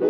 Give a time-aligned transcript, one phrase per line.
[0.00, 0.08] 今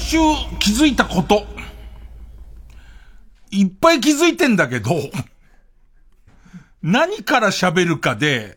[0.00, 0.18] 週
[0.58, 1.46] 気づいたこと。
[3.52, 4.90] いっぱい気づいてんだけど、
[6.82, 8.56] 何から喋るかで、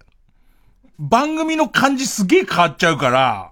[0.98, 3.52] 番組の感じすげえ変わっちゃうから、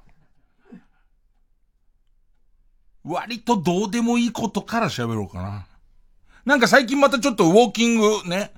[3.04, 5.68] 割とどうでもいいことから喋ろうかな。
[6.46, 8.52] なんか最近またちょっとウォーキングね。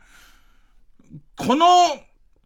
[1.35, 1.65] この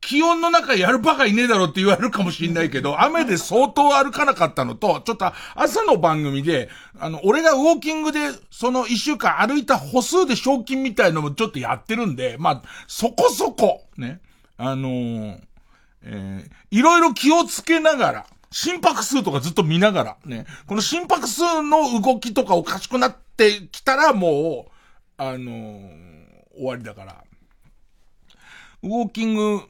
[0.02, 14.22] 気温の中やるバカいねえだろって言われるかもしんないけど、雨で相当歩かなかったのと、ちょっと朝の番組で、あの、俺がウォーキングで、その一週間歩いた歩数で賞金みたいのもちょっとやってるんで、まあ、そこそこ、ね、
[14.58, 15.40] あのー、
[16.04, 24.72] えー、いろいろ気をつけながら、心拍数とかずっと見ながら、ね、この心拍数の動きとかおかしくなってきたらもう、
[25.18, 25.90] あのー、
[26.56, 27.24] 終わりだから、
[28.82, 29.62] ウォーキング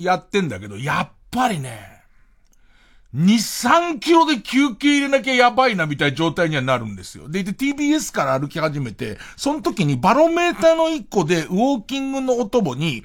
[0.00, 2.00] やってんだけど、やっぱりね、
[3.14, 3.24] 2、
[3.94, 7.28] 3キロで休憩入れなきゃやばいなみたいな状態にはなるんですよ。
[7.28, 13.04] で、で、TBS から歩き始めて、その時にバロメーターの1個でウォーキングのお供に、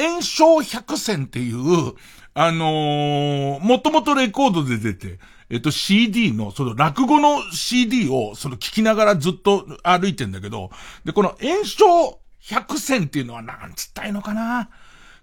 [0.00, 1.92] 炎症百選っていう、
[2.34, 5.18] あのー、もともとレコードで出て、
[5.50, 10.70] えっと CD の、その落語の CD をその聞きながらずっと歩いてんだけど、
[11.04, 14.70] で、この炎症百選っていうのはなんつったいのかな？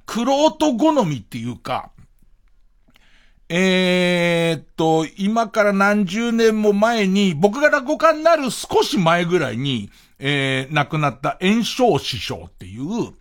[0.09, 1.91] クロート好みっていうか、
[3.47, 13.13] えー、っと、今から何十年も前に、僕が落語家になる少し前ぐらいに、えー、亡くなった炎章師匠っていう、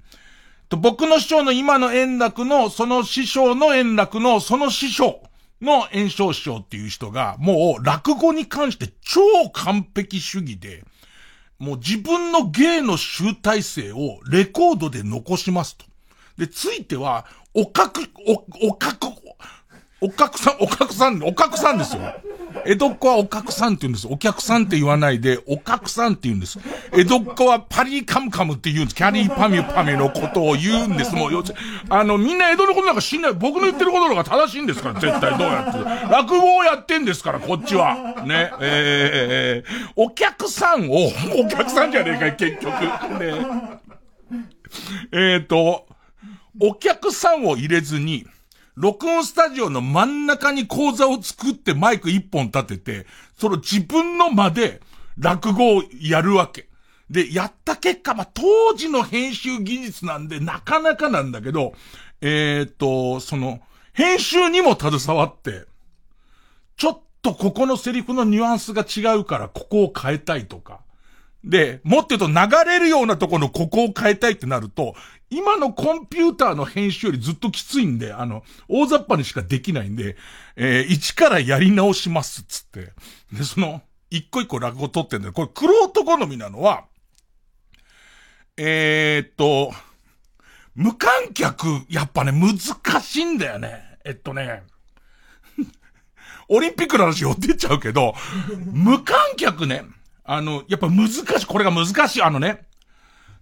[0.70, 5.20] と僕の師匠の今の円楽の、その師匠の円楽の、その師匠
[5.60, 9.20] の炎章師匠っていう人が、もう落語に関して超
[9.52, 10.84] 完璧主義で、
[11.58, 15.87] もう自分の芸の集大成をレコードで残しますと。
[16.38, 19.08] で、ついては、おかく、お、おかく、
[20.00, 22.02] お客さん、お客さん、お客さんですよ。
[22.64, 24.06] 江戸っ子はお客さんって言うんです。
[24.08, 26.60] お客さんって言わないで、お客さんって言うんです。
[26.92, 28.96] 江戸っ子はパリーカムカムって言うんです。
[28.96, 31.14] キャリーパミュパミュのことを言うんです。
[31.14, 31.30] もう、
[31.88, 33.32] あの、みんな江戸のことなんか知んない。
[33.32, 36.12] 僕の言ってることの方が正しいんですから、絶対どうやって。
[36.12, 38.22] 落語をやってんですから、こっちは。
[38.24, 38.52] ね。
[38.60, 42.70] えー、お客さんを、お客さんじゃねえか結局。
[43.18, 43.80] ね。
[45.12, 45.86] えっ、ー、と、
[46.60, 48.26] お客さんを入れずに、
[48.74, 54.80] 録音スタジオの真ん中に講座を作ってマイク一本立てて、その自分の間で
[55.18, 56.68] 落語をやるわけ。
[57.10, 61.72] で、やった結果、まあ、当時の編集技術なんでなかなかなんだけど、
[62.20, 63.60] えっ、ー、と、その、
[63.92, 65.64] 編集にも携わって、
[66.76, 70.80] ちょっとここのセリフのニュアンスが違うからここを変えたいとか。
[71.42, 74.94] で、もっと言うと流れるようなところのここを変えたいってなると、
[75.30, 80.16] 今のコンピューターの編集よりずっときついんで、あの、大雑把にしかできないんで、
[80.56, 82.92] えー、一からやり直しますつって。
[83.32, 85.32] で、その、一個一個落語取ってんだよ。
[85.34, 86.86] これ、クロート好みなのは、
[88.56, 89.72] えー、っと、
[90.74, 92.56] 無観客、やっぱね、難
[93.02, 93.98] しいんだよね。
[94.04, 94.62] えっとね、
[96.48, 98.14] オリンピックの話寄ってっちゃうけど、
[98.64, 99.84] 無観客ね、
[100.24, 102.67] あの、やっぱ難しい、これが難しい、あのね、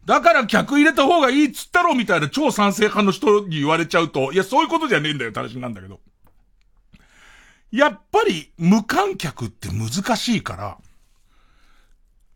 [0.06, 6.00] だから客入れた方がいいっつったろみたいな超賛成派の人に言われちゃうと、いや、そういうことじゃねえんだよ正しいなんだけど。
[7.72, 10.78] やっぱり無観客って難しいから、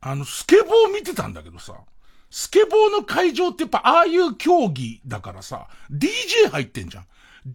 [0.01, 1.75] あの、スケボー見てたんだけどさ、
[2.29, 7.07] スケボーの会場ってやっぱああいう競技だからさ、DJ 入ってんじゃん。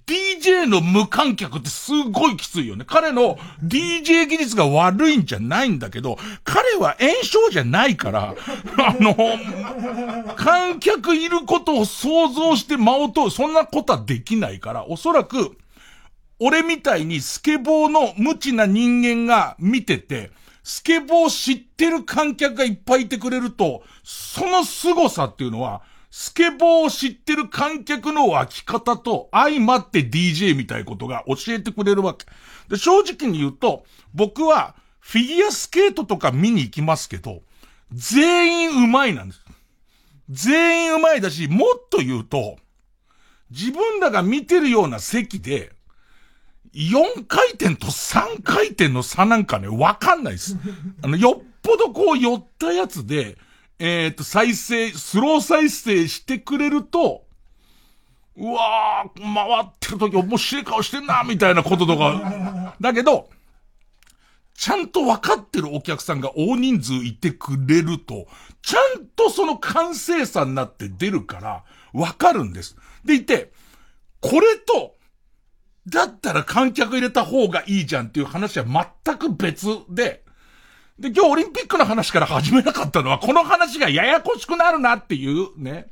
[0.08, 2.86] DJ の無観客ってすごいきついよね。
[2.88, 8.36] 彼の DJ 技術が悪いんじゃないんだけど、彼は炎症じゃないから、
[8.80, 9.16] あの、
[10.36, 15.56] 観客いることを想像して間を通る、そんなことはできないから、おそらく、
[16.40, 20.32] 俺みたいにスケボーの無知な人間が見てて、
[20.64, 25.84] スケボー知ってる観客がいっぱいいてくれると、その凄さっていうのは、
[26.18, 32.26] スケボーを知ってる観客の湧き方と相まって DJ みたいことが教えてくれるわけ。
[32.70, 33.84] で、正直に言うと、
[34.14, 37.42] 僕はフィギュアスケートとか見に行きますけど、
[37.92, 39.42] 全員上手いなんです。
[40.30, 42.56] 全員上手いだし、もっと言うと、
[43.52, 45.74] 自分らが見てるような席で、
[46.74, 50.56] 4回転と3回転の差なんかね、わかんないです。
[51.02, 53.38] あの、よっぽどこう寄ったやつで、
[53.80, 57.26] えっ、と、再生、スロー再生してくれると、
[58.38, 62.76] うわー、回ってる時面白い顔してんな、みたいなこととか。
[62.80, 63.30] だけど、
[64.54, 68.28] ちゃんと分かってるお客さんが大人数いてくれると、
[68.62, 71.64] ちゃんとその完成さになって出るから、
[71.94, 72.78] 分かるんです。
[73.04, 73.52] でいて、
[74.22, 74.96] これと、
[75.88, 78.66] だったら観客入れた方がいいじゃんっていう話は
[79.04, 80.25] 全く別で、
[80.98, 85.88] で、今日オリンピックの話から始めなかったのは、この話がややこしくなるなっていう、ね。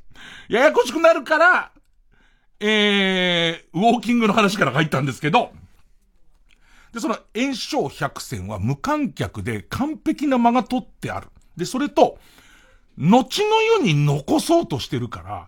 [0.48, 1.72] ややこしくなるから、
[2.62, 5.52] えー、ウォーキングの話から入ったんですけど、
[6.94, 11.28] で、その炎症百選は無観客で完璧な間が取ってある。
[11.58, 12.18] で、それと、
[12.98, 15.48] 後の世に残そうとしてるから、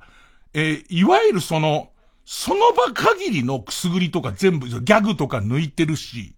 [0.54, 1.92] えー、いわゆるその、
[2.25, 6.35] その場限りのくすぐりとか全部、ギャグとか抜いてるし、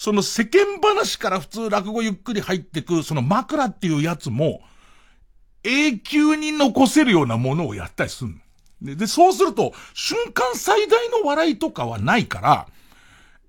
[0.00, 4.62] その世間話から普通落語ゆっくり入ってく、その枕っていうやつも、
[5.62, 8.34] 永久に残せるようなものをやったりする
[8.80, 12.66] でで、そうすると、瞬間最大の笑いとかはないから、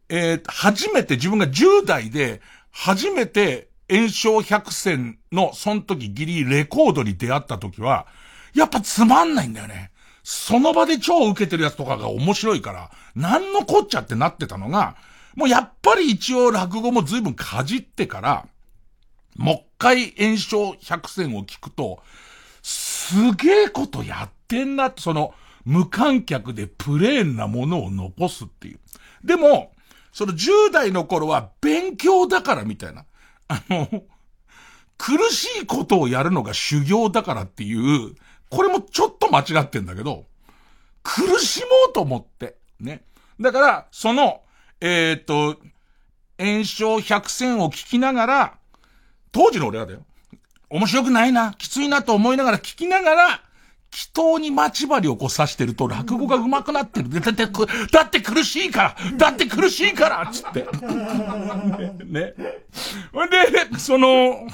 [0.10, 8.08] えー、初めて自分が10代で、初めて炎症百選の、その時ギリレコードに出会った時は、
[8.54, 9.92] やっぱつまんないんだよね。
[10.22, 14.98] その場で超受けてるやつとかが面白いから、なんのこっちゃってなってたのが、
[15.36, 18.48] もうやっぱり一応落語も随分かじってから、
[19.38, 22.02] もう一回炎症百選を聞くと、
[22.62, 25.34] すげえことやってんなって、その、
[25.66, 28.80] 無観客でプレーンなものを残すっていう。
[29.24, 29.74] でも、
[30.12, 33.06] その10代の頃は勉強だからみたいな。
[33.48, 33.88] あの、
[34.98, 38.16] 苦しいことをやるのが修行だからっていう、
[38.50, 40.26] これもちょっと間違ってんだけど、
[41.04, 43.04] 苦しもうと思って、ね。
[43.40, 44.42] だから、その、
[44.82, 45.58] えっ、ー、と、
[46.40, 48.58] 炎症百戦を聞きながら、
[49.32, 50.04] 当時の俺はだよ。
[50.70, 53.28] 面白くないな、きついなと思いながら聞きながら、
[53.94, 57.10] 祈祷に待ち針をこう刺してると落語が上手くなってる。
[57.10, 60.66] だって、だって苦しいからだって苦しいからつって。
[62.06, 62.34] ね。
[63.12, 63.38] ほんで、
[63.78, 64.48] その、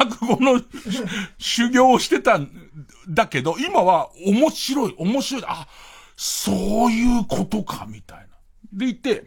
[0.00, 0.60] 落語の
[1.38, 2.50] 修行をしてたん
[3.08, 5.44] だけど、今は面白い、面白い。
[5.46, 5.68] あ、
[6.16, 8.19] そういうことか、みたいな。
[8.72, 9.24] でいて、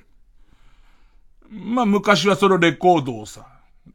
[1.49, 3.47] まあ昔はそのレコードをさ、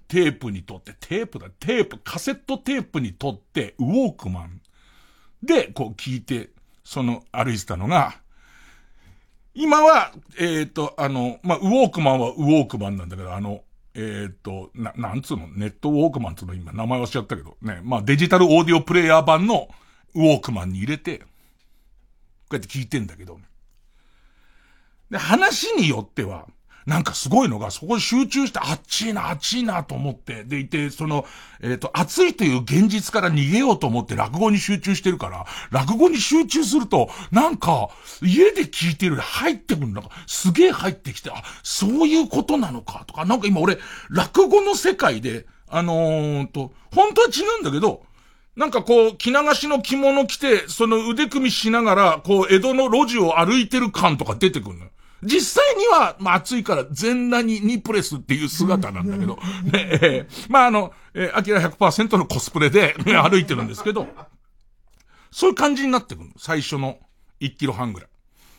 [0.07, 4.61] テープに撮って、テープだ、テープ、カセットテープに撮って、ウォークマン。
[5.43, 6.51] で、こう聞いて、
[6.85, 8.21] その歩いてたのが、
[9.55, 13.63] 今は、えっ、ー、と、あの、まあ、ウォークマンはウォークマンなんだけど、あの、
[13.95, 19.69] えっ、ー、と、な、なんつうの、ネットウォークマンつうの今名前忘れちゃったけど、ね、まあ、デジタルオーディオプレイヤー版の
[20.15, 21.25] ウォークマンに入れて、こ
[22.53, 23.41] うやって聞いてんだけど、
[25.11, 26.47] で、話によっては、
[26.89, 31.27] なんかすごいのが、そこに集中して、あっちいな、あっちいなと思って、でいて、その、
[31.61, 37.91] えっ、ー、と、暑いという現実から逃げようと思って落語に集中してるから、落語に集中すると、なんか、
[38.23, 43.77] 家で聞いてるより入ってくるんかすげえ入ってきて、あ、そういうことなのか、とか、なんか今俺、
[44.09, 48.03] 落語の世界で、あのー、と、本当は違うんだけど、
[48.57, 54.91] なんかこう、着流しの着物着て、その腕組みしながら、こう、江戸の路地を歩いてる感とか出てくるのよ。
[55.23, 59.41] 実際には、まあ、暑いから全裸にニプレスっていう姿なんだけど、ね、
[59.75, 64.07] えー、まあ、あの、えー、アキラ100%のコスプレで、ね、 歩いてるんですけど、
[65.31, 66.99] そういう感じになってくる最初の
[67.41, 68.09] 1キロ半ぐらい。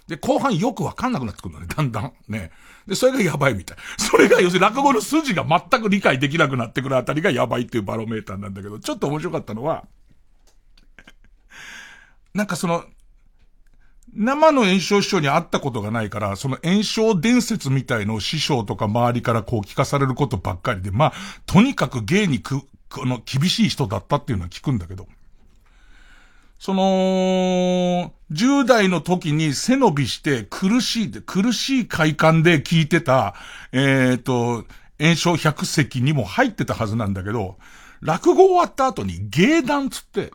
[0.08, 2.14] で、後半よくわかんなくなってくるのね、だんだん。
[2.28, 2.52] ね。
[2.88, 3.78] で、それがやばいみたい。
[3.98, 9.86] それが要するに落語の筋が全く理解できなくなってくるあたりがやばいっていうバロメーターなんだけど、ちょっと面白かったのは、
[12.34, 12.84] なんかその、
[14.14, 21.14] 生の炎症師匠に会ったことがないから、その炎症伝説みたいのを師匠とか周りからこう聞かされることばっかりで、まあ、
[21.46, 25.08] とにかく芸にく、この厳しい人だったっていうのは聞くんだけど、
[26.60, 33.36] その、10代の時に背伸びして苦しい、苦しい快感で聞いてた、
[33.72, 34.66] えっ、ー、と、
[35.00, 37.58] 炎症百席にも入ってたはずなんだけど、
[38.02, 40.32] 落語終わった後に芸談つって、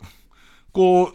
[0.73, 1.13] こ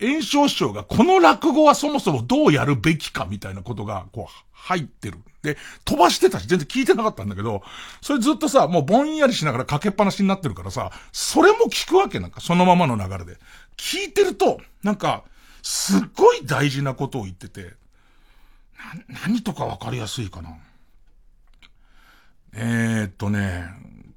[0.00, 5.18] 炎症師匠がこの落語はそもそもどうやるべきかみたいなことが、こう、入ってる。
[5.42, 7.62] で、飛ばしてたし、全然聞いてなかったんだけど、
[8.02, 13.38] それずっとさ、もうぼんやりしながらかけっぱなしになってるからさ、それも聞くわけなんか、そのままの流れで。
[13.76, 15.24] 聞いてると、なんか、
[15.62, 17.74] すっごい大事なことを言ってて、
[19.08, 20.56] な、何とかわかりやすいかな。
[22.54, 23.64] えー、っとね、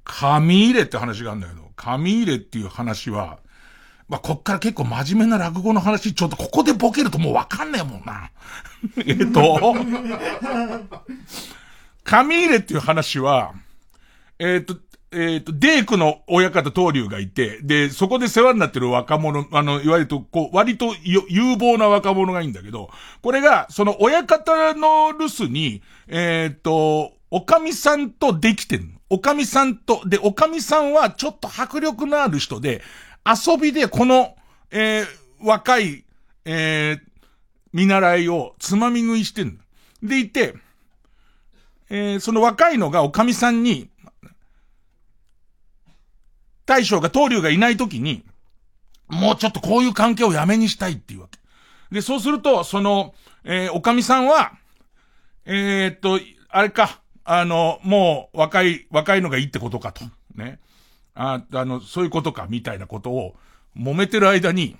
[0.04, 3.38] 紙入れって話があるんだけど、紙入れっていう話は、
[4.10, 8.30] まあ、こっから結構真面目な落語の話、ちょっとここでボケるともうわかんねえもんな。
[9.06, 9.76] えっと、
[12.02, 13.52] 紙入れっていう話は、
[14.40, 14.76] えっ、と、
[15.12, 22.90] えっ、と、デークの親方東流がいて、で、そこで世話になってる若者、あの、いわゆると、こう、割と有望な若者がいいんだけど、
[23.22, 28.90] これが、その親方の留守に、えっ、ー、と、おかみさんとできてるの。
[29.08, 32.82] おかみさんと、で、おかみさんはちょっと迫力のある人で、
[33.24, 34.36] 遊びでこの、
[34.70, 35.06] えー、
[35.42, 36.04] 若い、
[36.44, 37.00] えー、
[37.72, 39.58] 見習いをつまみ食いしてん
[40.02, 40.08] の。
[40.08, 40.54] でいて、
[41.90, 43.90] えー、その若いのがおかみさんに、
[46.66, 48.24] 大将が東流がいない時に、
[49.08, 51.38] もうちょっとこういう関係をやめにしたいっていうわけ。
[51.92, 54.52] で、そうすると、その、えー、おかみさんは、
[55.44, 60.04] えー、っと、あれか、あの、もう若い、若いのがいいってことかと。
[60.36, 60.60] ね。
[61.20, 63.34] あ、あの、そういうことか、みたいなことを、
[63.76, 64.76] 揉めてる間に、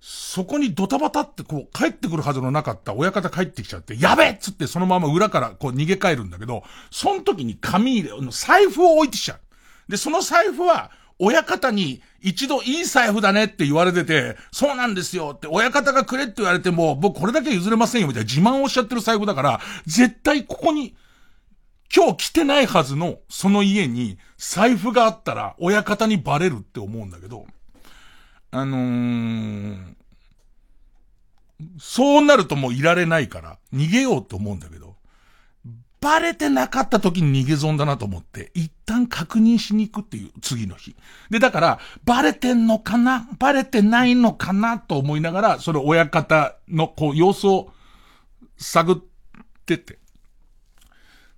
[0.00, 9.90] そこにドタバタってこう帰ってくるはずのなかった親方帰ってきちゃって、やべっつってそのまま裏からこう逃げ帰るんだけど、その時に紙入れ、財布を置いてきちゃう。
[9.90, 20.94] で、その財布は、親方に一度いい財布だねって言われてて、そうなんですよって親方がくれって言われても、僕これだけ譲れませんよみたいな自慢をしちゃってる財布だから、絶対ここに、
[21.92, 27.46] 今日来てないはずのその家に財布があったら親方にバレるって思うんだけど、
[28.50, 29.94] あのー、
[31.78, 34.94] そうなるともういられないから、逃げようと思うんだけど、
[36.00, 40.94] バレてなかった時に逃げ損だなと思って、一旦確認しに行くっていう、次の日。
[41.30, 43.26] で、だから、バレてんのかな？
[43.38, 44.78] バレてないのかな？
[44.78, 47.72] と思いながら、その親方の、こう、様子を
[48.58, 48.96] 探っ
[49.64, 49.98] てて。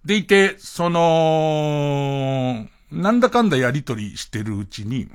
[0.07, 5.09] でいて、その、なんだかんだやりとりしてるうちに、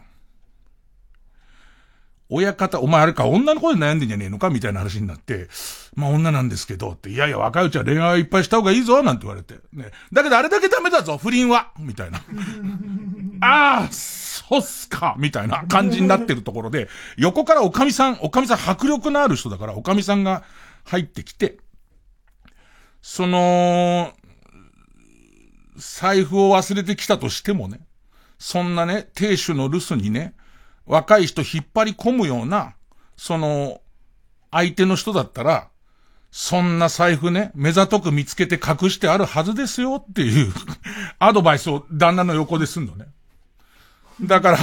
[2.28, 5.48] 親方、お前あれか、女の子で悩んでんじゃねえのかみたいな話になって、
[5.96, 9.56] まあ女なんですけど、って、いやいや、若いうちは恋愛いっぱいした方がいいぞ、なんて言われて。
[9.72, 9.92] ね。
[10.12, 12.20] だけどあれだけダメだぞ、不倫はみたいな。
[13.40, 20.44] ああ、そうっすかみたいな感じになってるところで、横からおかみさん、おかみさん迫力のある人だから、おかみさんが
[20.84, 21.60] 入ってきて、
[23.02, 24.14] その、
[25.82, 27.80] 財布を忘れてきたとしてもね、
[28.38, 30.36] そんなね、亭主の留守にね、
[30.86, 32.76] 若い人引っ張り込むような、
[33.18, 33.82] その、
[34.52, 35.70] 相手の人だったら、
[36.32, 40.54] そんな財布ね、目ざとく見つけて隠してあるはずですよっていう
[41.20, 43.08] アドバイスを旦那の横ですんのね。
[44.22, 44.58] だから、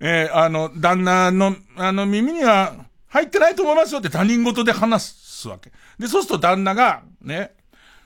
[0.00, 2.74] えー、あの、旦那の、あの、耳には
[3.08, 5.72] 入ってないと思いますよって他人事で話すわけ。
[5.98, 7.53] で、そうすると旦那が、ね、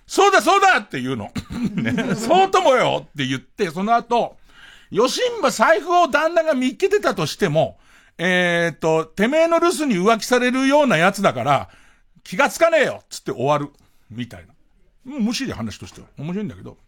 [0.09, 1.31] そうだそうだって言うの。
[1.77, 4.39] ね、そうともよって言って、その後、
[4.91, 7.79] 吉んば財布を旦那が見っけてたとしても、
[8.17, 11.69] えっ、と、てめえの留守に浮気されるようなやつだから、
[12.25, 13.71] 気がつかねえよつって終わる。
[14.11, 14.55] みたいな。
[15.05, 16.07] もう無視で話としては。
[16.17, 16.79] 面白いんだけど。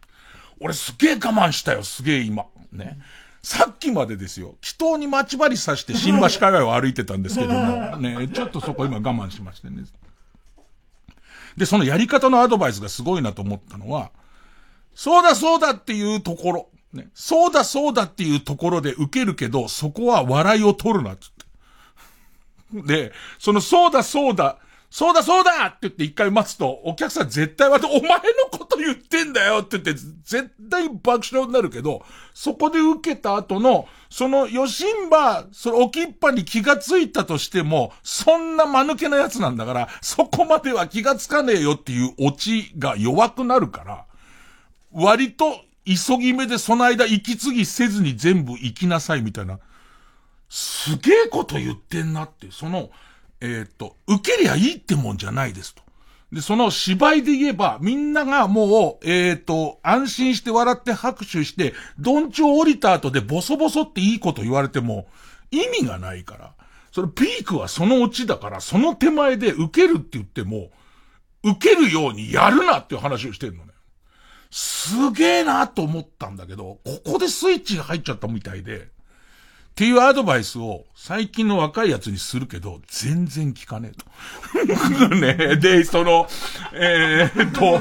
[0.59, 2.47] 俺すげえ我慢したよ、すげえ今。
[2.73, 2.99] ね。
[3.43, 9.85] さっきまでですよ、祈祷に待ち針さして新橋海外を歩いてたんですけども、ね、ちょっとそこ今我慢しましてね。
[11.57, 14.11] で、そのやり方のアドバイスがすごいなと思ったのは、
[14.95, 16.69] そうだそうだっていうところ。
[16.93, 17.09] ね。
[17.15, 22.83] そうだそうだっていうところで受けるけど、そこは笑いを取るな、つって。
[22.83, 24.59] で、そのそうだそうだ、
[24.91, 28.11] そうだそうだって言って一回待つと、お客さん絶対は、お前の
[28.51, 32.05] こと言ってんだよって言って、絶対爆笑になるけど、
[32.35, 44.07] そこで受けた後の、その、よしんば、その置きっぱに気がついたとしても、そんな間抜けなやつなんだから、そこまでは気がつかねえよっていうオチが弱くなるから、
[44.91, 49.61] 割と急ぎ目でその間息継ぎせずに全部行きなさいみたいな、
[50.49, 52.91] すげえこと言ってんなって、その、
[53.41, 55.83] えっ、と、受けりゃいいってもんじゃないですと。
[56.33, 65.09] で、その芝居で言えば、みんながもう、えっ、と、安心して笑って拍手して、どんちょ降りた後でボソボソっていいこと言われても、
[65.51, 66.55] 意味がないから。
[66.93, 70.71] それピークはそのオチだから、その手前で受けるって言っても、
[71.43, 73.73] 受けるようにやるなっていう話をしてるのね。
[74.51, 78.89] すげえなと思ったんだけど、ここでスイッチが入っちゃったみたいで、
[79.71, 85.15] っていうアドバイスを最近の若いやつにするけど、全然聞かねえと。
[85.17, 86.29] ねで、その、
[86.75, 87.81] えー、っと、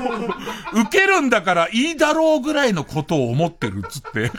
[0.80, 4.32] 受けるんだからいいだろうぐらいのことを思ってるっつって。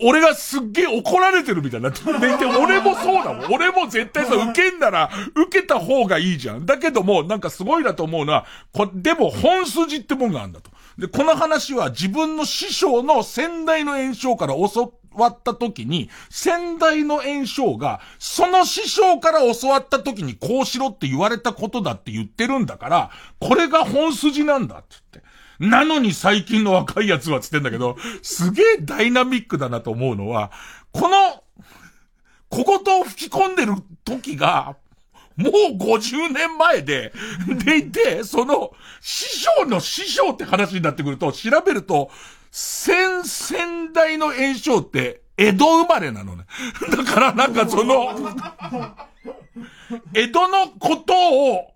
[0.00, 2.00] 俺がすっげえ怒られてるみたいになって。
[2.44, 3.52] 俺もそうだもん。
[3.52, 6.66] 俺も絶対さ、受けんなら、受けた方がいいじゃん。
[6.66, 10.70] だけども、なんかすごいなと思うのは、こでも本筋ってもんがあるんだと。
[10.98, 25.28] で、この話は自分の師匠の先代の炎症から教わった時に、先代の炎症が、その師匠から教わった時にこうしろって言われたことだって言ってるんだから、これが本筋なんだって言って。
[25.60, 30.50] なのに最近の若いやつはつってんだけど、すげえダイナミックだなと思うのは、
[30.92, 31.44] この、
[32.48, 33.74] 小言を吹き込んでる
[34.04, 34.76] 時が、
[35.38, 37.12] もう50年前で、
[37.64, 42.10] でいて、その、師匠の師匠って話になってくると、調べると、
[42.50, 46.44] 先々代の炎症って、江戸生まれなのね。
[46.90, 48.18] だからなんかその、
[50.12, 51.14] 江戸のこと
[51.54, 51.74] を、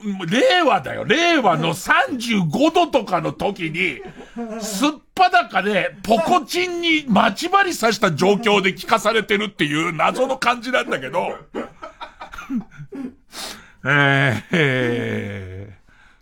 [0.00, 1.04] 令和だよ。
[1.04, 4.00] 令和の35度とかの時に、
[4.60, 11.36] すっぱだかで、ポコチンに待ち針刺した状況で聞かされてるっていう謎の感じなんだけど、
[13.84, 15.78] えー、え、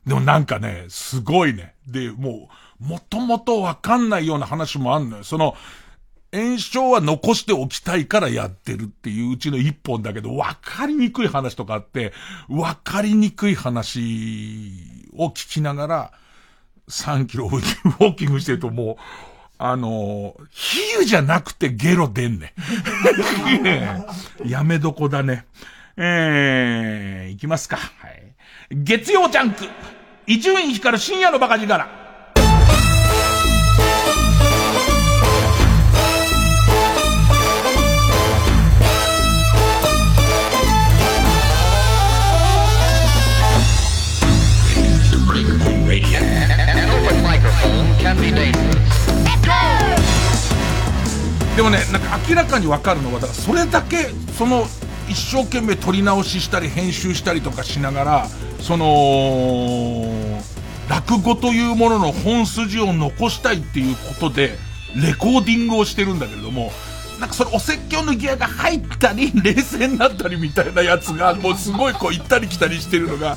[0.07, 1.75] でもなんかね、すごいね。
[1.87, 2.49] で、も
[2.81, 5.25] う、もともとわかんないような話もあんのよ。
[5.25, 5.57] その、
[6.33, 12.13] 炎症は残しておきたいからやってるっていううちの一本だけど、わかりにくい話とかあって、
[12.49, 14.71] わかりにくい話
[15.17, 16.13] を聞きながら、
[16.89, 18.97] 3キロウォーキングしてるともう、
[19.59, 22.53] あの、比喩じゃなくてゲロ出んね。
[24.45, 25.47] やめどこだね。
[25.99, 27.77] えー、いきますか。
[27.77, 28.35] はい。
[28.71, 29.65] 月曜ジャンク。
[30.27, 32.07] 伊集院光る深夜のバカ力。
[51.57, 54.67] でもね、なんか明らかにわかるのは、だからそれだけ、その
[55.09, 58.29] 一生懸命撮り直ししたり編集したりとかしながら、
[58.61, 60.43] その、
[60.89, 64.59] 落語というものの本筋を残したいっていうことで、
[64.95, 66.73] レコーディングをしてるんだけれども、
[67.21, 73.37] なんかそれお説教のギアが入ったり、冷静になったりみたいなやつが、もうすごいこう行ったり来たりしてるのが、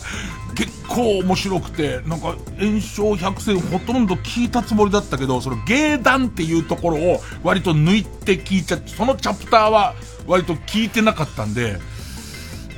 [0.56, 9.96] 結構面白くて、なんか炎症百選ほとんど聞いたつもりだったけど、その芸談っていうところを割と抜いて聞いちゃって、そのチャプターは
[10.27, 11.79] 割と聞いてなかったんで、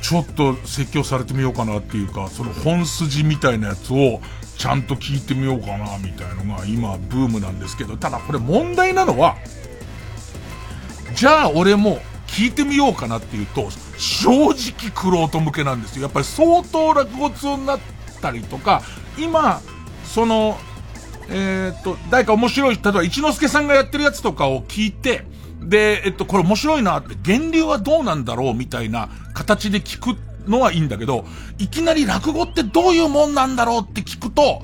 [0.01, 4.21] ちょっと説教されてみようかなっていうか、その本筋みたいなやつを
[4.57, 9.37] ちゃんと聞いてみようかなみたいのが今ブームなんですけど、ただこれ問題なのは、
[11.15, 11.99] じゃあ俺も
[12.31, 16.03] 聞いてみようかなっていうと、正直クロート向けなんですよ。
[16.03, 17.79] やっぱり相当落語通になっ
[18.21, 18.81] たりとか、
[19.17, 19.61] 今、
[20.05, 20.57] その、
[21.29, 25.25] えー、っと、誰か面白い、例えば一之輔さんがやってるやつとかを聞いて、
[25.61, 30.17] で、えっと、これ面白いなって、源流はどうなんだろうみたいな形で聞く
[30.49, 31.25] のはいいんだけど、
[31.59, 34.63] いきなり落語ってどういうもんなんだろうって聞くと、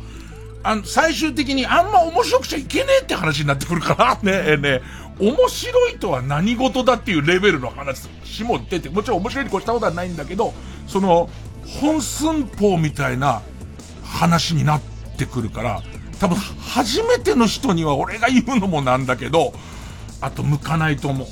[0.63, 4.81] あの、最終的にあんま面白くちゃいけねえって話になってくるから ねえ、ね、
[5.19, 8.07] 面白いとは何事だっていうレベルの話
[8.43, 10.53] も出て、もちろん面白いに越したことはないんだけど、
[10.87, 11.29] その、
[11.81, 13.41] 本寸法みたいな
[14.03, 14.81] 話になっ
[15.17, 15.81] てくるから、
[16.19, 19.53] 多分初めての人には俺が言うのもなんだけど、
[20.21, 21.27] あと向かないと思う。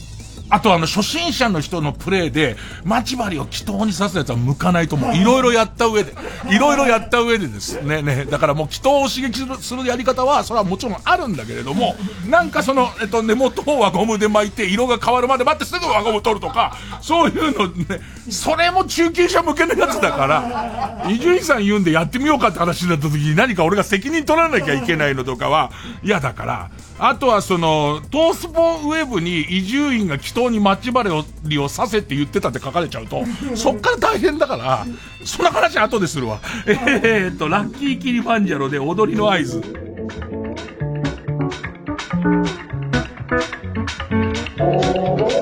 [0.49, 5.15] あとあの、初心者の人のプレイで、待ち針を祈祷に刺すやつは向かないと思う。
[5.15, 6.13] いろいろやった上で、
[6.49, 11.95] いろいろやった上でですね、ね、だからもう祈祷を刺激するやり方は、それはもちろんあるんだけれども、
[12.29, 25.71] なんかその、えっと、根元を輪ゴムで巻いて、色が変わるまで待ってすぐ輪ゴム取るとか、そういうのね、それも中級者向けのやつだから、伊集院さん言うんでやってみようかって話になった時に何か俺が責任取らなきゃいけないのとかは
[26.03, 33.23] 嫌だから、あとはその、トースポウェブに伊集院が祈祷に待ち針をさせって言ってたって書かれちゃうと、
[33.55, 34.85] そっから大変だから、
[35.23, 36.39] そんな話後でするわ。
[36.65, 39.61] えー、っと、ラッキーキリファンジャロで踊りの合図。
[44.57, 45.35] 一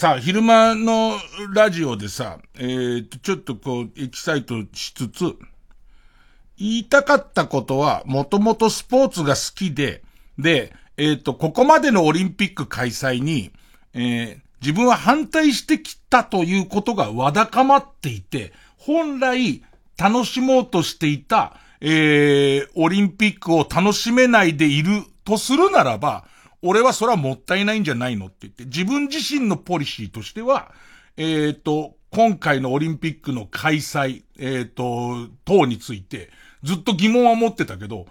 [0.00, 1.12] さ、昼間の
[1.52, 5.36] ラジオでさ、えー、と、ちょっとこう、エキサイトしつつ、
[6.56, 10.02] 言いたかったことは、もともとスポーツが好きで、
[10.38, 13.52] で、えっ、と、ここまでのオリンピック開催に、
[13.92, 19.62] えー、自分は反対してきたということがわだかまっていて、本来
[19.98, 26.24] 楽しもうとしていた、えー、オリンピックを楽しめないでいるとするならば、
[26.62, 30.72] 俺はそれはもったいないんじゃないのって言って、自分自身のポリシーとしては、
[31.16, 36.30] えっ、ー、と、今回のオリンピックの開催、えっ、ー、と、等について、
[36.62, 38.06] ずっと疑問は持ってたけど、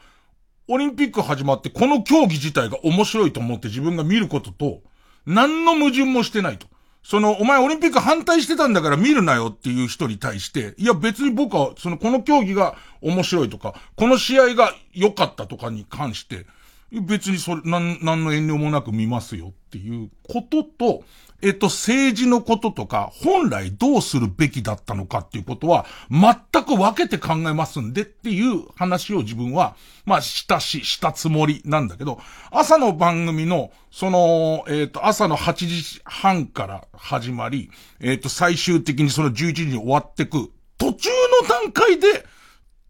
[0.68, 4.82] オリンピック始まってこの競技自体が面白いと思って自分が見ることと、
[5.26, 6.68] 何の矛盾もしてないと。
[7.04, 16.46] その、お前オリンピック反対してたんだから見るなよっていう人に対して、いや別に僕は、その、この競技が面白いとか、この試合が良かったとかに関して、
[16.92, 21.04] 別にそれ、なん、なんの遠慮もなく見ますよっていうことと、
[21.42, 29.76] えっと、政治のこととか、本来どうするべきだったのかっていうことは、全く分けて考えますんでっていう話を自分は、
[30.06, 32.20] まあ、したし、したつもりなんだけど、
[32.52, 37.72] 朝の番組の、その、えっ、と、朝の8時半から始まり、
[38.02, 41.10] えっ、と、最終的にその11時に終わってく、途中
[41.42, 42.26] の段階で、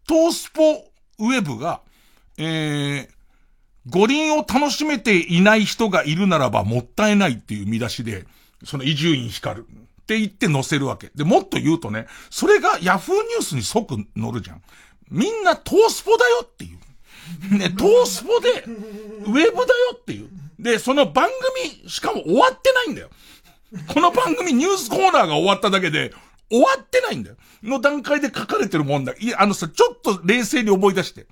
[0.08, 0.62] トースポ
[1.20, 1.82] ウェブが、
[2.36, 3.19] えー、
[3.86, 8.26] 五輪を楽しめていない人がいるならばもったいないっていう見出しで、
[8.64, 11.10] その伊集院光るって言って載せるわけ。
[11.14, 14.62] で、もっと言うとね、それがヤフーニュースに即載るじゃん。
[15.10, 16.78] みんなトースポだよっていう。
[17.56, 19.54] ね、トースポで、ウェブだよ
[19.94, 20.28] っていう。
[20.58, 21.28] で、その番
[21.72, 23.08] 組、しかも終わってないんだよ。
[23.86, 26.12] この番組ニュースコーナーが終わっただけで、
[26.50, 27.36] 終わってないんだよ。
[27.62, 29.14] の段階で書かれてるもんだ。
[29.18, 31.26] いや、あのさ、ちょっと冷静に思い出して。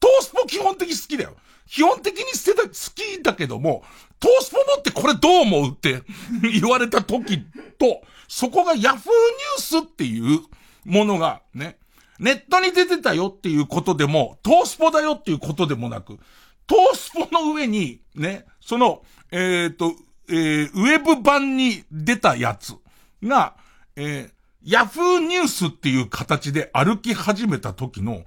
[0.00, 1.36] トースポ基本的好きだよ。
[1.66, 3.82] 基本的に捨てた、好きだけども、
[4.20, 6.02] トースポ持ってこれどう思うって
[6.60, 7.38] 言われた時
[7.78, 10.40] と、そこがヤフーニュースっていう
[10.84, 11.78] ものがね、
[12.18, 16.18] ネットに出てたよっていうことでも、トースポだよっていうことでもなく、
[16.66, 19.94] トースポの上に、ね、その、えっ、ー、と、
[20.28, 22.74] えー、ウェブ版に出たやつ
[23.22, 23.56] が、
[23.96, 24.30] えー、
[24.64, 28.24] ヤフーニュースっていう形で歩き始めた時の、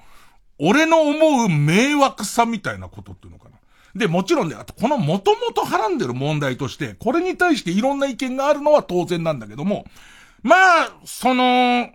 [0.60, 3.58] 俺の思う迷惑さみたいなことっていうのかな。
[3.96, 9.86] で、もちろんね、あとこの元々はらんでる問題として、これに対していろんな意見があるのは当然なんだけども、
[10.44, 11.90] まあ、その、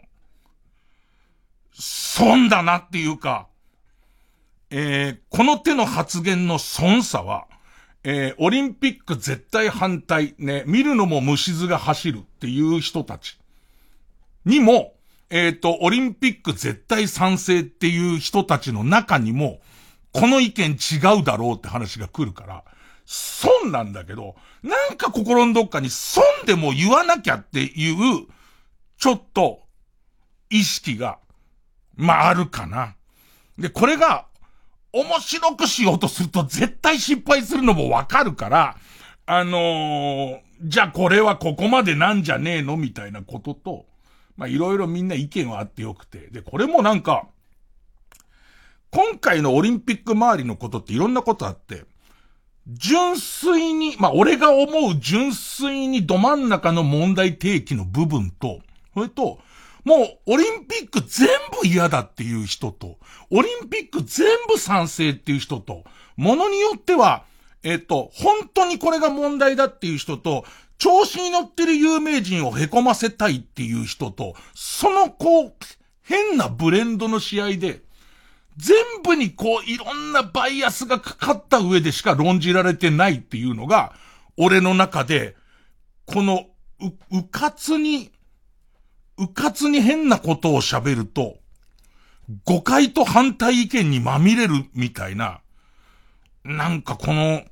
[1.72, 3.48] 損だなっていうか、
[4.70, 7.46] えー、この手の発言の損さは、
[8.04, 13.38] えー、オリンピック絶対反対、ね、見るのも虫図が走るっていう人たち
[14.44, 14.94] にも、
[15.34, 19.60] えっ、ー、と、オリンピック絶対賛成っていう人たちの中にも、
[20.12, 22.64] この意見違うだろうって話が来るから、
[23.06, 28.26] 損なんだけど、なんか心のどっかに損でも言わなきゃっていう、
[28.98, 29.62] ちょっと、
[30.50, 31.18] 意識が、
[31.96, 32.94] まあ、あるかな。
[33.56, 34.26] で、これが、
[34.92, 38.76] 面白くしようとすると絶対失敗するのもわかるから、
[39.24, 42.76] あのー、じゃあこれはここまでなんじゃねえの？
[42.76, 43.86] みたいなことと、
[44.42, 46.28] まあいろいろみんな意見はあってよくて。
[46.32, 47.28] で、これもなんか、
[48.90, 51.84] 今回のオリンピック周りのことっていろんなことあって、
[52.66, 58.60] 純粋に、まあ、俺が思う純粋にど真ん中の問題提起の部分と、
[58.94, 59.38] それと、
[59.84, 61.28] もう、オリンピック全
[61.60, 62.98] 部嫌だっていう人と、
[63.30, 65.84] オリンピック全部賛成っていう人と、
[66.16, 67.24] ものによっては、
[67.62, 70.44] えっと、本当にこれが問題だっていう人と、
[70.78, 75.54] 調子に乗ってる有名人を凹ませたいっていう人と、そのこう、
[76.02, 77.82] 変なブレンドの試合で、
[78.56, 83.94] 全部にこういろんなバイアスがかかった上でしか論じられてないっていうのが、
[84.36, 85.36] 俺の中で、
[86.06, 86.46] この、
[86.80, 88.10] う、うかつに、
[89.18, 91.38] うかつに変なことを喋ると、
[92.44, 95.40] 誤解と反対意見にまみれるみたいな、
[96.44, 97.42] なんかこの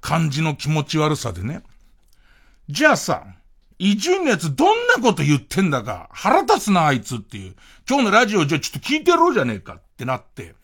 [0.00, 1.62] 感じの気持ち悪さでね。
[2.68, 3.24] じゃあさ、
[3.78, 7.54] 伊集院のやつどんなこと言ってんだか腹立つなあいつっていう。
[7.88, 10.54] 今日のラジオじゃちょっと聞いてやろうじゃねえかってなって、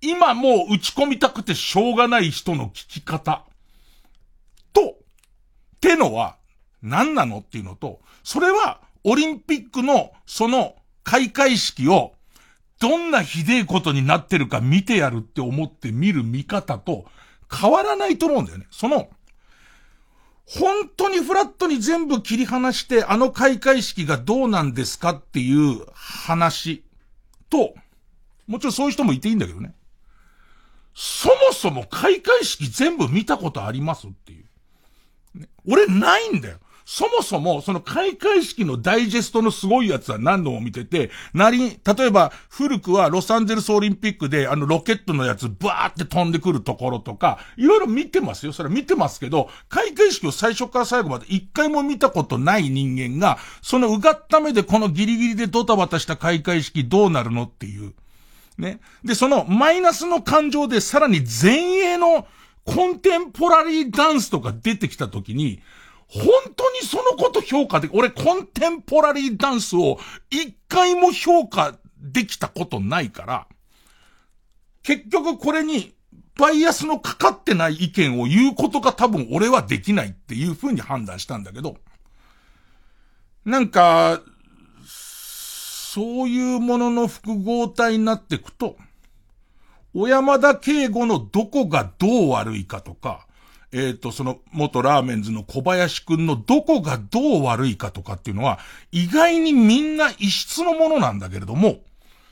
[0.00, 3.44] 今もう打ち込みたくてしょうがない人の聞き方。
[4.72, 4.94] と、っ
[5.80, 6.36] てのは
[6.80, 12.14] 何なのっていうのと、それはオリンピックのその開会式を
[12.80, 17.04] どんなひでえことになってるか見てやるって思って見る見方と
[17.54, 18.66] 変わらないと思うんだよね。
[18.70, 19.10] その、
[20.46, 26.84] 本当にフラットに全部切り離して、あの開会式がどうなんですかっていう話
[27.48, 27.74] と、
[28.46, 29.74] もちろんそういう人もいていいんだけどね。
[30.94, 34.44] そもそも開会式全部見たことありますっていう。
[35.66, 36.58] 俺ないんだよ。
[36.84, 48.52] そもそも、その開会式のダイジェストのすごいやつは何度も見てて、なり、例えば、古くはロサンゼルスオリンピックで、あのロケットのやつ、バーって飛んでくるところとか、いろいろ見てますよ。
[48.52, 57.94] それ見てますけど、開会式を最初から最後まで一回も見たことない人間が、そのうがった目でこのギリギリでドタバタした開会式どうなるのっていう。
[58.58, 58.80] ね。
[59.02, 62.26] で、そのマイナスの感情でさらに前衛の
[62.64, 65.60] コンテンポラリーダンスとか出てきたときに、
[66.14, 66.22] 本
[66.54, 69.98] 当にそのこと評価で、俺コンテンポラリーダンスを
[70.30, 73.48] 一回も評価できたことないから、
[74.84, 75.94] 結局これに
[76.38, 81.78] バイアスのかかってない意見を言うことが多分俺はできないっていう風に判断したんだけど、
[83.44, 84.22] なんか、
[84.86, 88.76] そういうものの複合体になっていくと、
[89.94, 93.26] 小山田敬吾のどこがどう悪いかとか、
[93.76, 98.60] えっ、ー、と、その元ラーメンズの小林くんのどこがどう悪いかとかっていうのは、
[98.92, 101.80] 意外にみんな異質のものなんだけれども、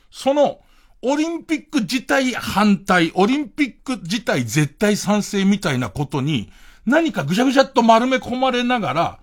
[0.09, 0.61] その、
[1.01, 6.49] オリンピック自体反対、オリンピック自体絶対賛成みたいなことに、
[6.85, 9.19] 何かぐちゃぐちゃっと丸め込まれながら、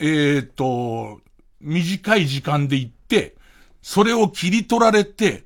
[0.00, 1.20] えっ、ー、と、
[1.60, 3.36] 短い時間で行って、
[3.82, 5.44] それを切り取られて、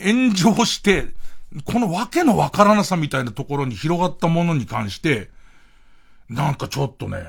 [0.00, 1.06] 炎上して、
[1.64, 5.28] このわけのわからなさみたいなところに広がったものに関して、
[6.30, 7.24] なんかちょっとね、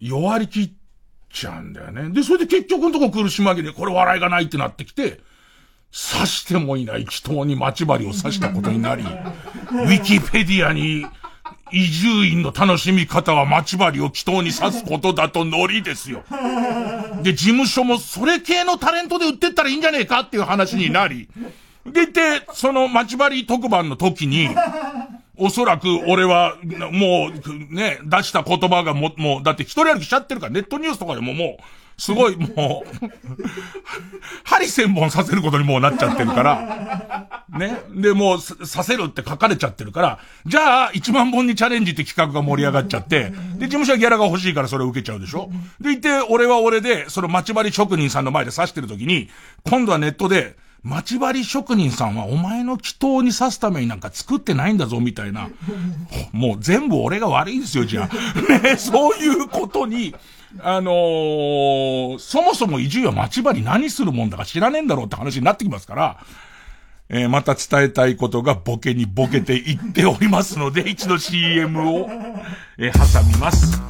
[0.00, 0.70] 弱りきっ
[1.32, 2.10] ちゃうんだよね。
[2.10, 5.20] で、それで結局のとこ苦し紛れ、これ笑いがないってなってきて、
[5.92, 11.06] 刺してもいない祈祷に待ち針を刺したことになり、 ウィキペディアに、
[11.74, 16.22] 移住院の楽しみ方は待ち針を祈祷に刺すことだとノリですよ。
[17.22, 21.28] で、事務所もそれ系のタレントで売ってったらいいんじゃねえかっていう話になり、
[21.86, 24.50] でいて、その待ち針特番の時に、
[25.36, 26.56] おそらく俺は、
[26.92, 27.30] も
[27.70, 31.62] う、ね、出した言葉がも、もう、だって一人歩きしちゃってるから、ネットニュースとかでももう、
[31.98, 33.06] すごい もう
[34.44, 37.80] 針千本させることにもうなっちゃってるから、ね。
[37.94, 45.50] で、もう、させるって書かれちゃってるから、じゃあ、一万本にチャレンジって企画が盛り上がっちゃって、で、事務所はギャラが欲しいからそれを受けちゃうでしょ？
[45.80, 49.28] でいて、俺は俺で、その待ち針職人さんの前で刺してる時に、
[49.68, 55.48] 今度はネットで、待ち針職人さんはお前の祈祷に刺すためになんか作ってないんだぞ、みたいな。
[56.32, 58.14] もう全部俺が悪いんですよ、じゃあ。
[58.62, 60.14] ね、そういうことに、
[60.60, 66.18] あのー、そもそも移住は待ち針何するもんだか知らねえんだろうって話になってきますから、
[67.08, 72.10] えー、また伝えたいことがボケにボケていっておりますので、一度 CM を、
[72.76, 73.80] えー、挟みます。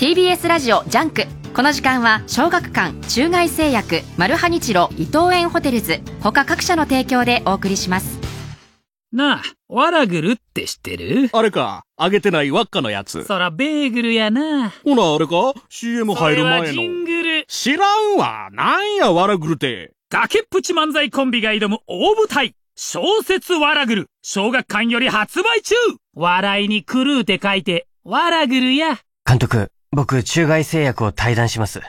[0.00, 8.18] TBS ラジオジャンクこの時間は小学館中外製薬マルハニチロ伊藤園ホテルズ他各社の提供でお送りします
[9.12, 11.28] なあ、ワラグルって知ってる？
[11.34, 13.24] あれか、揚げてない輪っかのやつ。
[13.24, 14.70] そらベーグルやな。
[14.70, 16.66] ほな、あれか ?CM 入る前の。
[16.68, 17.44] ジングル。
[17.46, 17.84] 知ら
[18.14, 18.48] んわ。
[18.52, 19.92] なんや、ワラグルって。
[20.08, 22.54] 崖っぷち漫才コンビが挑む大舞台。
[22.76, 24.06] 小説ワラグル。
[24.22, 25.74] 小学館より発売中
[26.14, 28.96] 笑いに狂うて書いて、ワラグルや。
[29.26, 31.80] 監督、僕、中外製薬を退団します。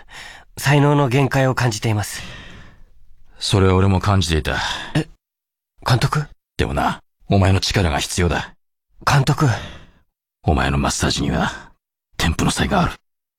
[0.58, 2.24] 才能の限界を感じています。
[3.38, 4.58] それは俺も感じていた。
[4.96, 5.08] え、
[5.88, 6.26] 監督？
[6.58, 8.56] でもな、お前の力が必要だ。
[9.06, 9.46] 監督？
[10.44, 11.74] お前のマッサージには、
[12.18, 12.94] 添付の才がある。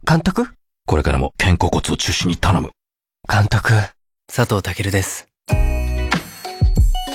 [0.09, 0.47] 監督？
[0.87, 2.71] これからも肩甲骨を中心に頼む。
[3.29, 3.73] 監督、
[4.33, 5.27] 佐藤健です。
[5.51, 5.59] 今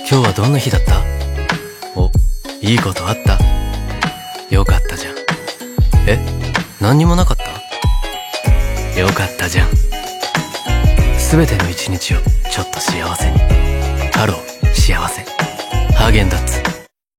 [0.03, 1.01] 日はどんな日だった？
[1.95, 2.11] お、
[2.61, 3.39] いいことあった？
[4.53, 5.15] よかったじゃん。
[6.09, 6.36] え？
[6.79, 7.43] 何にもなかった？
[8.99, 9.69] よかったじゃん。
[11.17, 12.17] すべての一日を
[12.51, 13.37] ちょっと幸せに。
[14.13, 14.37] ハロー、
[14.73, 15.23] 幸せ。
[15.95, 16.61] ハーゲンダッツ。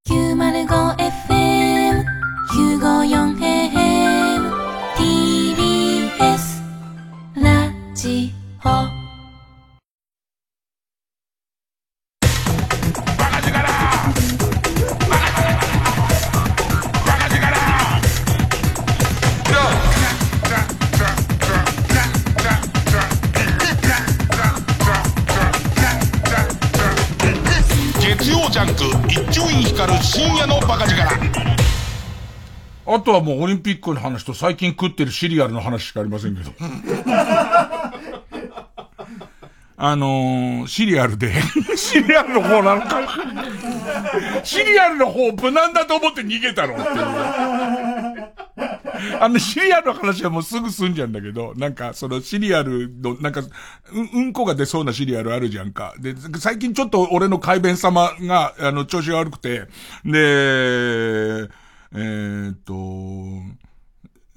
[0.09, 2.05] 905FM、
[2.51, 4.53] 954AM、
[4.97, 6.63] TBS、
[7.43, 8.33] ラジ
[8.65, 8.98] オ。
[30.01, 31.03] 深夜のバカ力。
[32.87, 36.51] あとはもうオリンピックの話と最近食ってるシリアルの話しかありませんけど。
[39.81, 41.33] あのー、シリアルで
[41.77, 43.01] シリアルの方なんか
[44.43, 46.89] シリアルの方無難だと思って逃げたのっていう。
[49.21, 53.43] あの、シリアルの話はもうすぐ済んじゃうんだけど、なんか、そのシリアルの、なんか、
[53.93, 55.95] うん、うんこが出そうなシリアルあるじゃんか。
[55.99, 59.69] で、最近ちょっと俺の改弁様が、あの、調子が悪くて、
[60.05, 61.49] で、
[61.93, 62.75] えー、っと、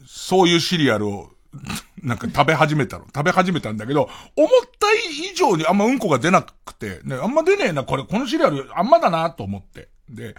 [0.06, 1.32] そういうシリアルを、
[2.02, 3.06] なんか食べ始めたの。
[3.06, 9.90] 食べ始めたんだけど、思った以上にあんまうんこが出なくて、ね、あんま出ねえな、これ、このシリアルあんまだなと思って。
[10.10, 10.36] で、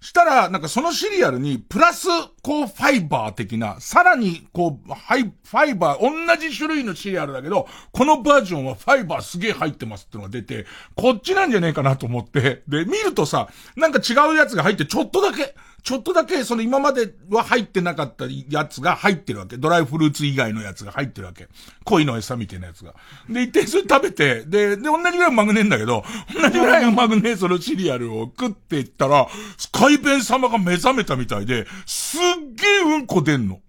[0.00, 2.06] したら、なんかそのシリアルに、プラス、
[2.42, 19.56] こう、ファイバー的な、さらに、こう、はい、ファイバー、同じ種類のシリアルだけど、このバージョンはファイバーすげえ入ってますってのが出て、こっちなんじゃねえかなと思って、で、見るとさ、なんか違うやつが入ってちょっとだけ、ちょっとだけその今までは入ってなかったやつが入ってるわけ。
[19.56, 21.48] ドライフルーツ以外のやつが入ってるわけ。
[21.84, 22.94] 恋の餌みたいなやつが。
[23.28, 32.20] で、一定それ食べて、で、で、同じぐらいのマグネーんだけど、同じぐらいのマグネーそのシリアルを食っていったら、スカイペン様が目覚めたみたいで、すっ
[32.54, 33.60] げえうんこ出んの。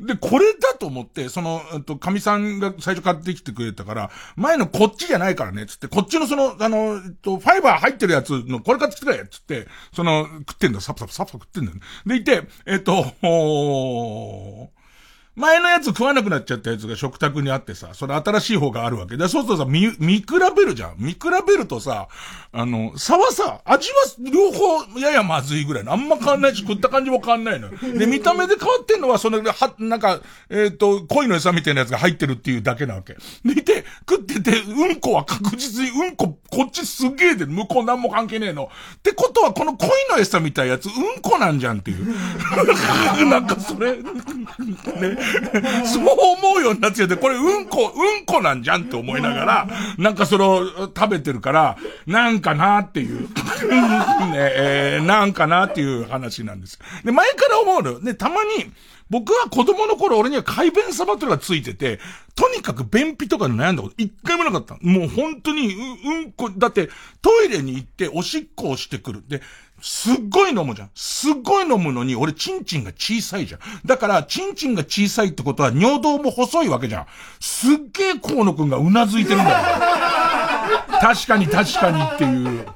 [0.00, 14.81] で、これだと思って、その、えっと、神さんが最初買ってきてくれたから、前のこっちじゃないからね、つって、こっちのその、あの、えっと、ファイバー入ってるやつの、これ買ってきてくれ、つって、その、食ってんだ、サプサプサプサプ食ってんだよ、でいて、えっと、おー、
[15.34, 20.96] 前のやつ食わなくなっちゃったやつが食卓にあってさ、それ新しい方があるわけで、そうするとさ、見、見比べるじゃん。
[20.98, 22.08] 見比べるとさ、
[22.52, 23.94] あの、差はさ、味は
[24.30, 25.92] 両方ややまずいぐらいの。
[25.92, 27.78] あんま変わんないし、食った感じも変わんないのよ。
[27.98, 33.14] で、見た目で変わってんのは、その、は、なんか、えっ、ー、と、恋の餌みたいなやつが入ってるっていうだけなわけ。
[33.14, 38.68] でいて、食ってて、うんこは確実に、うんこ、こっちすげえで、向こうなんも関係ねえの。
[38.96, 42.04] ってことは、この恋の餌みたいなやつ、うんこなんじゃんっていう。
[43.26, 44.02] なんかそれ、ね。
[45.86, 53.28] そう思うようになっちゃって、これうんこ、うんこなんじゃんって思いながら、なんかその、食べてるから、なんかなっていう、 ね、
[54.34, 56.78] えー、なんかなっていう話なんです。
[57.04, 58.00] で、前から思うのよ。
[58.00, 58.70] ね、たまに、
[59.12, 62.00] 僕は子供の頃俺には改便様というのがついてて、
[62.34, 64.78] とにかく便秘とかで悩んだこと一回もなかった。
[64.80, 66.88] もう本当にう、うんこ、だって
[67.20, 69.22] トイレに行っておしっこをしてくる。
[69.28, 69.42] で、
[69.82, 70.90] すっごい飲むじゃん。
[70.94, 73.60] すっごい飲むのに、俺、チンチンが小さいじゃん。
[73.84, 77.06] だから、チンチンが小さいってことは、尿道も細いわけじゃん。
[77.40, 79.56] すっげえ河野くんがうなずいてるんだよ。
[81.02, 82.66] 確かに確かにっていう。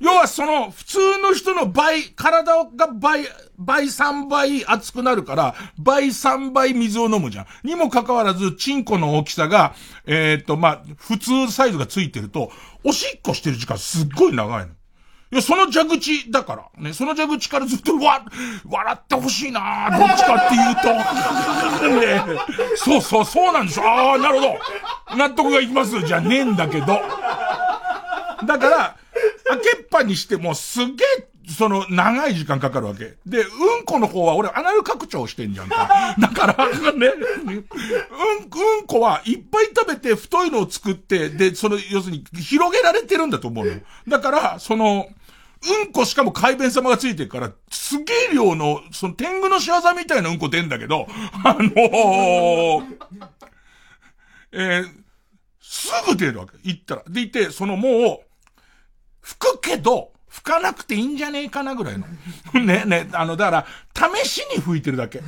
[0.00, 3.24] 要はその、普通の人の倍、体が倍、
[3.58, 7.46] 倍3倍熱くなるから、倍3倍水を飲むじゃん。
[7.62, 9.74] にもかかわらず、チンコの大きさが、
[10.06, 12.50] えっ、ー、と、まあ、普通サイズがついてると、
[12.84, 14.72] おしっこしてる時間すっごい長いの。
[15.32, 16.82] いや、その蛇口だから。
[16.82, 18.22] ね、その蛇口からずっと、わ、
[18.68, 22.34] 笑ってほしいなどっちかっていうと。
[22.34, 22.38] ね、
[22.76, 23.82] そうそう、そうなんでしょ。
[23.82, 25.16] ああ、なるほど。
[25.16, 26.02] 納得がいきます。
[26.02, 26.86] じゃねえんだけど。
[26.86, 28.96] だから、
[29.48, 33.14] 開けっぱにしてもすげえ、その、長い時間かかるわけ。
[33.24, 36.14] で、うんこの方は俺アナル拡張してんじゃんか。
[36.18, 37.06] だから、ね、
[37.44, 37.64] うん、うん
[38.86, 43.72] こはいっぱい食べて太いのを作って、で、その、要するに広げられてるんだと思うの。
[44.08, 45.08] だから、その、
[45.64, 51.06] うんこしかも海弁様がついてるから、すげえ量の、その天狗の仕業みたいなうんこ出んだけど、
[51.44, 52.96] あのー、
[54.52, 55.02] えー、
[55.60, 56.56] すぐ出るわけ。
[56.62, 57.04] 行ったら。
[57.08, 58.26] でいて、そのもう、
[59.20, 62.06] 吹くけど、吹かなくていいんじゃねえかなぐらいの。
[62.58, 65.20] ね、ね、あの、だから、試しに吹いてるだけ。
[65.20, 65.24] 試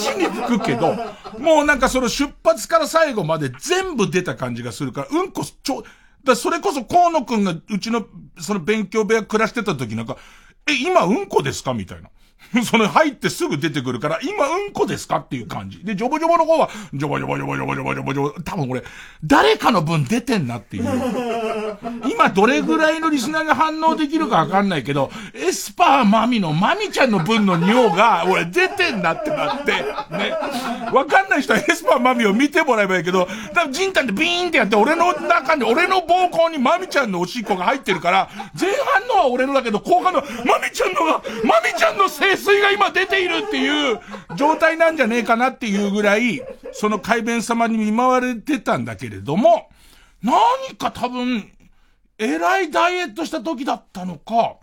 [0.00, 0.96] しに吹くけど、
[1.38, 5.84] もうなんかその出発から最後まで全部出た感じがするから、うんこ、ちょ、
[6.24, 8.06] だそれこそ河野くんがうちの、
[8.38, 10.16] その勉強部屋暮らしてた時なんか、
[10.68, 11.74] え、今うんこですか？
[11.74, 12.10] みたいな。
[12.64, 15.84] その入ってすぐ出てくるから、今うんこですかっていう感じ。
[15.84, 18.82] で、ジョボジョボの方は、ジョボジョボジョボジョボジョボジョボジョボ、多分これ、
[19.24, 20.84] 誰かの分出てんなっていう。
[22.10, 30.34] 今どれぐらいのリスナーが反応できるかわかんないけど、エスパー魔美の魔美ちゃんの分の尿が、俺出てんなってなって、ね。
[30.92, 38.28] わかんない人はエスパー魔美を見てもらえばいいけど、多分ジンタンでビーンってやって、俺の中に、俺の膀胱に魔美ちゃんのおしっこが入ってるから、
[38.58, 44.00] 前半のは俺のだけど、後半のマミちゃんのが、マミちゃんのせい水が今出ているっていう
[44.36, 49.70] 状態なんじゃねえかなっていうぐらい、その海弁様に見舞われてたんだけれども、
[50.22, 51.50] 何か多分、
[52.18, 54.56] えらいダイエットした時だったのか、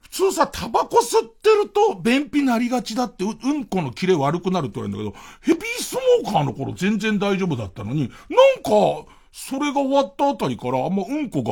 [0.00, 9.10] 普通さ、タバコ吸ってると便秘なりがちだってう、うんこのキレ悪くなるって言われるんだけど、ヘビースモーカーの頃全然大丈夫だったのに、なんか、
[9.40, 11.44] それが終わったあたりから、あんまうんこ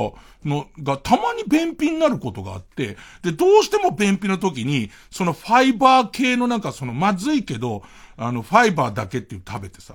[0.45, 7.85] が、の、がたまに便秘になることがあって、で、どうしても便秘の時に、そのファイバー系のなんかそのまずいけど、
[8.17, 9.95] あの、ファイバーだけっていう食べてさ、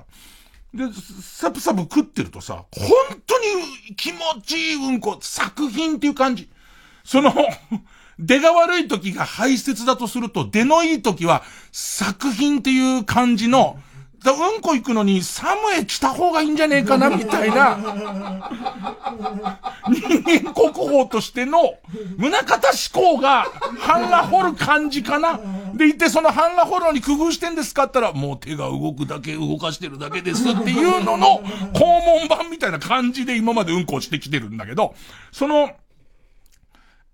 [0.74, 0.86] で、
[1.22, 6.50] サプサプ食ってるとさ、本当に気持ちいいうんこ、作品っていう感じ。
[7.04, 7.34] その、
[8.20, 13.91] 出が悪い時が排泄だとすると、出のいい時は作品っていう感じの、だ
[14.30, 17.78] うんこ行くのにサムへ来た方がいいんじゃねえかな、みたいな、
[19.90, 21.74] 人間国宝としての、
[22.18, 23.48] 胸方思考が、
[23.88, 25.40] 版が掘る感じかな。
[25.74, 31.42] でいて、その版が掘るのに工夫してんですかったら、もう手が動くだけ、動かしてるだけですっていうのの、
[31.74, 34.94] 肛門版みたいな感じで今までうんこをしてきてるんだけど、
[35.32, 35.72] その、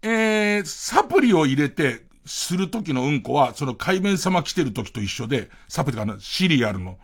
[0.01, 6.99] えー、サプリを入れて、する時のうんこは、その海面様来てる時と一緒で、サプリかな、シリアルの、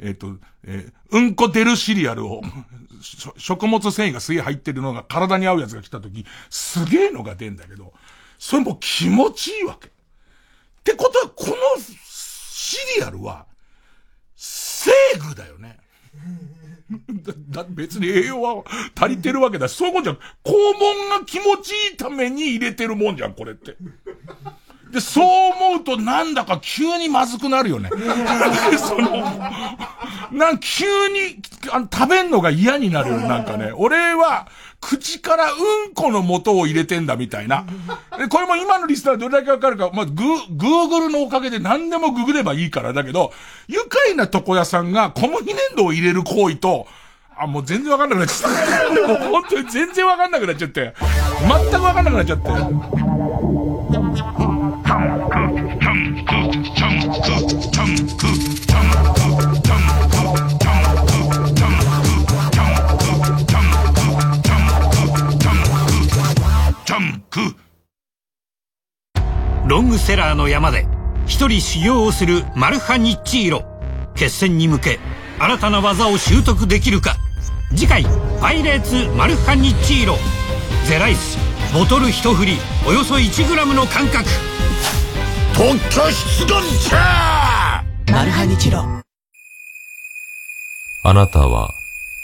[0.00, 2.42] えっ、ー、と、えー、うんこ出るシリアルを、
[3.38, 7.94] 食物繊維がすげえ入ってるのが体に合うやつが来た時、すげえのが出んだけど、
[8.38, 9.88] それも気持ちいいわけ。
[9.88, 9.90] っ
[10.84, 13.46] てことは、このシリアルは、
[14.36, 15.78] セーグだよね。
[17.48, 18.62] だ、だ別に栄養は
[18.94, 20.16] 足りてるわけだし、そういうもんじゃん。
[20.16, 20.20] 肛
[20.78, 23.76] 門が気持ちいいために入れてるもんじゃん、これって。
[24.90, 27.90] で、そう思うとなんだか急にまずくなるよね。
[28.78, 29.24] その、
[30.32, 31.40] なん急に
[31.72, 33.72] あの食べんのが嫌になるよ、なんかね。
[33.74, 34.46] 俺は、
[34.80, 35.54] 口からう
[35.90, 37.64] んこの素を入れてんだみたいな。
[38.18, 40.12] で、これも今のリスナーどれだけわかるか、まあ、グ、
[40.50, 43.32] グーグルのおかげで何でもググればいいからだけど、
[43.66, 46.86] 愉快な床屋さんが小麦粘土を入れる行為と、
[47.38, 48.58] あ、もう全然わかんなくなっちゃった。
[49.08, 50.94] もう本当に全然わかんなくなっちゃって。
[51.40, 52.48] 全くわかんなくなっちゃって。
[69.66, 70.86] ロングセラーの山で
[71.26, 73.64] 一人修行をするマルハニッチーロ。
[74.14, 74.98] 決戦に向け
[75.38, 77.16] 新たな技を習得できるか。
[77.74, 78.06] 次回
[78.40, 80.16] 「パイレーツマルハニッチーロ」
[80.88, 81.36] ゼライス
[81.74, 82.56] ボトル一振り。
[82.86, 84.55] およそ 1g の感覚
[85.56, 85.78] 特許
[86.12, 86.96] 出願者。
[88.12, 88.84] マルハニチロ。
[91.02, 91.70] あなたは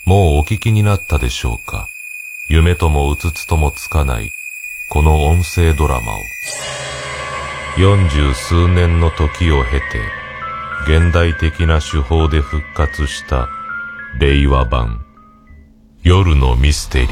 [0.05, 1.89] もうお聞きになったでしょうか？
[2.51, 4.33] 夢ともうつつともつかない
[4.91, 6.19] この音声ドラマを。
[7.79, 10.03] 四十数年の時を経て
[10.87, 13.49] 現代的な手法で復活した
[14.21, 15.07] 令和版
[16.03, 17.11] 夜のミステリー。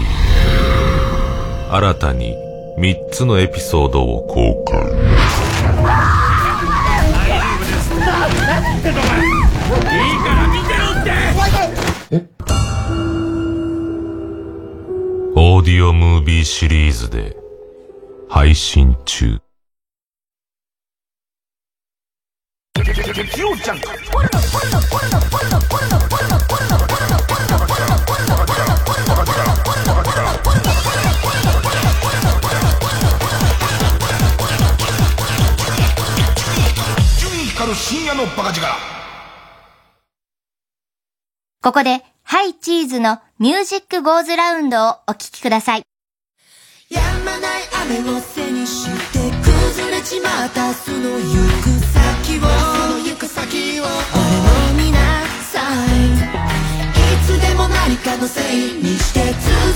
[1.74, 2.36] 新たに
[2.76, 5.19] 三つのエピソードを公開
[8.90, 9.20] ってんのかい
[10.14, 11.10] いから見てろって。
[12.16, 12.18] え？
[15.36, 17.36] オーディオムービーシリーズで
[18.28, 19.38] 配信中
[23.34, 23.80] 「ジオちゃん」
[37.70, 38.66] る深夜のバカ力。
[41.62, 45.82] ここで、ハイチーズのミュージックゴーズラウンドをお聴きください。
[46.90, 49.18] やまない雨を背にして
[49.72, 51.10] 崩れちまったその行
[51.62, 52.42] く先を
[53.08, 54.98] 行く先を俺の見な
[55.40, 59.20] さいいつでも何かのせいにして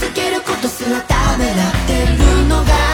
[0.00, 2.93] 続けることすらためらってるのが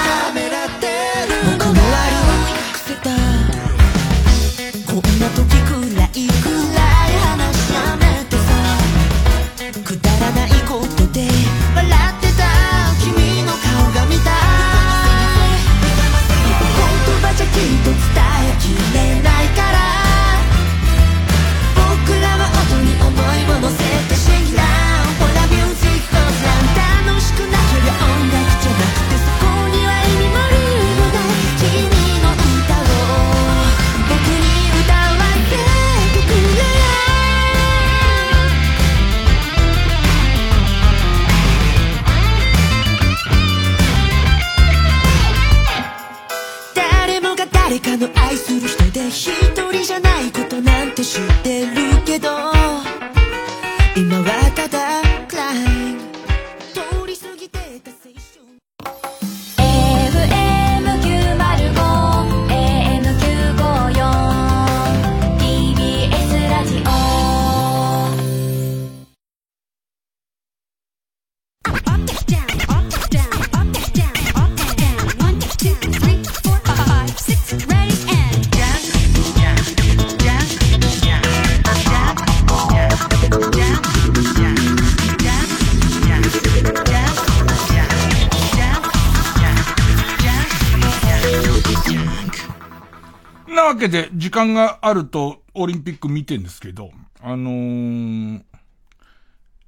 [93.81, 98.43] けで、時間があると、オリンピック見てんですけど、あのー、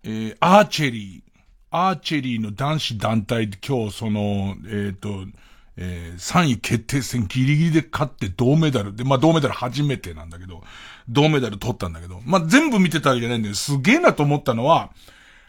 [0.04, 1.32] えー、アーチェリー、
[1.70, 5.24] アーチェリーの男子団体で今日その、えっ、と、
[5.76, 8.94] えー、3位決定戦ギリギリで勝って銅メダル。
[8.94, 10.62] で、まあ銅メダル初めてなんだけど、
[11.08, 14.92] 銅メダル取ったんだけど、まあ全部見てたわけじゃないんだけど、すげえなと思ったのは、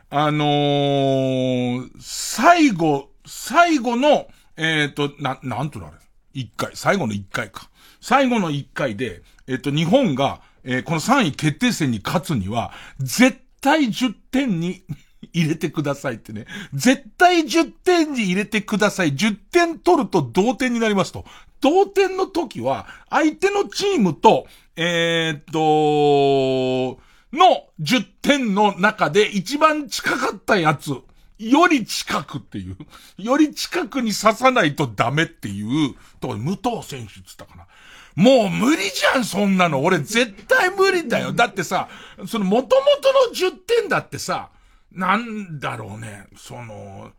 [0.10, 5.98] あのー、最後、最後の、えっ、と、な、なんとなる
[6.34, 7.70] 一回、最後の一回か。
[8.04, 14.84] 最後の一回で、えっ、と、日本が、えーこの3位決定戦に勝つには、絶対10点に
[15.32, 16.46] 入れてくださいってね。
[16.74, 19.14] 絶対10点に入れてください。
[19.14, 21.24] 10点取ると同点になりますと。
[21.62, 27.00] 同点の時は、相手のチームと、えーっと、
[27.32, 30.90] の10点の中で一番近かったやつ、
[31.40, 32.78] より近くっていう、
[33.18, 37.63] より近くに刺さないとダメっていう、ところで武藤選手っつったかな。
[38.16, 39.84] もう無理じゃん、そんなの。
[39.84, 41.34] 俺絶対無理だよ。
[41.34, 41.90] だってさ、
[42.28, 42.88] その元々
[43.28, 44.50] の10点だってさ、
[44.92, 47.12] なんだろうね、その、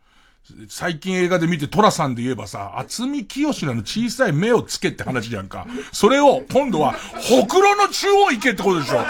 [0.69, 5.65] 最近映画で見てトラさんで言えばさ、厚み清らの小さい目をつけって話じゃんか。
[5.91, 9.03] それを今度は、ほくろの中央行けってことでしょ。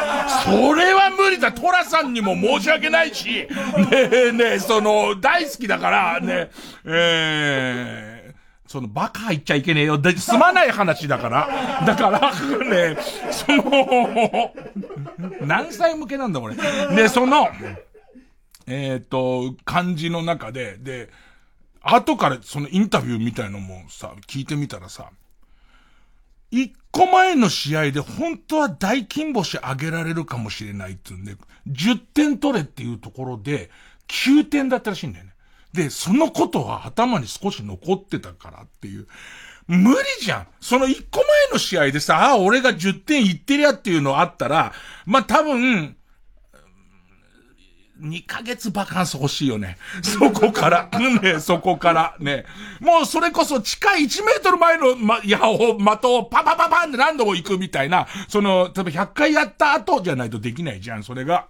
[0.46, 1.52] それは無理だ。
[1.52, 3.48] トラさんにも申し訳ないし、ね
[3.92, 6.50] えねえ、その、大好きだから、ね、
[6.86, 8.15] えー、
[8.76, 9.98] そのバカ言っちゃいけねえよ。
[9.98, 11.86] で、すまない話だから。
[11.86, 12.20] だから、
[12.66, 12.98] ね、
[13.32, 14.54] その、
[15.40, 16.56] 何歳向けなんだこれ。
[16.94, 17.48] で、その、
[18.68, 21.10] えっ、と、漢字の中で、で、
[21.82, 25.10] 後からそのインタビューみたいのもさ、聞いてみたらさ、
[26.52, 31.38] 一個前の試合で本当は大金星上げられるかもしれないっていうんで、
[31.70, 33.70] 10点取れっていうところで、
[34.10, 35.35] 9点だったらしいんだよね。
[35.76, 39.08] で、そのことは頭に少し残ってたからっていう。
[39.68, 44.74] 無理じゃんその一個前の試合でさ、ああ、俺が10点いってりゃっていうのあったら、
[45.06, 45.96] まあ、多分、
[48.00, 49.78] 2ヶ月バカンス欲しいよね。
[50.04, 50.90] そこから。
[51.22, 52.16] ね、そこから。
[52.20, 52.46] ね。
[52.82, 61.48] もうそれこそ近い1メートル前の、ま、矢を、的をパパパパンって何度も行くみたいな、その、例えば100回やった後じゃないとできないじゃん、それが。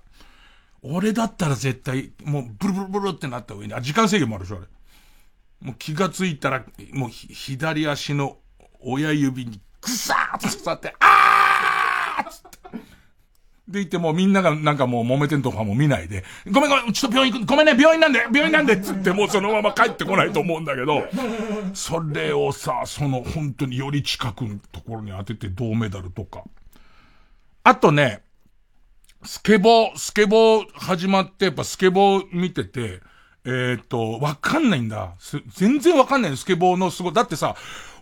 [0.88, 4.68] 俺だったら絶対、もうブルブルブルってなった上に、あ、時間制限もあるでしょ、あれ。
[5.68, 6.64] もう気がついたら、
[6.94, 8.38] もう左足の
[8.82, 12.78] 親指にぐさーっと刺さって、あーっつって。
[13.68, 21.04] で言ってもうみんながなんかもう揉めてんとかも見ないで、ごめんごめん、ちょっと病院行く、ごめんね、病院なんで、病院なんでっつってもうそのまま帰ってこないと思うんだけど、
[21.74, 26.44] それをさ、その本当により近くのところに当てて銅メダルとか。
[27.64, 28.22] あとね、
[29.26, 33.02] スケボー、スケボー始まって、やっぱスケボー見てて、
[33.44, 35.14] えー、っと、わかんないんだ。
[35.56, 37.14] 全然わかんないスケボーのすごい。
[37.14, 37.56] だってさ、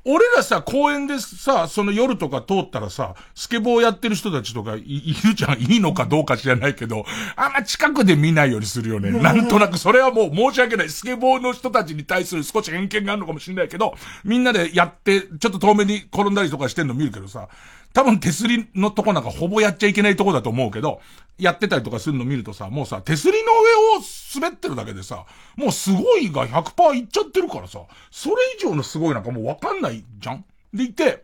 [0.06, 5.60] 俺らさ、公園でさ、その夜とか通ったらさ、スケボーやってる人たちとかいいるじゃん。
[5.60, 7.06] いいのかどうか知らないけど、
[7.38, 9.12] あんま近くで見ないようにするよね。
[9.12, 10.90] なんとなく、それはもう申し訳ない。
[10.90, 13.96] スケボーの人たちに対する少し偏見があるのかもしれないけど、
[14.26, 17.48] みんなでやって、ちょっと遠目に転んだりとかしてんの見るけどさ、
[17.94, 21.00] 多分手すりのとこなんかほぼやっちゃいけないとこだと思うけど、
[21.38, 24.02] やってたりとかするの見るとさ、もうさ、手すりの上を
[24.36, 25.26] 滑ってるだけでさ、
[25.56, 27.80] もうすごいが100%いっちゃってるからさ、
[28.12, 31.24] それ以上のすごいなんかもうわかんないじゃんでいて、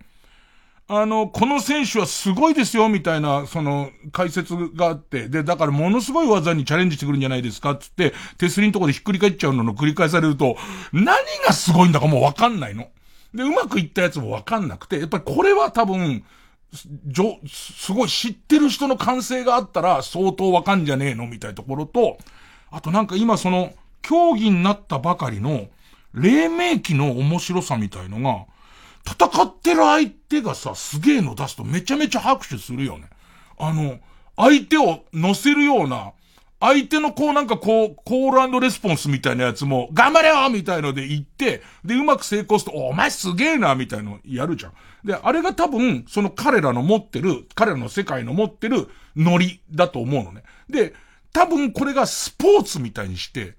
[0.91, 10.57] あの、この選手はすごいですよ、みたいな、その、解説があって、で、だからものすごい技にチャレンジしてくるんじゃないですか、つって、手すりのとこでひっくり返っちゃうのの繰り返されると、
[10.91, 12.87] 何がすごいんだかもうわかんないの。
[13.35, 16.23] で、うまくいったやつもわかんなくて、やっぱりこれは多分、
[16.71, 22.17] じょ、すごい知ってる人の感性があったら相当わかんじゃねえのみたいなところと、
[22.71, 25.67] あとなんか今その、競技になったばかりの、
[26.13, 28.45] 黎明期の面白さみたいのが、
[29.05, 33.09] 戦ってる相手がさ、すげえの出すとめちゃめちゃ拍手するよね。
[33.57, 33.99] あの、
[34.35, 36.11] 相手を乗せるような、
[36.59, 44.73] 相手のこうなんかこう、コールレスポンスみたいなやつも、頑張れよみたいので言って、で、うまく成功すると、お前すげえなみたいのやるじゃん。
[45.05, 50.43] で、あれが多分、その彼らの持ってる、彼らの世界の持ってるノリだと思うのね。
[50.69, 50.93] で、
[51.31, 53.55] 多分これがスポーツみたいにして、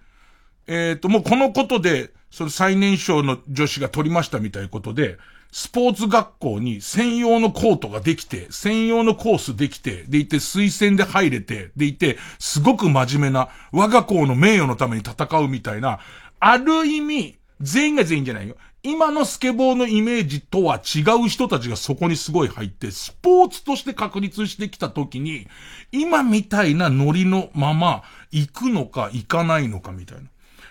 [0.67, 5.17] えっ、ー、と、もうこのことで、その最年少の女子が取りましたみたいなことで、
[5.53, 15.99] スポーツ学校に専用のコートができて、専用のコースできて、でいて推薦で入れて、でいて、すごく真面目な、我が校の名誉のために戦うみたいな、
[16.39, 18.57] ある意味、全員が全員じゃないよ。
[18.83, 25.49] 今のスケボーのイメージとは違う人たちがそこにすごい入って、スポーツとして確立してきた時に、
[25.93, 30.19] 今みたいなノリのまま行くのか行かないのかみたい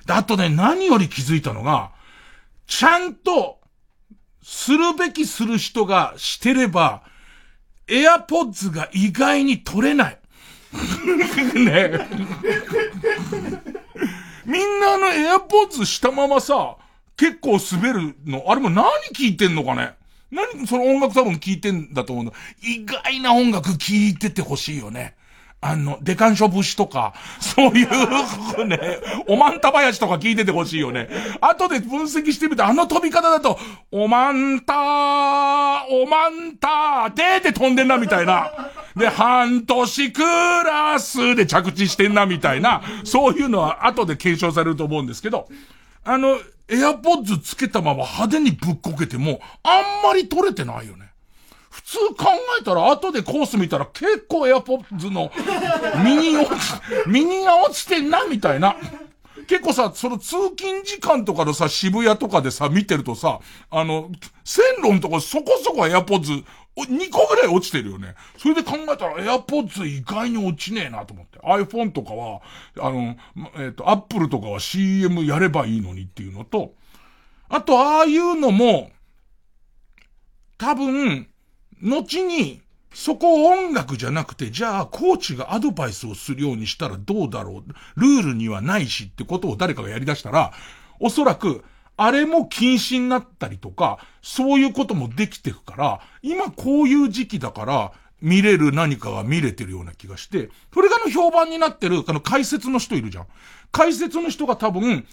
[0.08, 0.18] な。
[0.18, 1.92] あとね、何より気づいたのが、
[2.66, 3.59] ちゃんと、
[4.50, 7.04] するべきする人がしてれば、
[7.88, 10.18] エアポッズが意外に取れない。
[11.54, 12.08] ね
[14.45, 16.78] みんなあのエアポッズしたままさ、
[17.16, 19.93] 結構滑るの、あれも何聞いてんのかね
[20.32, 22.34] 何、その音楽多分聞いてんだと思うの。
[22.64, 25.16] 意外な音楽聞いててほしいよね。
[25.62, 28.80] あの、デカンショ節とか、 そういうね、
[29.28, 31.10] おまんた林とか聞いててほしいよね。
[31.41, 33.60] 後で分析してみて、あの飛び方だと、
[33.91, 34.76] おまんたー、
[35.89, 38.51] おまんたー、でーって飛んでんなみたいな。
[38.95, 45.47] で、半年クラスで着地してんなみたいな、そういうのは後で検証されると思うんですけど、
[46.05, 46.38] あの、
[46.70, 51.09] エアポッズつけたまま派手にぶっこけても、あんまり取れてないよね。
[51.90, 52.26] 普通考
[52.62, 55.32] えたら後でコース見たら結構エアポッズの
[56.04, 56.56] 右落ち、
[57.08, 58.76] 右が落ちてんな、みたいな。
[59.48, 63.40] 結構さ、その通勤時間とかのさ、渋谷とかでさ、見てるとさ、
[63.72, 64.12] あの、
[64.46, 66.34] 線路のとこそこそこエアポッズ、
[66.78, 68.14] 2個ぐらい落ちてるよね。
[68.38, 71.40] それで考えたらエアポッズ意外に落ちねえなと思って。
[71.40, 72.42] iPhone とかは、
[72.78, 73.18] あの、
[73.56, 76.76] えっ、ー、と、Apple とかは CM やればいいのにっていうのと、
[77.50, 78.92] あと、ああいうのも、
[80.60, 81.28] 多分、
[81.82, 82.62] 後に、
[82.94, 88.00] そこを音楽じゃなくて、じゃあ、コーチがアドバイスをするようにしたらどうだろう。
[88.00, 90.54] ルールにはないしってことを誰かがやり出したら、
[91.00, 91.64] おそらく、
[91.98, 103.28] あれも禁止になったりとか、そういうこともできてくから、今こういう時期だから、見れる何かが見れてるような気がして、それがの評判になってる、あの解説の人いるじゃん。
[103.72, 105.06] 解説の人が多分、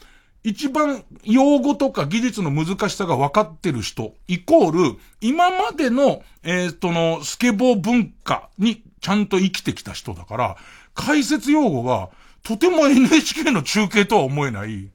[0.47, 10.57] 一番用語とか技術の難しさが分かってる人、イコール、今までの、えっ、ー、との、スケボー文化にちゃんと生きてきた人だから、
[10.95, 12.11] 解説用語が、
[12.45, 14.89] とても NHK の中継とは思えない。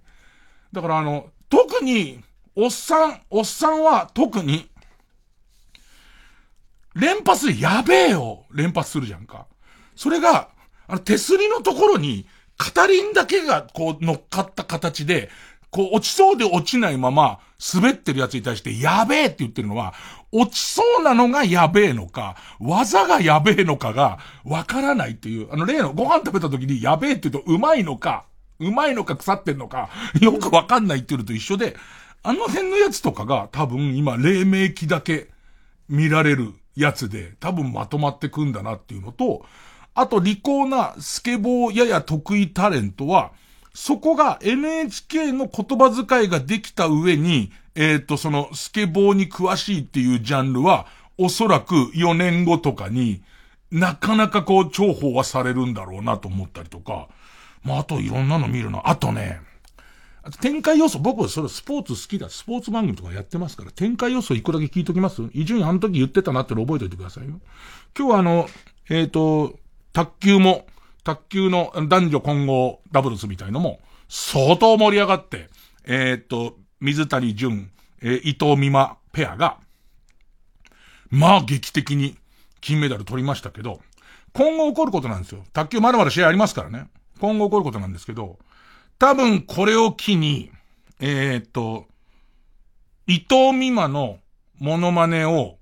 [0.72, 2.24] だからあの、特に、
[2.56, 4.70] おっさん、おっさんは特に、
[6.96, 9.48] 連発やべえよ連発するじゃんか。
[9.98, 10.48] それが、
[10.88, 12.26] あの手すりのところに、
[12.62, 15.30] 片輪だけがこう乗っかった形で、
[15.72, 17.40] こう落ちそうで落ちないまま
[17.74, 19.96] 滑ってるやつに対してやべえって言ってるのは、
[20.32, 28.26] 落ちそうなのがやべえのか、技がやべえのかがわからないっていう、あの例のご飯食べた時にやべえって言うとうまいのか、
[28.60, 29.90] うまいのか腐ってんのか、
[30.22, 31.76] よくわかんないって言うのと一緒で、
[32.22, 35.30] あの辺のやつとかが多分今黎明期だけ
[35.90, 39.46] 見られるやつで多分まとまってくんだなっていうのと、
[39.94, 43.32] あと利口なスケボーやや得意タレントは、
[43.74, 50.88] そこが NHK の言葉遣いができた上に、えっ、ー、と、そのスケボーに詳しいっていうジャンルは、
[51.18, 53.22] おそらく4年後とかに
[53.72, 57.08] なかなかこう重宝はされるんだろうなと思ったりとか、
[57.64, 58.82] まあ、あといろんなの見るな。
[58.86, 59.40] あとね、
[60.24, 62.30] あと展開要素、僕はそれスポーツ好きだ。
[62.30, 65.22] スポーツ番組とかやってますから、展開要素一個だけ聞いときます？
[65.34, 67.40] 伊集院あの時言ってたなっての覚えておいてくださいよ。
[67.98, 68.48] 今日はあの、
[68.90, 69.58] えっ、ー、と、
[69.94, 70.66] 卓球も、
[71.04, 75.50] 卓球の男女混合ダブルスみたいのも、相当盛り上がって、
[75.86, 77.72] えっ、と、水谷淳、
[78.02, 79.58] えー、伊藤美馬ペアが、
[81.10, 82.18] まあ劇的に
[82.62, 83.82] 金メダル取りましたけど、
[84.34, 85.44] 今後起こることなんですよ。
[85.54, 86.88] 卓球まだまだ試合ありますからね。
[87.20, 88.40] 今後起こることなんですけど、
[88.98, 90.52] 多分これを機に、
[91.00, 91.88] えー、っと、
[93.08, 94.20] 伊藤美馬の
[94.60, 95.58] モノマネを、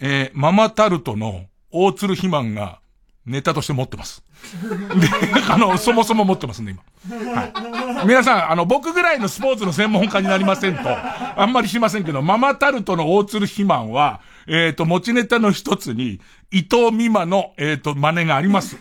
[0.00, 2.80] えー、ママタルトの大鶴ひまんが
[3.26, 4.22] ネタとして持ってます。
[4.62, 5.08] で、
[5.50, 6.76] あの、そもそも持ってますんね、
[7.08, 7.34] 今。
[7.34, 8.06] はい。
[8.06, 16.20] 皆さん、あの、僕ぐらいのスポーツの専門家になりませんと、あんまりしませんけど、ママタルトの大鶴肥満は、えっ、ー、と、持ちネタの一つに、
[16.50, 18.76] 伊藤美馬の、えっ、ー、と、真似があります。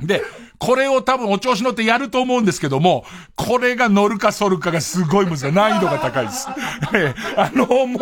[0.00, 0.22] で、
[0.64, 3.04] これを多分お調子乗ってやると思うんですけども、
[3.36, 5.52] これが乗るか反るかがすごい難しい。
[5.52, 6.48] 難易度が高いです。
[6.94, 7.98] えあの、も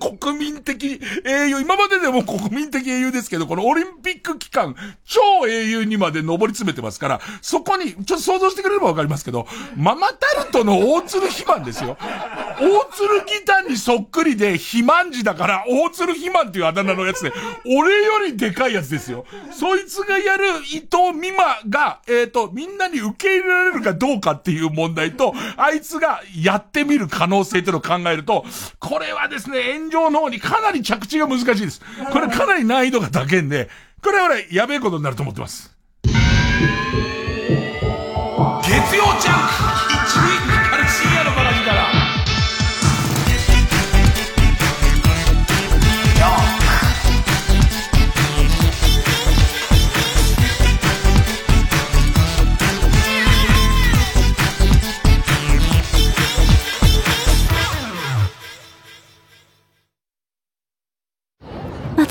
[0.00, 9.46] う、国民的英雄、今まででも国民的英雄ですけど、このオリンピック期間、超英雄にまで上り詰めてますから、そこに、ちょっと想像してくれればわかりますけど、
[9.76, 11.98] ママタルトの大鶴肥満ですよ。
[12.00, 17.34] 大鶴ギターにそっくりで、肥満児だから、大鶴肥満っていうあだ名のやつで、
[17.66, 19.26] 俺よりでかいやつですよ。
[19.50, 28.44] そいつがやる伊藤美馬が、えっ、ー、と、みんなに受け入れられるかどうかっていう問題と、あいつがやってみる可能性っていうのを考えると、
[28.78, 31.80] これはですね、炎上の方にかなり着地が難しいです。
[32.12, 33.68] これかなり難易度が高いんで、
[34.02, 35.76] これは俺、やべえことになると思ってます。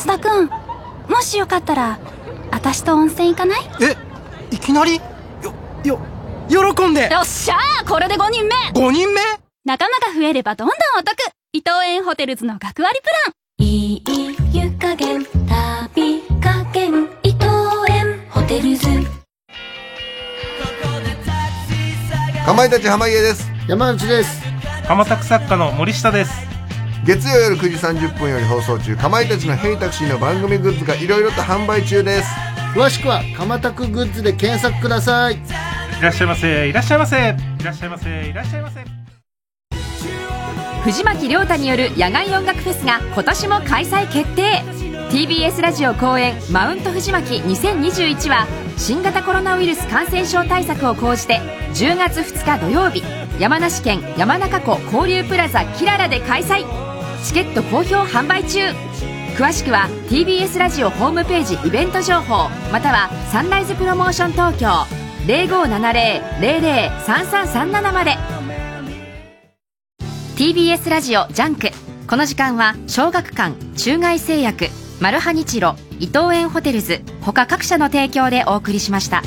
[0.06, 0.50] 松田くん、
[1.10, 1.98] もしよかったら、
[2.52, 3.62] 私と温泉行かない？
[3.82, 3.98] え、
[4.56, 5.02] いきなり？
[5.42, 5.52] よ、
[5.84, 6.00] よ、
[6.48, 7.10] 喜んで。
[7.12, 9.20] よっしゃーこれで5人目 !5 人目？
[9.66, 11.18] 仲間が増えればどんどんお得。
[11.54, 13.66] 伊藤園ホテルズの学割プラン。
[13.66, 14.04] いい
[14.54, 17.48] 湯加減、旅加減、伊藤
[17.90, 18.88] 園ホテルズ。
[22.46, 23.50] かまいたち濱家です。
[23.68, 24.44] 山内です。
[24.88, 26.32] 鎌作作家の森下です
[27.06, 32.30] 月曜夜9時30分より放送中かまいたちのヘイタクシーの番組グッズがいろいろと販売中です。
[32.74, 35.36] 詳しくはかまたくグッズで検索ください。
[35.36, 35.38] い
[36.02, 36.68] らっしゃいませ。
[36.68, 37.16] いらっしゃいませ。
[37.60, 38.10] いらっしゃいませ。
[38.10, 38.84] いらっしゃいませ。
[40.84, 44.64] 藤巻亮太による野外音楽フェスが今年も開催決定。
[45.12, 48.48] TBS ラジオ公演「マウント藤巻2021」は
[48.78, 51.40] 新型コロナウイルス感染症対策を講じて
[51.76, 53.04] 10月2日土曜日
[53.40, 56.66] 山梨県山中湖交流プラザキララで開催
[57.26, 58.60] チケット好評販売中。
[59.36, 64.68] 詳しくは TBS ラジオホームページイベント情報またはサンライズプロモーション東京
[65.26, 68.16] 0570-003337まで。
[70.38, 71.70] TBS ラジオ JUNK。
[72.08, 74.68] この時間は小学館中外製薬
[75.02, 79.24] マルハニチロ伊藤園ホテルズ他各社の提供でお送りしました。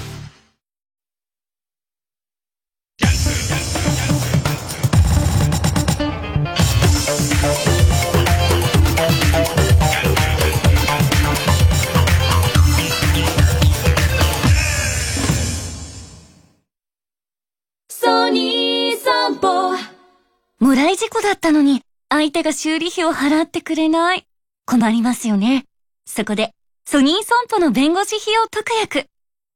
[20.60, 24.26] 村井事故だったのに、相手が修理費を払ってくれない。
[24.66, 25.66] 困りますよね。
[26.04, 26.50] そこで、
[26.84, 29.06] ソニー損保の弁護士費用特約。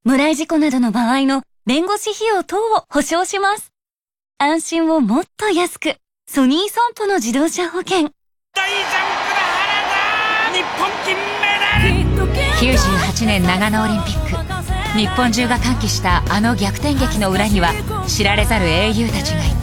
[0.05, 3.73] 村井事故などの場合の弁護士費用等を保証します。
[4.39, 5.97] 安心をもっと安く、
[6.31, 7.97] ソニー損保の自動車保険。
[7.97, 9.91] 大ジャンプだ原
[10.53, 14.99] 田日本金メダル !98 年長野オリンピック。
[14.99, 17.73] 日本中が歓喜したあの逆転劇の裏には
[18.07, 19.62] 知られざる英雄たちがいた。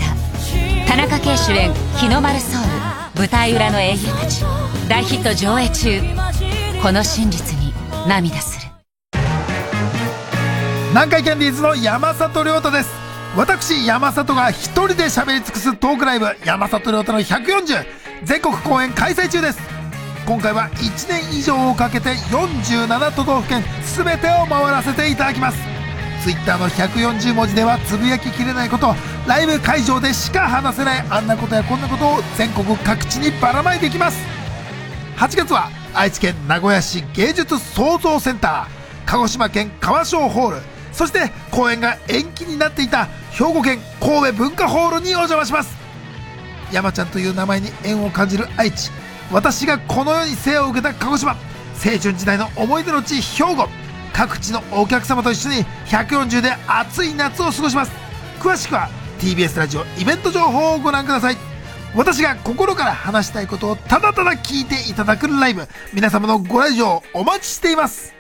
[0.90, 1.72] 田中圭主演
[2.02, 2.68] 「日の丸ソウル」
[3.22, 4.44] 舞台裏の英雄たち。
[4.88, 6.02] 大ヒット上映中。
[6.82, 7.72] この真実に
[8.08, 8.72] 涙する。
[10.90, 12.90] 南海キャンディーズの山里亮太です。
[13.38, 16.36] 私山里が一人で喋り尽くすトークライブ。
[16.44, 17.86] 山里亮太の140
[18.24, 19.60] 全国公演開催中です。
[20.26, 23.64] 今回は1年以上をかけて47都道府県
[23.96, 25.79] 全てを回らせていただきます。
[26.24, 28.94] ツイッターの140文字ではつぶやききれないこと
[29.28, 34.18] ライブ会場でしか話せないあんなことやこんなことを全国各地にばらまいていきます。
[35.16, 38.68] 8月は愛知県名古屋市芸術創造センター
[39.06, 40.58] 鹿児島県川商ホール
[40.92, 45.78] そして公演が延期になっていた兵庫県神戸文化ホールにお邪魔します。
[46.72, 48.92] 山ちゃんという名前に縁を感じる愛知。
[49.32, 51.32] 私がこの世に生を受けた鹿児島。
[51.32, 53.70] 青春時代の思い出の地兵庫。
[54.14, 57.92] 各地のお客様と一緒に140で暑い夏を過ごします。
[58.40, 58.90] 詳しくは
[59.20, 61.38] TBS ラジオイベント情報をご覧ください。
[61.96, 65.68] 私が心から話したいことをただただ聞いていただくライブ。
[65.94, 68.14] 皆様のご来場お待ちしています。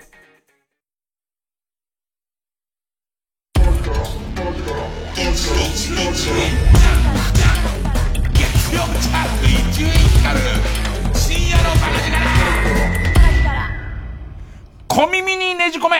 [11.13, 12.28] 深夜のバカ力
[14.91, 15.99] 小耳にねじ込め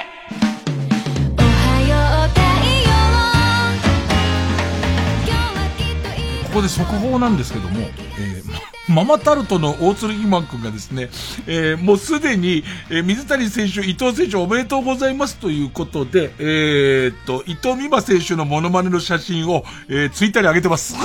[6.47, 11.09] ここで速報なんですけども、えーママタルトの大鶴ひまくんがですね、
[11.45, 20.95] えーもうすでに、えー水谷選手、伊藤選手おめでとうございますということで、えーっと、伊藤美誠選手のモノマネの写真を、えーツイッターに上げてます。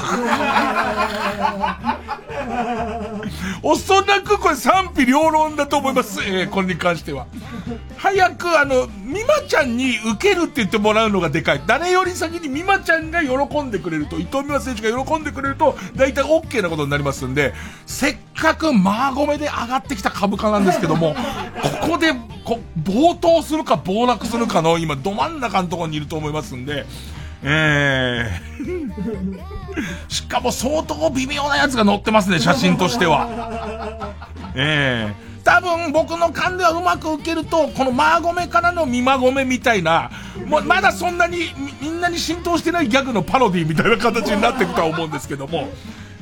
[3.67, 6.21] おそらくこれ賛否両論だと思います。
[6.23, 7.27] えーこれに関しては。
[7.97, 11.63] 早くあの、美馬ちゃんに受けるって言ってもらうのがでかい。
[11.67, 17.55] 誰より先に美馬ちゃんが喜んでくれると、伊藤美誠選手が喜んでくれると、大体 OK なことになりますんで、
[17.87, 21.17] せっかくマーゴメで上がってきた株価なんですけども、
[21.81, 22.13] ここで、
[22.45, 26.85] こ、暴騰するか暴落するかの、今、ど真ん中のところにいると思いますんで、
[27.45, 33.29] えー、しかも相当微妙なやつが載ってますね、写真としては。
[34.55, 40.11] えー多分僕の勘ではうまく受けると、このマーゴメからのミマゴメみたいな、
[40.47, 45.69] もうまだそんなにみんなに浸透してないギャグのパロディみたいな形になっていくとは思うんですけども、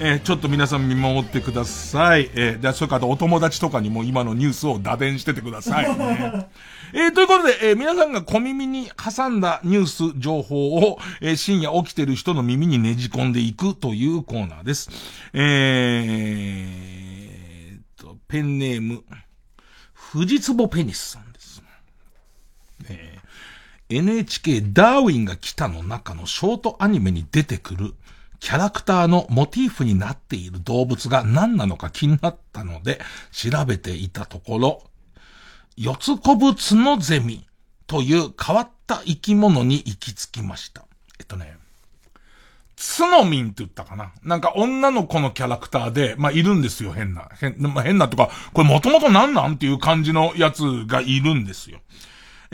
[0.04, 2.28] えーちょっと皆さん見守ってください。
[2.34, 6.48] えーで、それからお友達とかにも今のニュースを打電しててください、ね。
[6.92, 14.90] えーということで、えー皆さんが小耳に挟んだニュース情報を、えー深夜起きてる人の耳にねじ込んでいくというコーナーです。
[15.34, 19.04] えーと、ペンネーム、
[19.94, 21.62] 藤壺ペニスさんです。
[22.88, 23.22] えー
[23.88, 27.94] NHK ダーウィンが来たの中のショートアニメに出てくる
[28.42, 34.82] キャラクターのモチーフになっている動物が何なのか気になったので調べていたところ、
[35.76, 37.46] 四つコブツノゼミ
[37.86, 40.84] という変わった生き物に行き着きました。
[41.20, 41.56] えっとね、
[42.74, 44.12] ツノミンって言ったかな？
[44.24, 47.28] なんか女の子のキャラクターで、まあ、いるんですよ、変な。
[47.38, 49.54] 変、まあ、変なとか、これもともとなんなん？
[49.54, 51.78] っていう感じのやつがいるんですよ。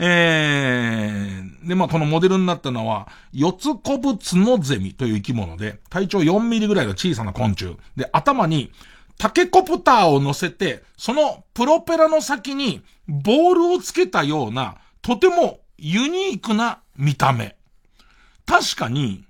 [0.01, 7.75] えー、で、まあ、このモデルになったのは、四つコブツノゼミという生き物で、体長4ミリぐらいの小さな昆虫。
[7.97, 8.71] で、頭に、
[9.17, 17.57] タケコプターを乗せて、そのプロペラの先にボールをつけたような、とてもユニークな見た目。
[18.45, 19.25] 確かに、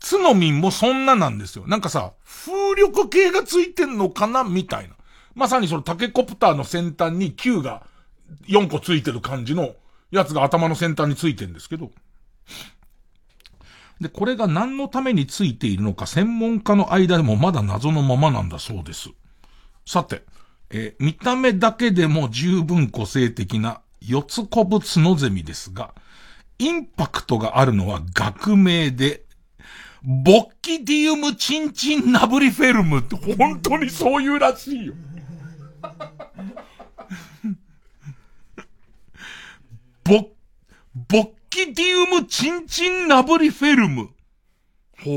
[0.00, 1.64] ツノミンもそんななんですよ。
[1.68, 4.42] なんかさ、風力計がついてんのかな？
[4.42, 4.96] みたいな。
[5.36, 7.86] まさにそのタケコプターの先端に球が
[8.48, 9.74] 4個ついてる感じの
[10.10, 11.90] やつが頭の先端についてるんですけど。
[14.00, 19.10] で、これが何のためについているのか専門家の間でもまだ謎のままなんだそうです。
[19.86, 20.22] さて、
[20.70, 25.94] えー見た目だけでも十分個性的な四つコブツノゼミですが、
[26.58, 29.24] インパクトがあるのは学名で、
[30.02, 34.94] ボッキディウムチンチンナブリフェルムって本当にそういうらしいよ。
[40.06, 40.30] ボ、
[41.08, 44.10] ボッキディウムチンチンナブリフェルム。
[45.02, 45.10] ほ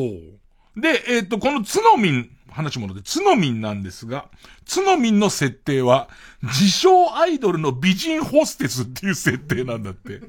[0.75, 0.81] う。
[0.81, 4.25] で、えっ、と、このツノミン、話物で、ツノミンなんですが、
[4.65, 6.09] ツノミンの設定は、
[6.41, 10.21] 自称アイドルの美人ホステスっていう設定なんだって。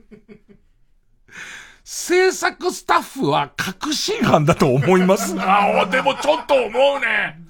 [1.85, 5.35] 制作スタッフは確信犯だと思います。
[5.41, 7.41] ああ、でもちょっと思うね。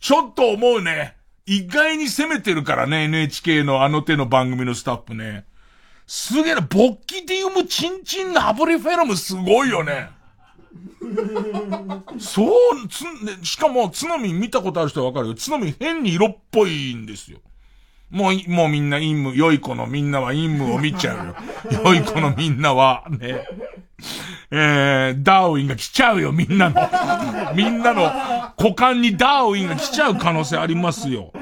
[0.00, 1.16] ちょっと思うね。
[1.44, 5.44] 意外に攻めてるからね、NHK のあの手の番組のスタッフね。
[6.14, 10.10] すげえな、ボッキディウムチンチンナブリフェルムすごいよね。
[12.18, 12.52] そう、
[12.90, 15.28] つ、ねしかも、つのみ見たことある人はわかる？
[15.28, 15.34] よ。
[15.34, 17.38] つのみ変に色っぽいんですよ。
[18.10, 21.80] もうい、もうみんな陰夢、良い子のみんなは陰夢を見ちゃうよ。
[21.82, 23.46] 良い子のみんなは、ね。
[24.50, 26.76] えー、ダーウィンが来ちゃうよ、みんなの。
[27.56, 28.02] みんなの
[28.58, 31.32] 股間にダーウィンが来ちゃう可能性ありますよ。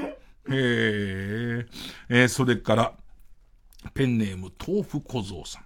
[0.47, 1.67] えー、
[2.07, 2.93] えー、それから、
[3.93, 5.63] ペンネーム、豆腐小僧さん。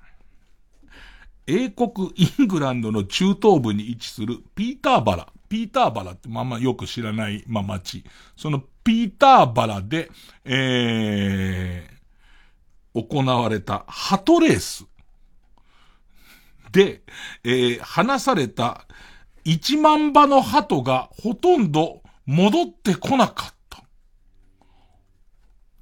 [1.47, 5.27] 英国イングランドの中東部に位置するピーターバラ。
[5.47, 8.03] ピーターバラってまあまあよく知らないまあ町。
[8.35, 10.09] そのピーターバラで、
[10.43, 14.85] えー、行われたハトレース。
[16.71, 17.03] で、
[17.43, 18.85] えー、話された
[19.45, 23.83] 1万羽の鳩がほとんど戻ってこなかった。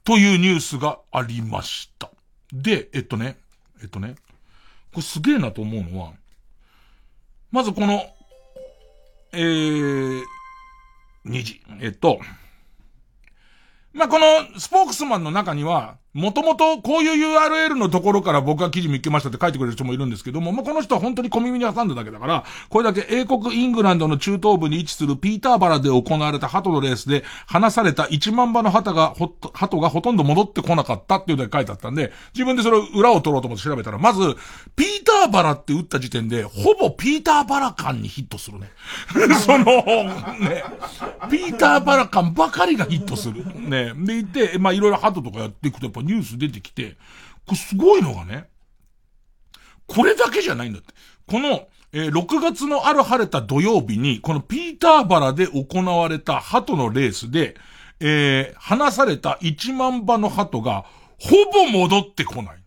[0.04, 2.13] というニュースがありました。
[2.54, 3.38] で、えっとね、
[3.82, 4.16] えっとね、
[4.94, 6.14] これすげえなと思うのは、
[7.52, 8.04] まずこの、
[9.32, 10.22] えー、
[11.26, 12.20] 2時、えっと、
[13.92, 34.36] まあ、このスポークスマンの中には、もともとこういう URL のところから僕が記事見っけましたって書いてくれる人もいるんですけども、まあ、この人は本当に小耳に挟んだだけだから、これだけ英国イングランドの中東部に位置するピーターバラで行われた鳩のレースで、放された1万羽の鳩がほ、鳩がほとんど戻ってこなかったっていうのが書いてあったんで、自分でそれを裏を取ろうと思って調べたら、まず、
[34.76, 38.72] ピーターバラって打った時点で、ほぼピーターバラ感にヒットするね。
[39.42, 40.64] その、ね、
[41.32, 43.44] ピーターバラ感ばかりがヒットする。
[43.60, 43.94] ね。
[43.96, 46.98] でいて、まあ、いろいろ鳩とかやっていくとやっぱニュース出てきて、
[47.46, 48.50] これすごいのがね、
[49.88, 50.94] これだけじゃないんだって。
[51.28, 57.56] この、えー6月のある晴れた土曜日に、このピーターバラで行われた鳩のレースで、
[58.00, 60.86] えー離された1万羽の鳩が、
[61.20, 62.56] ほぼ戻ってこない。
[62.58, 62.60] っ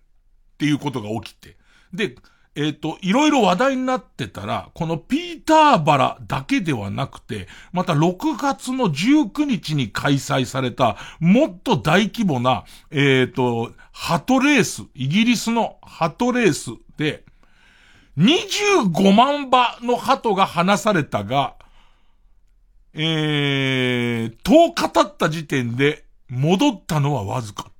[0.58, 1.56] ていうことが起きて。
[1.92, 2.14] で、
[2.56, 17.24] えっ、と、いろいろ話題になってたら、このピーターバラだけではなくて、また6月の19日に開催された、もっと大規模な、えっ、と、鳩レース、イギリスの鳩レースで、
[18.16, 21.56] 25万羽の鳩が放されたが、
[22.94, 27.70] えー、10日経った時点で戻ったのはわずか。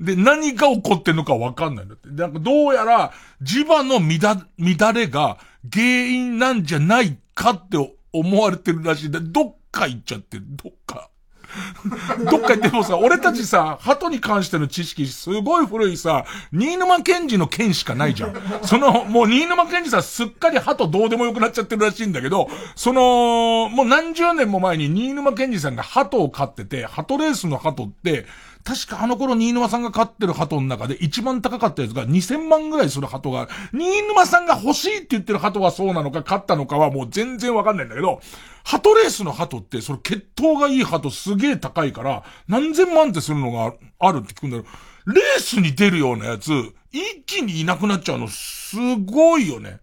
[0.00, 2.08] で、何が起こってんのかわかんないんだって。
[2.08, 5.38] なんかどうやら、磁場の乱、乱れが
[5.70, 7.76] 原因なんじゃないかって
[8.12, 9.20] 思われてるらしいんだ。
[9.20, 10.44] どっか行っちゃってる。
[10.48, 11.10] どっか。
[12.30, 18.34] どっか行ってもさ、俺たちさ、鳩に関しての知識、すごい古いさ、新沼賢治の剣しかないじゃん。
[18.62, 28.26] その、もう新沼賢治さんすっかり鳩どうでもよくなっちゃってるらしいんだけど、その、もう何十年も前に新沼賢治さんが鳩を飼ってて、鳩レースの鳩って、
[28.64, 38.20] 確かあの頃新沼さんが飼ってる鳩の中で一番高かったやつが2000万ぐらいする鳩が、新沼さんが欲しいって言ってる鳩はそうなのか飼ったのかはもう全然わかんないんだけど、
[38.64, 44.68] 鳩レースの鳩って、それ血統がいい鳩すげえ高いから、何千万ってするのがあるって聞くんだけど、
[45.14, 46.50] レースに出るようなやつ、
[46.92, 49.80] 一気にいなくなっちゃうの、すごいよね。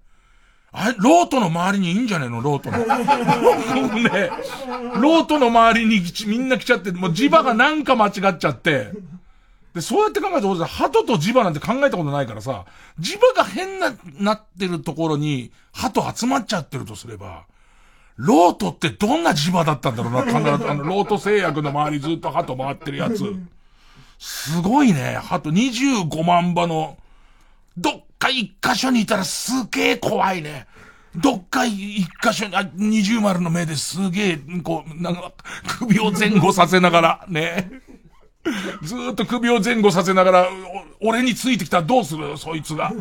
[0.80, 2.40] あれ、ロートの周りにいいんじゃねえの？
[2.42, 2.78] ロートの。
[2.78, 4.30] ね
[5.02, 8.92] ロートの周りにみんな来ちゃって、もう磁場がなんか間違っちゃって。
[9.74, 12.66] で、そうやって考えたことで、鳩と磁場なんて考えたことないからさ、
[13.00, 17.46] 磁場が変な、なってるところに、鳩集まっちゃってるとすれば、
[18.16, 23.24] ロートってどんな磁場だったんだろうな、必ず、あの、ロート製薬の周りずっと鳩回ってるやつ。
[24.20, 26.98] すごいね、鳩25万羽の、
[27.78, 30.68] どっか一箇所にいたらすげえ怖いね。
[31.16, 35.34] どっか一箇所に、あ、二重丸の目ですげえ、こう、なんか、
[35.80, 37.72] 首を前後させながら、ね。
[38.84, 40.48] ずーっと首を前後させながら、
[41.02, 42.38] 俺についてきたらどうする？
[42.38, 42.94] そいつが。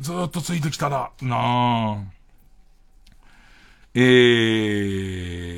[0.00, 1.98] ずーっとついてきたら、なあ。
[3.94, 4.00] え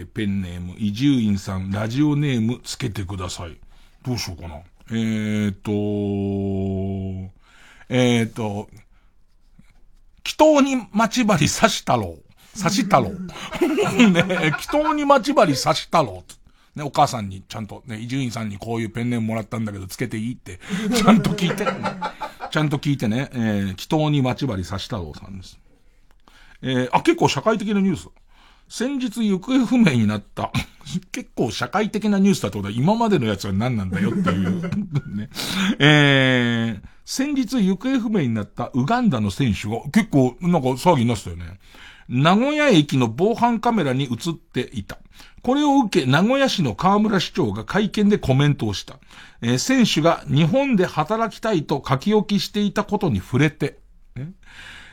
[0.04, 3.56] ー、ペンネーム、伊集院さん、ラジオネームつけてください。
[4.04, 4.56] どうしようかな。
[4.90, 7.32] えーと、
[7.88, 8.68] えーと、
[10.24, 12.58] 祈祷に待ち針刺したろう。
[12.58, 13.12] 刺したろう。
[14.10, 16.78] ね、祈祷に待ち針刺したろう。
[16.78, 20.60] ね、お母さんにちゃんとね、伊集院さんにこういうペンネームもらったんだけどつけていいって、
[20.94, 21.72] ちゃんと聞いて、ね、
[22.50, 25.58] ちゃんと聞いてね、えー、祈祷に待ち針刺したろうさんです。
[26.62, 28.08] えー、あ、結構社会的なニュース。
[28.68, 30.52] 先日行方不明になった。
[31.12, 34.62] 結構社会的なニュースだってことは今までのやつは何なんだよっていう。
[35.14, 35.28] ね。
[35.78, 41.58] えー、先日行方不明になったウガンダの選手が結構なんか騒ぎになってたよね。
[42.08, 44.98] 名古屋駅の防犯カメラに映っていた。
[45.42, 48.98] これを受け、名古屋市の河村市長が会見でコメントをした。
[49.42, 53.78] えー選手が日本で働きたいと書き置きしていたことに触れて、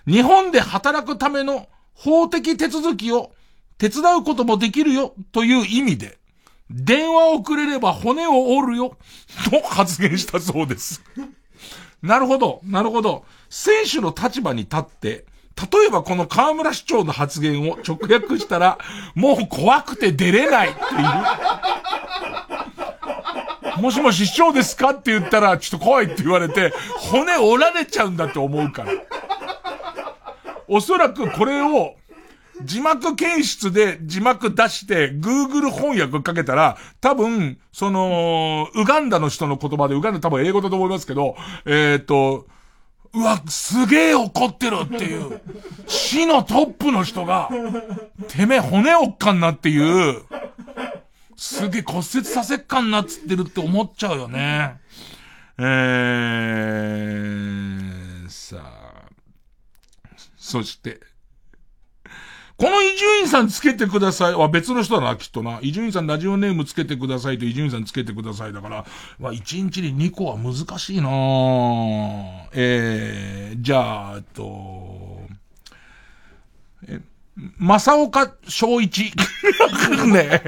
[0.05, 3.31] 日本で働くための法的手続きを
[3.77, 6.17] 手伝うこともできるよという意味で、
[6.69, 8.97] 電話をくれれば骨を折るよ
[9.49, 11.03] と発言したそうです。
[12.01, 13.25] なるほど、なるほど。
[13.49, 15.25] 選手の立場に立って、
[15.71, 18.77] 例えばこの河村市長の発言を直訳したら、
[19.15, 20.83] もう怖くて出れないってい
[23.79, 23.81] う。
[23.81, 26.73] もしもし市長ですかって言ったら、ちょっと怖いって言われて、
[27.11, 28.91] 骨折られちゃうんだって思うから。
[30.67, 31.95] おそらくこれを、
[32.63, 41.35] 字幕検出で字幕出して、Google 翻訳かけたら、多分、その、ウガンダの人の言葉で、ウガンダ多分英語だと思いますけど、
[41.65, 42.45] えっ、と、
[43.13, 45.41] うわ、すげえ怒ってるっていう、
[45.87, 47.49] 死のトップの人が、
[48.27, 50.21] てめえ骨折っかんなっていう、
[51.37, 54.81] すげえ骨折させっかんなっつってるって思っちゃうよね。
[55.57, 59.05] えー、さあ、
[60.35, 60.99] そして、
[62.57, 64.33] この伊集院さんつけてください。
[64.33, 65.59] は別の人だな、きっとな。
[65.61, 68.85] 伊集院さんラジオネームつけてくださいと伊集院さんつけてくださいだから、
[69.19, 71.09] まあ、1日に2個は難しいな
[72.53, 75.21] えー、じゃあ、えっと、
[76.87, 77.01] え、
[77.59, 79.11] 正岡正一。
[80.07, 80.41] ね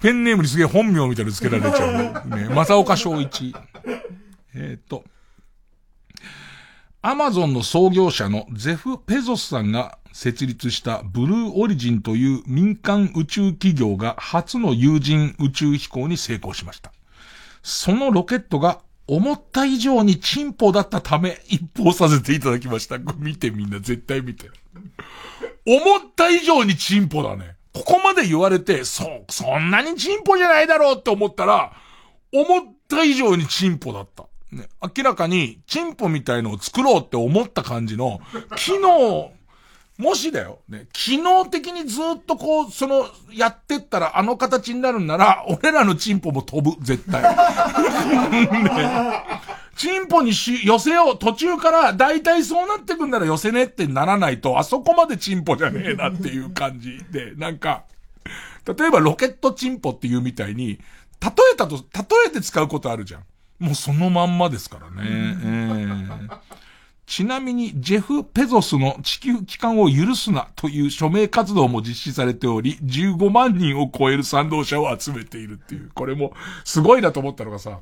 [0.00, 1.92] ペンネームにすげえ本名みたいにつけられちゃう
[2.30, 2.44] ね。
[2.44, 3.54] ね正岡正一。
[4.54, 5.02] えっ、と、
[7.02, 16.90] アマゾンの創業者のゼフ・ペゾスさんが設立したブルーオリジンという民間宇宙企業が初の有人宇宙飛行に成功しました。
[17.62, 22.96] そのロケットが思った以上にチンポだったため一報させていただきました。
[23.18, 24.48] 見てみんな絶対見て。
[25.66, 27.54] 思った以上にチンポだね。
[27.74, 31.74] ここまで言われて、そ、そんなにチンポじゃないだろうって思ったら、
[32.32, 34.24] 思った以上にチンポだった。
[34.50, 38.20] ね、明らかに、チンポみたいのを作ろうって思った感じの、
[38.56, 39.35] 機能
[39.98, 47.22] もしだよ、ね、機能的にずっとこう、その、やってったらあの形になるんなら、俺らのチンポも飛ぶ、絶対。
[48.62, 49.22] ね、
[49.76, 57.84] チンポにし、寄せよう、途中から大体そうなってくんなら寄せねってならないと、あそこまでチンポじゃねえなっていう感じで、なんか、
[58.66, 60.78] 例えばロケットチンポっていうみたいに、
[61.22, 61.82] 例えたと、例
[62.26, 63.22] えて使うことあるじゃん。
[63.58, 65.08] もうそのまんまですからね。
[65.08, 66.65] えー
[67.06, 75.90] ちなみに、ジェフ・ペゾスの地球帰還を許すなという署名活動も実施されており、15万人を超える賛同者を集めているっていう。
[75.94, 76.32] これも、
[76.64, 77.78] すごいなと思ったのがさ、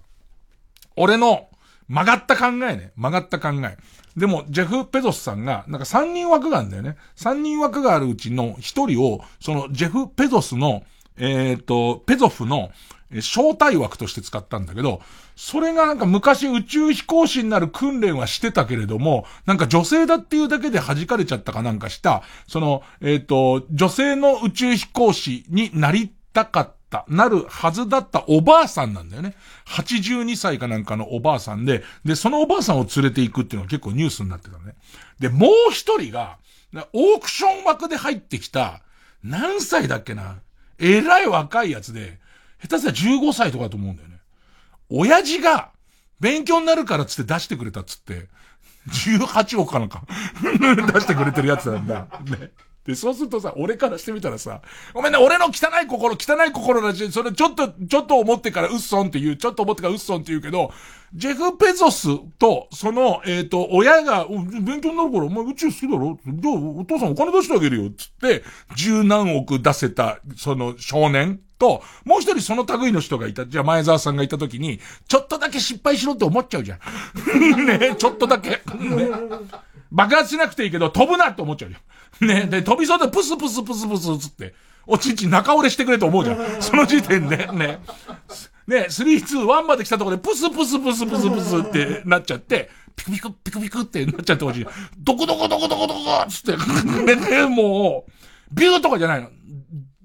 [0.96, 1.48] 俺の
[1.88, 2.92] 曲がった考えね。
[2.96, 3.78] 曲がった考え。
[4.14, 6.96] でも、ジェフ・ペゾスさんが、なんか3人枠があるんだよね。
[7.16, 10.84] 3人枠があるうちの1人を、そのジェフ・ペゾスの、
[11.16, 12.70] えっ、ー、と、ペゾフの、
[13.10, 15.00] 招待枠として使ったんだけど、
[15.36, 29.34] それがなんか昔宇宙飛行士になる訓練はしてたけれども、なんか女性だっていうだけで弾かれちゃったかなんかした、その、えっ、ー、と、女性の宇宙飛行士になりたかった、なるはずだったおばあさんなんだよね。
[29.66, 34.74] 82歳かなんかのおばあさんで、で、そのおばあさんを連れて行くっていうのは結構ニュースになってたね。
[35.18, 36.38] で、もう一人が、
[36.92, 38.80] オークション枠で入ってきた、
[39.22, 40.36] 何歳だっけな？
[40.78, 42.18] えらい若いやつで、
[42.60, 44.13] 下手すら15歳とかだと思うんだよね。
[44.90, 45.72] 親父が、
[46.20, 48.28] 勉強になるからつって出してくれたっつって、
[48.88, 50.04] 18億かなんか
[50.42, 52.06] 出してくれてるやつなんだ。
[52.24, 52.50] ね。
[52.86, 54.60] で、そうするとさ、俺からしてみたらさ、
[54.92, 60.70] ごめんね、俺の汚い心、汚い心だし、それちょっと、ちょっと思ってからウッソンって言う、ちょっと思ってからウッソンって言うけど、
[61.14, 62.08] ジェフ・ペゾス
[62.38, 66.18] と、その、えっ、ー、と、親が、勉強になるから、お前宇宙好きだろ？
[66.26, 68.44] じゃあ、お父さんお金出してあげるよ、つって、
[68.76, 73.46] 十何億出せた、その少年と、もう一人その類の人がいた。
[73.46, 76.78] じゃあ前澤さんがいた時に、ちょっとだけ失敗しろって思っちゃうじゃん。
[77.66, 78.50] ねちょっとだけ。
[78.50, 78.60] ね、
[79.90, 82.28] 爆発しなくていいけど、飛ぶなって思っちゃうじゃん。
[82.28, 84.54] ねで、飛びそうでプスプスプスプスつって、
[84.86, 86.62] おちんちん中折れしてくれと思うじゃん。
[86.62, 87.78] その時点で、ね。
[88.66, 94.66] ね、3、2、1まで来たところで、プスプスプスプスプスってなっちゃって、ピクピクピクピクってなっちゃってほしい。
[94.98, 98.12] どこどこどこどこどこつって、ね、もう、
[98.52, 99.28] ビューとかじゃないの。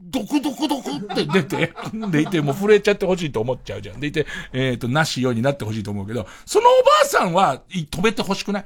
[0.09, 1.73] ドクドクドクって出て、
[2.11, 3.99] でいて、もう震えちゃってほしいと思っちゃうじゃん。
[3.99, 7.61] でいて、えっ、ー、と、なしようになってほしいと思うけど、そのおばあさんは、
[7.91, 8.65] 飛べてほしくない？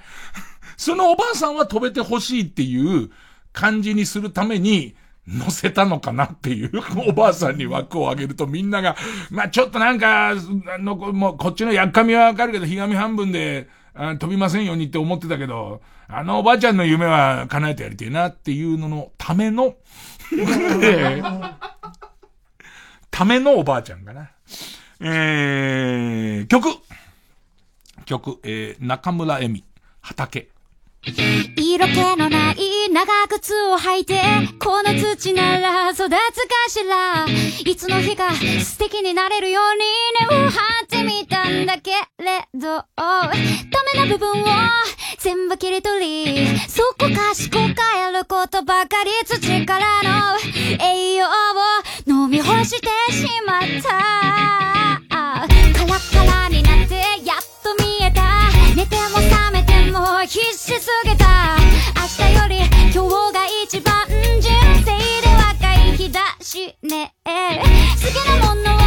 [0.77, 3.11] そのおばあさんは飛べてほしいっていう
[3.51, 4.95] 感じにするために、
[5.25, 6.71] 乗せたのかなっていう、
[7.07, 8.97] おばあさんに枠をあげるとみんなが、
[9.29, 10.35] まあちょっとなんか、あ
[10.79, 13.69] の、もうこっちのやっかみはわかるけど、ひがみ半分で、
[14.19, 19.75] 飛びませんようにって思ってたけど、あのおばあちゃんの夢は叶えてやりてえなっていうののための、
[23.11, 24.31] ためのおばあちゃんかな。
[24.99, 26.69] えー、曲
[28.05, 29.63] 曲、えー、中村恵美、
[30.01, 30.52] 畑。
[31.05, 34.21] 色気のない長靴を履いて、
[34.57, 36.15] この土なら育つか
[36.69, 37.25] しら。
[37.65, 39.81] いつの日か素敵になれるように
[40.29, 43.31] 根を張ってみたんだけれど、ダ
[43.93, 44.45] メな部分を
[45.19, 47.73] 全部切り取り、そこかしこ変
[48.09, 50.37] えることばかり土からの
[50.81, 51.29] 栄養を
[52.07, 53.89] 飲み干してしまった。
[55.09, 55.47] カ
[55.85, 58.21] ラカラになってやっと見えた。
[58.75, 59.62] 寝ても覚めて
[59.93, 61.55] も必死すぎた。
[61.95, 62.57] 明日より
[62.91, 64.49] 今日が一番人
[64.83, 67.13] 生で若い日だしね。
[67.23, 67.31] 好
[68.11, 68.79] きなものを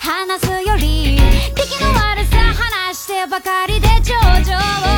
[0.00, 1.20] 話すより、
[1.54, 4.14] 敵の悪さ話してばかりで頂
[4.44, 4.92] 上を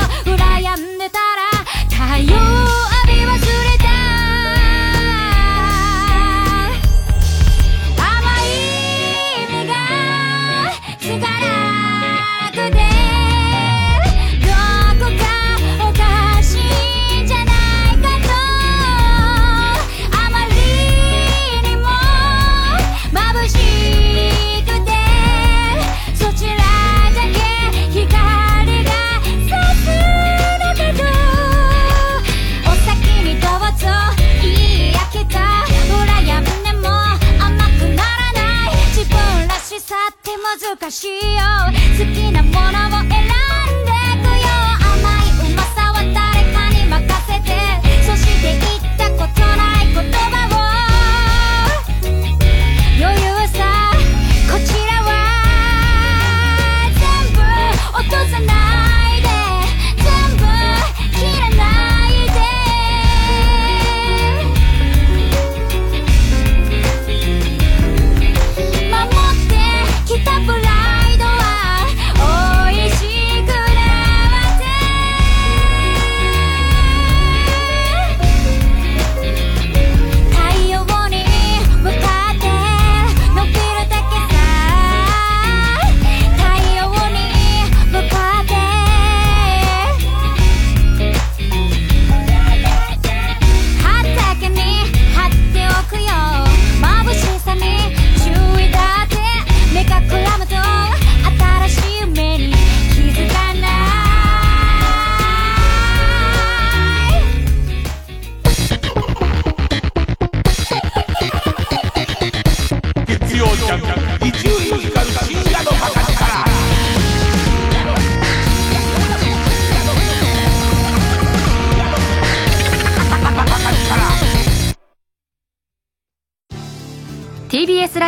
[40.90, 41.72] しよう。
[41.98, 43.73] 好きなものを選んで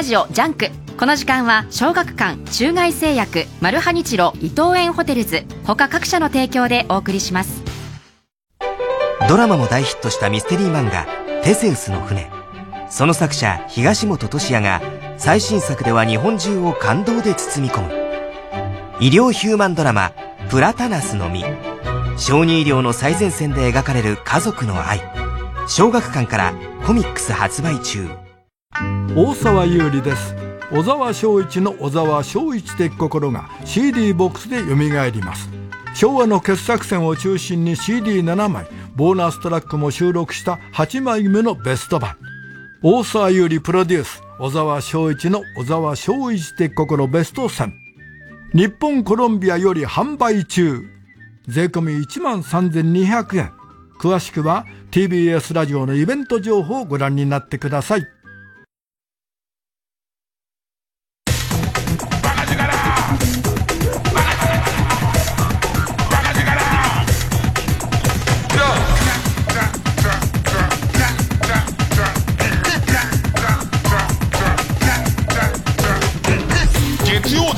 [0.07, 5.45] ジオジャンク」この時間は小学館中外製薬マルハニチロ伊藤園ホテルズ。
[5.65, 7.63] 他各社の提供でお送りします。
[9.29, 11.07] ドラマも大ヒットしたミステリー漫画
[11.43, 12.31] 「テセウスの船」
[12.89, 14.81] その作者東本俊也が
[15.19, 17.93] 最新作では日本中を感動で包み込む。
[19.01, 20.13] 医療ヒューマンドラマ
[20.49, 21.45] 「プラタナスの実」
[22.17, 25.03] 小児医療の最前線で描かれる家族の愛。
[25.69, 26.55] 小学館から
[26.87, 28.09] コミックス発売中。
[29.15, 30.35] 大沢優里です。
[30.71, 34.75] 小沢昭一の小沢昭一的心が CD ボックスで蘇
[35.11, 35.49] ります。
[35.95, 42.17] 昭和の傑作選を中心に CD7 枚ボーナストラックも収録した8枚目のベスト版。
[42.83, 47.73] 大沢優里プロデュース小沢昭一の小沢昭一的心ベスト10
[48.53, 50.83] 日本コロンビアより販売中。
[51.49, 53.53] 税込1万3200円。
[53.99, 58.16] 詳しくは TBS ラジオのイベント情報をご覧になってください。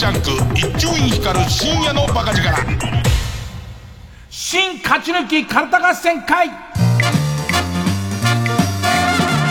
[0.09, 2.48] ャンク一集院光る深夜のバカ力。
[4.30, 6.48] 新勝ち抜きカルタ合戦会。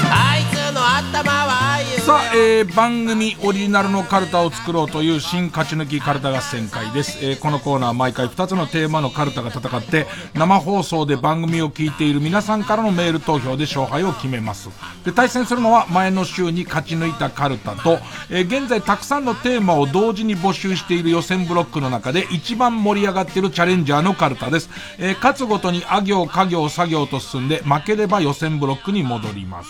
[0.09, 1.66] あいつの頭は
[2.07, 14.69] さあ、えー番組オリジナルのカルタを作ろうという新勝ち抜きカルタ合戦会です、えーこのコーナー毎回2つのテーマのカルタが戦って生放送で番組を聞いている皆さんからのメール投票で勝敗を決めます。
[15.03, 29.69] で対戦するのは前の週に勝ち抜いたカルタと、えー現在たくさんのテーマを同時に募集している予選ブロックの中で一番盛り上がっているチャレンジャーのカルタです、えー勝つごとにあ行家行作業と進んで負ければ予選ブロックに戻ります。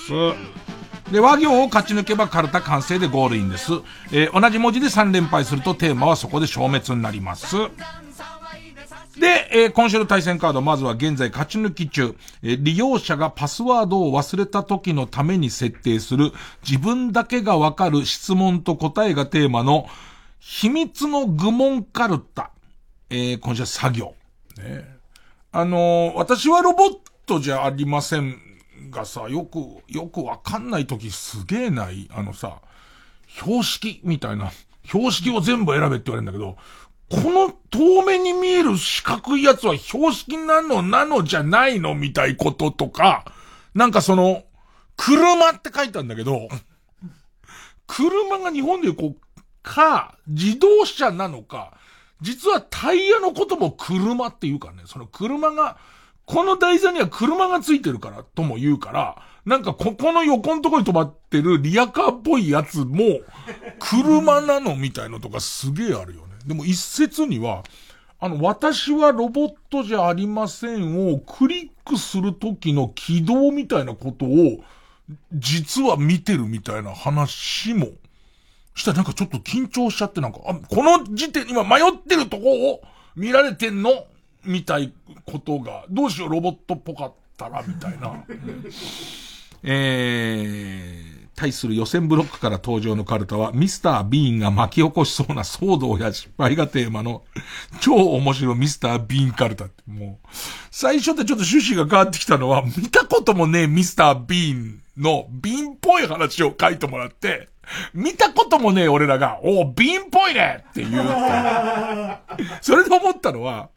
[1.11, 3.71] で、和行を勝ち抜けばカルタ完成でゴールインです。
[4.11, 7.55] えー同じ文字で3連敗するとテーマはそこで消滅になります。
[9.17, 16.33] で、えー今週の対戦カード、まずは現在勝ち抜き中、えー利用者がパスワードを忘れた時のために設定する
[16.67, 19.87] 自分だけがわかる質問と答えがテーマの
[20.39, 22.51] 秘密の愚問カルタ。
[23.09, 24.13] えー今週は作業。
[24.57, 24.85] ね
[25.53, 28.39] あのー私はロボットじゃありません
[28.89, 32.07] がさ、よく、よくわかんない時すげえない。
[32.11, 32.61] あのさ、
[33.27, 34.51] 標識みたいな、
[34.85, 36.57] 標識を全部選べって言われるんだけど、
[37.09, 43.25] この遠目に見える四角いやつは標識なのなのじゃないのみたいこととか、
[43.73, 44.43] なんかその、
[44.97, 46.49] 車って書いたんだけど、
[47.85, 49.27] 車が日本でこう、
[49.63, 51.77] か、自動車なのか、
[52.21, 55.77] 実はタイヤのことも車っていうかね、その車が、
[56.27, 63.21] この台座には車がついてるからとも言うから、なんかここの横のとこに止まってるリアカーっぽいやつも、
[63.79, 66.33] 車なのみたいのとかすげえあるよね。
[66.45, 67.63] でも一説には、
[68.19, 74.61] あの、私はロボットじゃありませんをクリックするときの起動みたいなことを、
[75.31, 77.87] 実は見てるみたいな話も、
[78.75, 82.81] したらなんかちょっと緊張しちゃってなんか、あ、この時点、今迷ってるとこを
[83.15, 84.07] 見られてんの
[84.45, 84.93] みたい
[85.25, 88.13] ことが、どうしようロボットっぽかったら、みたいな。
[89.63, 97.23] えー、対する予選ブロックから登場のカルタは、ミスター・ビーンが巻き起こしそうな騒動や失敗がテーマの、
[97.81, 100.27] 超面白いミスター・ビーンカルタって、もう、
[100.71, 107.49] 最初ってちょっと趣旨が変わってきたのは、見たこともねえミスター・ビーンの瓶っぽい話を書いてもらって、
[107.93, 111.03] 見たこともねえ俺らが、お瓶っぽいねって言う。
[112.61, 113.69] それで思ったのは、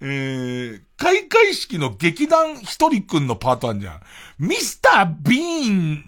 [0.00, 4.00] えー、開会式の劇団一人くんのパートあるじゃん。
[4.38, 6.04] ミスター・ビーン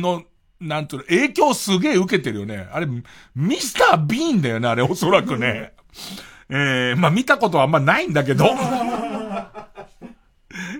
[0.00, 0.24] の、
[0.60, 2.68] なんと影響すげえ受けてるよね。
[2.72, 2.86] あれ、
[3.34, 5.72] ミスター・ビーンだよね、あれ、おそらくね。
[6.50, 8.46] えー、まあ、見たことはあんまないんだけど。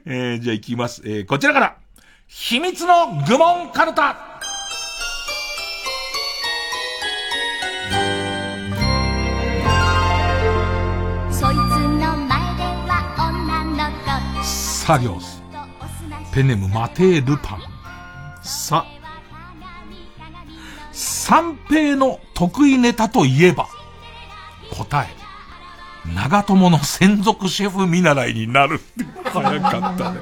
[0.07, 1.03] えー、じゃあ行きます。
[1.05, 1.77] えー、こちらから。
[2.27, 4.41] 秘密の愚問カルタ
[14.89, 15.43] サリョス
[16.33, 17.61] ペネムマテールパン
[18.43, 18.87] さ
[20.93, 23.69] 三平の得意ネタといえば
[24.73, 25.09] 答え
[26.15, 28.81] 長友の専属シェフ見習いになる
[29.25, 30.21] 早かったね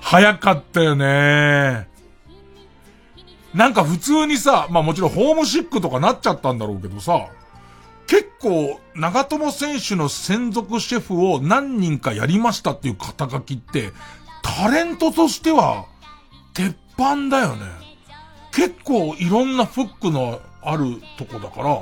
[0.00, 1.88] 早かったよね。
[3.54, 7.28] なんか普通にさ、まあもちろんホームシックとかなっちゃったんだろうけどさ、
[8.12, 13.90] 結構、長友選手の専属シェフを何人かやりましたっていう肩書きって、
[14.42, 15.86] タレントとしては、
[16.52, 17.62] 鉄板だよね。
[18.52, 21.80] 結構いろんなフックのあるとこだから、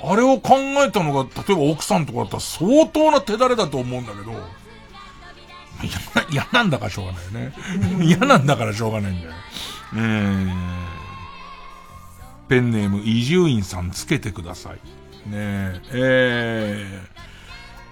[0.00, 4.30] あれを考えたのが、例えば奥さんとかだったら相当な手だれだと思うんだけど、
[6.30, 7.52] 嫌なんだからしょうがないよね。
[8.04, 9.32] 嫌なんだからしょうがないんだよ。
[9.96, 10.52] えー、
[12.46, 14.97] ペンネーム伊集院さんつけてください。
[15.26, 16.86] ねえ、え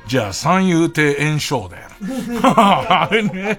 [0.06, 1.88] ー、じゃあ三遊亭炎章だよ。
[2.42, 3.58] あれね。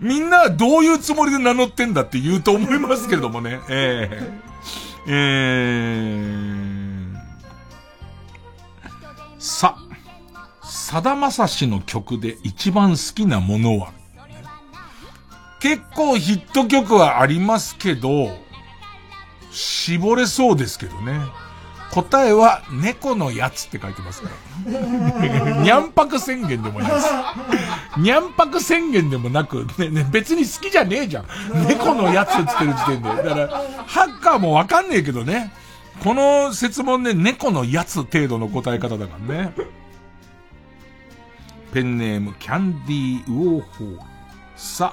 [0.00, 3.60] みんなどういうつもりで名乗ってんだって言うと思いますけれどもね。
[3.68, 4.40] えー、
[5.06, 7.16] えー、
[9.38, 9.76] さ、
[10.62, 13.92] さだまさしの曲で一番好きなものは
[15.60, 18.30] 結構ヒット曲はありますけど、
[19.58, 21.20] 絞れそうですけどね。
[21.90, 24.28] 答えは、猫のやつって書いてますか
[24.66, 25.62] ら。
[25.62, 27.08] にゃんぱく宣言でもないです。
[27.98, 31.26] にゃんぱく宣言でもなく、ね、ね、別に好きじゃねえじゃん。
[31.66, 33.08] 猫のやつって言ってる時点で。
[33.08, 33.48] だから、
[33.86, 35.52] ハッカーもわかんねえけどね。
[36.04, 39.52] この説問ね、猫のやつ程度の答え方だからね。
[41.72, 43.98] ペンネームキャンディーウォーホー。
[44.56, 44.92] さ、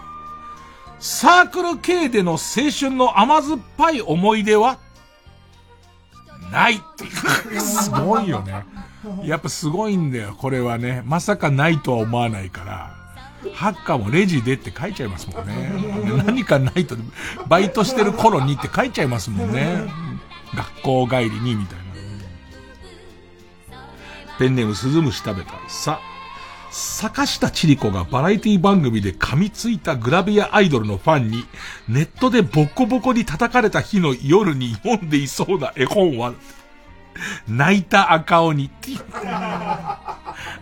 [1.06, 2.38] サークル系での青
[2.78, 4.80] 春の甘酸っぱい思い出は？
[6.52, 7.06] ないって
[7.60, 8.66] すごいよね。
[9.24, 11.04] やっぱすごいんだよ、これはね。
[11.06, 13.52] まさかないとは思わないから。
[13.54, 16.24] ハッカーもレジでって書いちゃいますもんね。
[16.26, 16.96] 何かないと、
[17.48, 19.84] バイトしてる頃にって書いちゃいますもんね。
[20.56, 21.86] 学校帰りにみたいな。
[24.40, 25.52] ペンネームスズムシ食べた。
[25.70, 26.00] さ、
[26.78, 31.46] 坂下千里子がバラエティ番組で噛みついたグラビアアイドルのファンに、
[31.88, 36.34] ネットでボコボコに叩かれた日の夜に読んでいそうな絵本は、
[37.48, 38.92] 泣いた赤鬼って。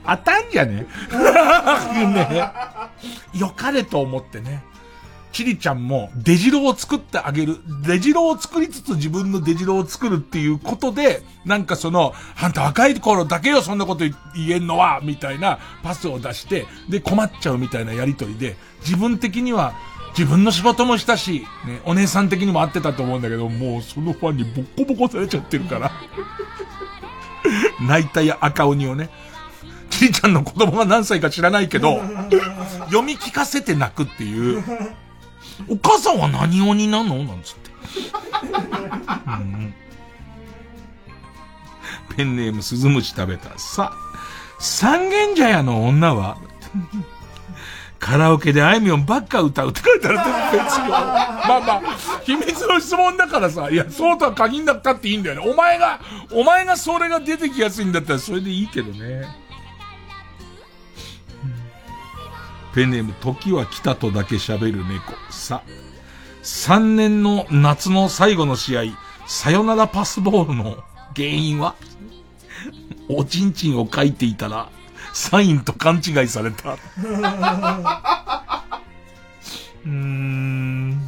[0.05, 0.85] 当たんじゃね
[2.13, 2.53] ね。
[3.33, 4.63] よかれと思ってね。
[5.33, 7.57] チリちゃんも出城を作ってあげる。
[7.85, 14.13] 出城を作りつつ自分の出城を作るっていうことで、なんかその、あんた若い頃だけよそんなこと言
[14.49, 19.73] えんのは、みたいなパスを出して、で困っちゃうみたいなやりとりで、自分的には
[20.17, 25.91] 自分の仕事もしたし、ね、お姉さん的にも合ってたと思うんだけど、もうそのファンにボッコボコされちゃってるから。
[27.81, 29.09] 泣いたや赤鬼をね。
[29.89, 31.99] ちりちゃんの子供が何歳か知らないけど、
[32.85, 34.63] 読み聞かせて泣くっていう。
[35.67, 37.23] お母さんは何鬼なの？
[37.23, 37.71] なんつって。
[39.27, 39.73] うん、
[42.15, 43.57] ペンネームスズムシ食べた。
[43.57, 43.93] さ、
[44.59, 46.37] 三軒茶屋の女は
[47.99, 50.17] カラオケであいみょんばっか歌うって書いてある
[50.51, 50.85] 別よ。
[50.89, 55.49] まあまあ、秘密の質問だからさ、いや、そうとは限んなくたっていいんだよね。
[55.49, 59.25] お前が、お前がそれが出てきやすいんだったらそれでいいけどね。
[62.73, 65.13] ペンネーム、時は来たとだけ喋る猫。
[65.29, 65.61] さ、
[66.43, 68.83] 3年の夏の最後の試合、
[69.27, 70.83] さよならパスボールの
[71.15, 71.75] 原因は？
[73.09, 74.69] おちんちんを書いていたら、
[75.13, 76.73] サインと勘違いされた。
[79.85, 80.99] うーん。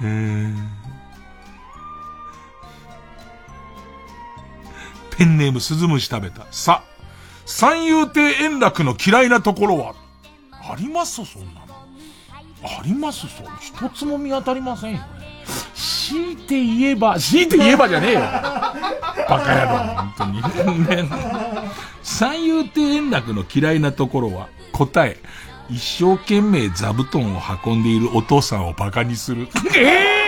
[0.00, 0.54] えー、
[5.16, 6.46] ペンネームスズムシ食べた。
[6.50, 6.82] さ、
[7.50, 9.94] 三遊亭円楽の嫌いなところは？
[10.52, 11.68] ありますそんなの。
[12.62, 13.46] ありますそう。
[13.58, 15.04] 一つも見当たりませんよね。
[16.04, 18.20] 強いて言えば、強いて言えばじゃねえよ。
[18.20, 18.74] バ
[19.26, 20.86] カ野郎、本当に。
[20.88, 21.08] ね、
[22.02, 25.16] 三遊亭円楽の嫌いなところは、答え。
[25.70, 29.48] 一生懸命座布団を運んでいるお父さんをバカにする。
[29.74, 30.27] ええ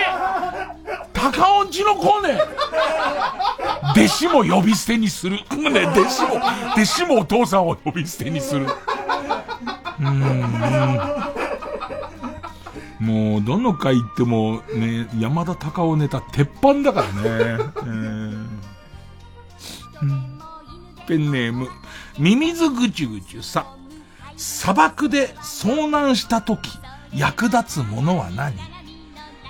[1.13, 2.39] 高音ちの子ね。
[3.95, 5.37] 弟子も呼び捨てにする。
[5.71, 6.35] ね、弟子も、
[6.73, 8.67] 弟子もお父さんを呼び捨てにする。
[9.99, 10.41] うん。
[12.99, 17.13] もう、どの回行っても、ね、山田隆夫ネタ鉄板だからね。
[17.23, 18.47] えー、
[21.07, 21.67] ペンネーム、
[22.17, 23.65] ミミズぐちゅぐちゅさ。
[24.37, 26.71] 砂漠で遭難した時、
[27.13, 28.55] 役立つものは何？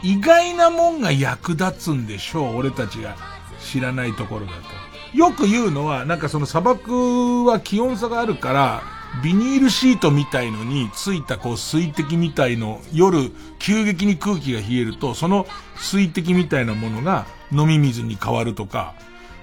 [0.04, 3.16] 意外なもんが役立つんでしょう、俺たちが
[3.60, 5.18] 知らないところだと。
[5.18, 8.84] よく言うのは、なんかその砂漠は気温差があるから、
[9.24, 15.46] ビニールシートみたいのについたこう水滴みたいの、夜急激に空気が冷えると、その
[15.76, 18.94] 水滴みたいなものが飲み水に変わるとか、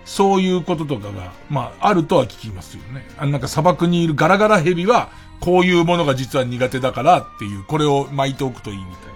[0.05, 3.07] そういうこととかが、まあ、あるとは聞きますよね。
[3.19, 9.08] あなんか砂漠にいるガラガラヘビは、こういうものが実は苦手だからっていう、これを巻いておくといいみたい。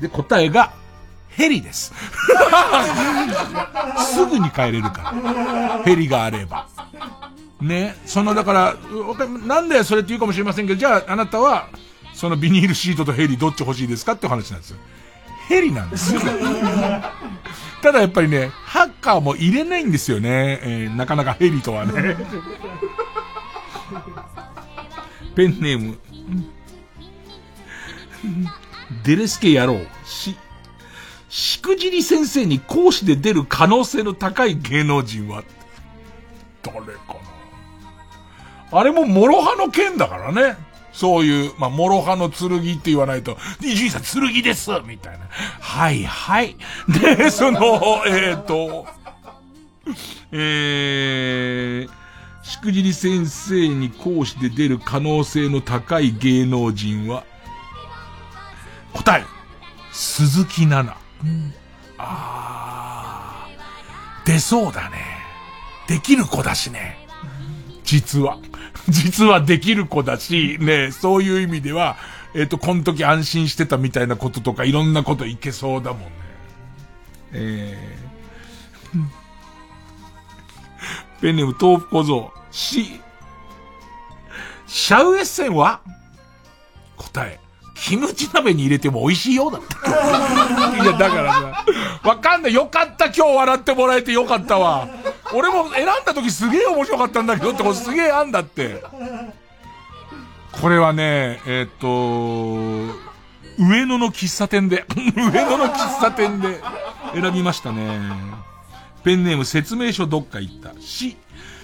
[0.00, 0.72] で、答えが、
[1.28, 1.92] ヘリです。
[4.12, 5.82] すぐに帰れるから。
[5.84, 6.66] ヘリがあれば。
[7.60, 7.96] ね。
[8.04, 8.74] その、だから、
[9.46, 11.68] なんでそれって言うかもしれませんけど、じゃああなたは、
[12.14, 14.78] そのビニールシートとヘリどっち欲しいですかって話なんですよ。
[15.48, 16.20] ヘリなんですよ。
[17.82, 20.60] ただやっぱりね、ハッカーも入れないんですよね。
[20.62, 22.16] えー、なかなかヘリとはね。
[25.34, 25.98] ペンネーム。
[29.04, 29.78] デレスケ野郎。
[30.04, 30.36] し、
[31.28, 35.44] しくじり先生に講師で出る可能性の高い芸能人は
[36.62, 37.14] 誰か
[38.72, 40.56] なあれも諸刃の剣だからね。
[40.92, 45.26] そういう、まあ、諸刃の剣って言わないと、伊集院さん剣ですみたいな。
[45.60, 46.56] はいはい。
[46.88, 47.60] で、その、
[48.06, 48.86] えっ、ー、と、
[50.32, 57.24] えー、しくじり先生に講師で出る可能性の高い芸能人は、
[58.94, 59.24] 答え、
[59.92, 60.96] 鈴木奈々。
[61.24, 61.52] うん、
[61.98, 65.18] あー、出そうだね。
[65.86, 67.06] できる子だしね。
[67.84, 68.38] 実は。
[68.88, 71.96] 実はできる子だし、ね、そういう意味では、
[72.34, 76.10] えっ、ー、と、この時安心してたみたいなこととか、いろんなこといけそうだもんね。
[77.32, 79.04] えー、
[81.20, 82.32] ペンネーム豆腐小僧。
[82.50, 83.00] し、
[84.66, 85.80] シャウエッセンは？
[86.96, 87.40] 答え。
[87.80, 89.74] キムチ鍋に入れても美味しいよう、だって。
[90.82, 91.64] いや、だからさ、
[92.04, 92.54] わかんない。
[92.54, 94.86] よかった、今日笑ってもらえてよかったわ。
[95.32, 98.82] 俺も選んだ時すげえ面白かったんだけどってすげえあんだって。
[100.52, 102.94] これはね、えー、っと、
[103.58, 104.84] 上野の喫茶店で、
[105.16, 106.60] 上野の喫茶店で
[107.14, 107.98] 選びましたね。
[109.04, 110.78] ペンネーム説明書どっか行った。
[110.82, 111.16] し、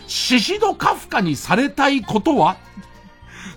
[0.07, 2.57] シシドカフカにされたいことは？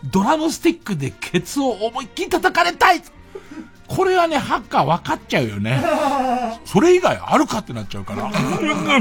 [0.05, 3.01] ドラムスティックでケツを思いっきり叩かれたい
[3.89, 5.83] これはね、ハッカー分かっちゃうよね。
[6.63, 8.29] それ以外あるかってなっちゃうから。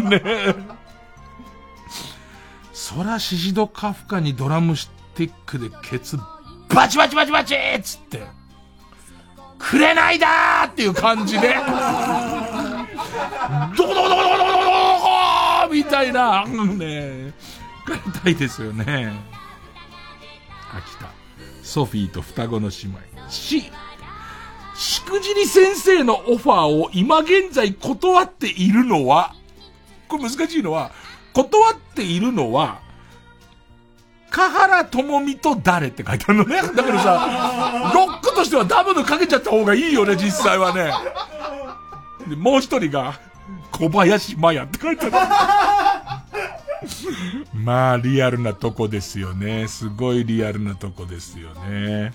[0.01, 0.23] ね、
[2.73, 6.19] そらシシドカフカにドラムスティックでケツ
[6.71, 8.27] バチバチバチバチっつって、
[9.59, 11.55] くれないだーっていう感じで、
[13.77, 14.69] どこどこどこどこどこどこど
[15.67, 17.35] こみたいな、ね、
[17.87, 19.38] 帰りたいですよね。
[21.69, 22.99] ソフィーと双子の姉妹。
[23.29, 23.71] し、
[24.75, 29.35] しくじり先生のオファーを今現在断っているのは、
[30.09, 30.93] これ難しいのは、
[31.35, 32.81] 断っているのは、
[34.31, 36.57] 香原智美と誰って書いてあるのね。
[36.75, 40.91] だからさ、ロックとしてはダブルかけちゃった方がいいよね、実際はね。
[42.27, 43.21] で、もう一人が、
[43.73, 45.88] 小林麻也って書いてある。
[47.53, 49.69] まあ、リアルなとこですよね。
[49.69, 52.13] すごいリアルなとこですよね。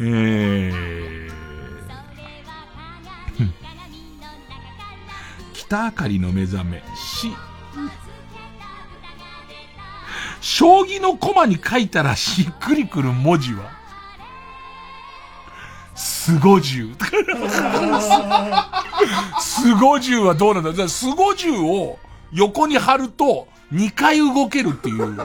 [0.00, 1.30] えー、
[5.54, 7.32] 北あかりの目覚め、し、
[10.40, 13.70] 将棋の駒に書いたらしっくりくる文字は、
[15.94, 16.94] すご銃。
[19.40, 20.88] すご銃はどうなんだ？
[20.88, 21.98] すご銃を
[22.32, 25.16] 横に貼ると2回動けるっていう。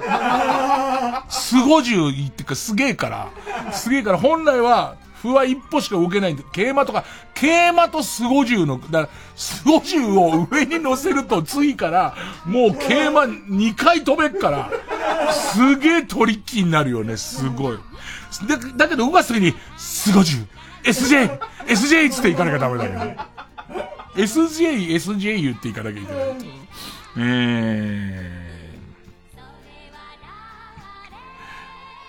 [1.30, 12.15] すご銃っていうかすげえから、すげえから本来は歩は一歩しか動けないんで、桂馬とか、桂馬とスゴジュウの、だから、スゴジュウを上に乗せると次から、
[12.45, 14.70] もう桂馬2回飛べっから、
[15.32, 17.78] すげえトリッキーになるよね、すごい。
[18.48, 20.48] だ、だけど動かすときに、スゴジュウ、
[20.84, 23.18] SJ、SJ つって行かなきゃダメだよね。
[24.15, 26.62] SJ、SJ 言っていかなきゃいけない。
[27.18, 27.19] え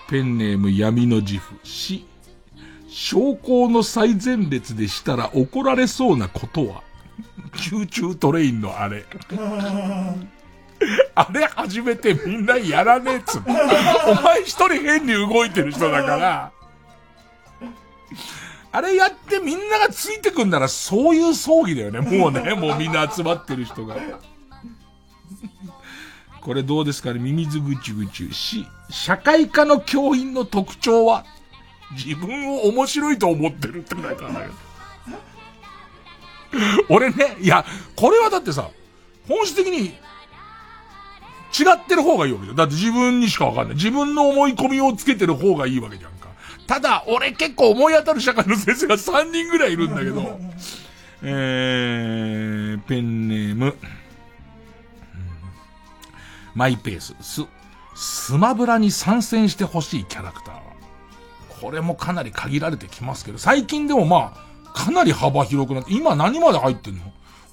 [0.07, 0.09] ー。
[0.09, 1.55] ペンネーム闇の自負。
[1.63, 2.05] し、
[2.87, 6.83] 昇降の最前列でしたら怒られそうなことは？
[7.71, 9.05] 宮中トレインのあれ。
[11.15, 13.41] あれ始めてみんなやらねえっつお
[14.21, 16.51] 前一人変に動いてる人だから、
[18.71, 22.01] あれやってみんながついてくんならそういう葬儀だよね。
[22.01, 23.95] もうね、もうみんな集まってる人が。
[26.45, 27.19] これどうですかね？
[27.19, 28.31] ミミズぐちぐち。
[28.31, 31.25] し、社会科の教員の特徴は
[31.93, 34.47] 自分を面白いと思ってるって書いてあるんだけ
[36.77, 36.85] ど。
[36.95, 37.65] 俺ね、いや、
[37.95, 38.69] これはだってさ、
[39.27, 39.93] 本質的に違
[41.73, 42.55] ってる方がいいわけだよ。
[42.55, 43.75] だって自分にしかわかんない。
[43.75, 46.11] 自分の思い込みをつけてる方がいいわけじゃん。
[46.67, 50.39] ただ、俺結構思い当たる社会の先生が3人ぐらいいるんだけど、
[51.21, 53.75] えー、ペンネーム、
[56.55, 57.43] マイペース、ス、
[57.95, 60.55] スマブラに参戦してほしいキャラクター。
[60.55, 60.61] は、
[61.61, 67.01] これもかなり限られてきますけど、最近でもまあ、かなり幅広くなって、今何まで入ってんの？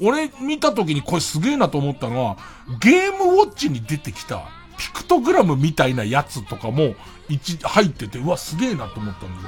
[0.00, 2.38] 俺見た時にこれすげえなと思ったのは、
[2.80, 4.42] ゲームウォッチに出てきた、
[4.78, 6.94] ピクトグラムみたいなやつとかも、
[7.28, 9.42] 一、入ってて、うわ、すげえなと思ったんだ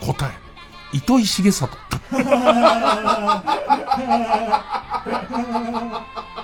[0.00, 0.30] けど、答え、
[0.96, 1.76] 糸井重里。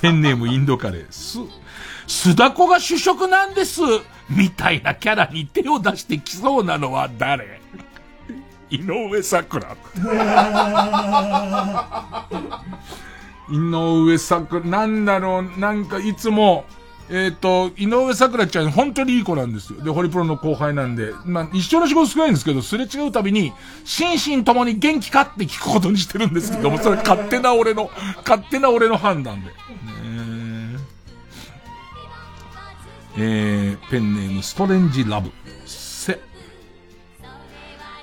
[0.00, 1.38] ペンネームインドカレー、す、
[2.06, 3.80] すだこが主食なんです、
[4.28, 7.60] みたいなキャラに手を出してきそうなのは誰？
[8.68, 9.76] 井上桜。
[13.48, 16.64] 井上桜、なんだろう、なんかいつも、
[17.08, 19.80] えっ、ー、と、井上桜ちゃん本当にいい子なんですよ。
[19.80, 23.52] で、ホリプロの後輩なんで、まあ、一緒の仕事少ないんですけど、すれ違うたびに、
[23.84, 27.90] 心身ともに元気かって聞くことにしてるんですけども、 それ勝手な俺の、
[28.26, 29.50] 勝手な俺の判断で。
[29.50, 29.54] ね
[33.18, 35.30] えー、ペンネームストレンジラブ。
[35.64, 36.20] せ、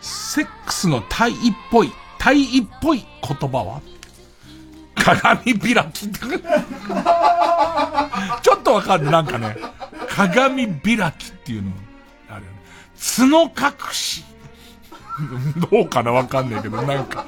[0.01, 3.81] セックスの体位っぽい、体位っぽい言葉は？
[4.95, 6.19] 鏡開きって。
[8.41, 9.57] ちょっとわかる、なんかね。
[10.09, 11.71] 鏡開きっていうの。
[12.29, 12.57] あるよね。
[12.95, 14.23] 角隠し。
[15.71, 17.23] どうかなわかんないけど、なんか、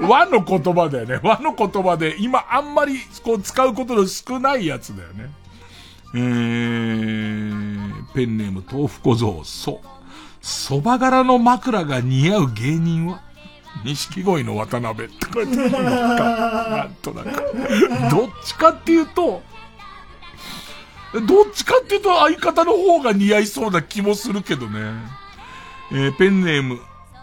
[0.00, 1.20] 和の言葉だよね。
[1.22, 5.30] 和の言葉で、今あんまりこう使うことの少ないやつだよね。
[6.14, 9.80] えー、ペンネーム豆腐小僧、そ、
[10.42, 13.22] 蕎麦柄の枕が似合う芸人は？
[13.84, 17.30] 錦鯉の渡辺って書いてあるのか、なんとなく。
[18.10, 19.42] どっちかっていうと、
[21.26, 24.92] どっちかっていうと相方の方が似合いそうな気もするけどね。
[25.90, 26.80] えー、ペンネーム、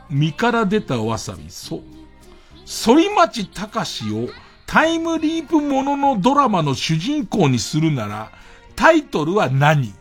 [0.10, 1.82] 身から出たわさび、そ、
[2.65, 4.30] 反町隆史を
[4.65, 8.32] タイムリープもののドラマの主人公にするなら、
[8.76, 9.94] タイトルは何？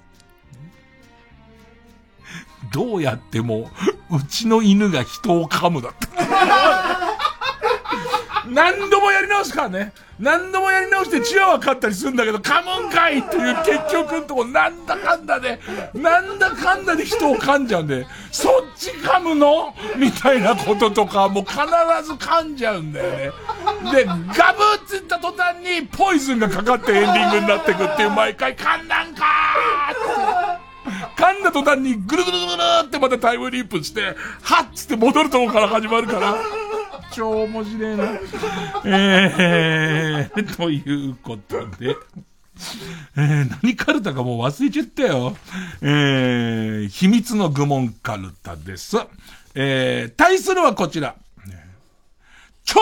[2.75, 3.71] どうやっても、
[4.11, 6.09] うちの犬が人を噛むだって。
[8.51, 9.93] 何度もやり直すからね。
[10.19, 15.61] 何度もやり直してチワワ勝ったりするんだけど、噛むんかいっていう結局んとこなんだかんだで、
[15.95, 19.73] なんだかんだで人を噛んじゃうんで、そっち噛むの？
[19.97, 21.59] みたいなこととか、もう必
[22.05, 23.31] ず噛んじゃうんだよね。
[23.93, 24.25] で、ガブッ
[24.85, 29.95] つった途端にポイズンがかかってエンディングになってくっていう毎回噛んだんかー
[30.57, 30.64] って。
[31.16, 36.36] 噛んだ途端にぐるぐるぐるってまたタイムリープして、はっつって戻るとこから始まるから、
[37.12, 38.05] 超面白いな。
[38.85, 41.97] えー、ということで、
[43.16, 45.36] えー、何カルタかもう忘れちゃったよ。
[45.81, 48.97] えー、秘密の愚問カルタです。
[49.55, 51.15] えー、対するはこちら。
[52.65, 52.81] 超、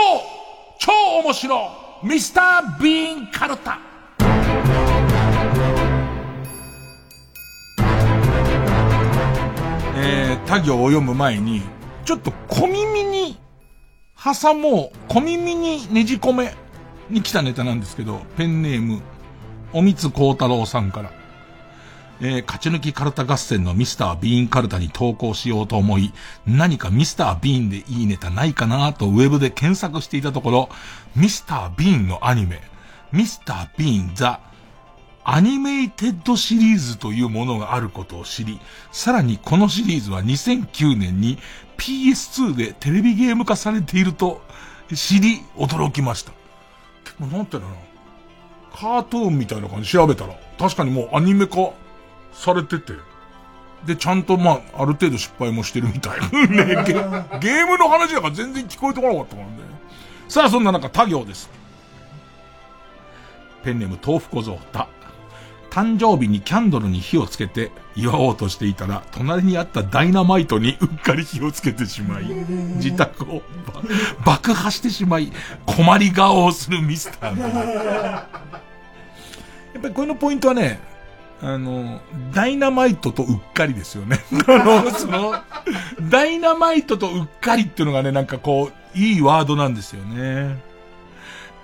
[0.78, 0.92] 超
[1.24, 3.78] 面白ミスター・ビーン・カルタ。
[10.46, 11.62] 他行を読む前に、
[12.04, 13.38] ちょっと小耳に
[14.22, 16.54] 挟もう、小耳にねじ込め
[17.10, 19.00] に来たネタなんですけど、ペンネーム、
[19.72, 21.12] おみつこうたろうさんから、
[22.20, 26.12] えー、勝ち抜きカルタ合戦のミスター・ビーンカルタに投稿しようと思い、
[26.46, 30.68] 何かミスター・ビーンでいいネタないかなとウェブで検索していたところ、
[31.16, 32.60] ミスター・ビーンのアニメ、
[33.10, 34.40] ミスター・ビーン・ザ・
[35.24, 41.38] アニメイテッドシリーズというものがあることを知り、さらにこのシリーズは2009年に
[41.76, 44.42] PS2 でテレビゲーム化されていると
[44.94, 46.32] 知り驚きました。
[47.04, 47.68] 結構なんていうの
[48.74, 51.72] カートゥーンみたいな感じ調べたら、確かにもうアニメ化
[52.32, 52.94] されてて、
[53.84, 56.20] で、ちゃんとまあ、ある程度失敗もしてるみたい。
[56.48, 59.54] ねゲ、ゲームの話だから全然聞こえてこなかったからね。
[60.28, 61.50] さあ、そんな中、他行です。
[63.62, 64.88] ペンネーム豆腐小僧、た。
[65.72, 73.40] 誕生日にキャンドルに火をつけて祝おうとしていたら、隣にあったダイナマイトにうっかり火をつけてしまい、自宅を
[74.22, 75.32] 爆破してしまい、
[75.64, 78.28] 困り顔をするミスターや
[79.78, 80.78] っぱりこのポイントはね、
[81.40, 82.02] あの、
[82.34, 84.20] ダイナマイトとうっかりですよね。
[84.46, 85.34] あの、その、
[86.10, 90.62] ダイナマイトとうっかりっていうのがね、なんかこう、いいワードなんですよね。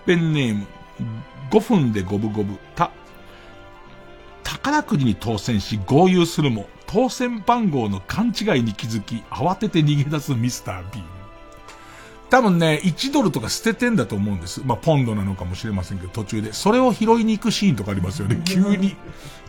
[0.07, 0.67] ペンネーム、
[1.51, 2.91] 5分で五分五分、た、
[4.49, 11.03] 宝くじに当選し合流するも、当選番号の勘違いに気づき、慌てて逃げ出すミスター B。
[12.31, 14.62] 多分ね、1ドルとか捨ててんだと思うんです。
[14.65, 16.55] まあ、ポンドなのかもしれませんけど、途中で。
[16.55, 18.41] それを拾いに行くシーンとかありますよね。
[18.47, 18.97] 急に。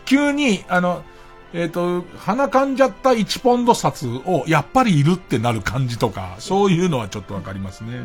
[0.04, 1.02] 急に、あの、
[1.54, 8.02] えっ、ー、と、鼻かんじゃった1ポンド札を、やっぱりいるってなる感じとか、そういうのはちょっとわかりますね。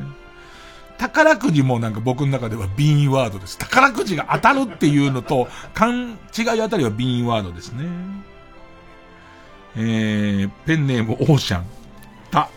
[0.98, 3.58] 宝くじもなんか僕の中ではビーンワードです。
[3.58, 7.86] 宝くじが当たるっていうのと、勘違いあたりはビーンワードですね。
[9.78, 11.66] えー、ペンネームオーシャン。
[12.32, 12.50] た。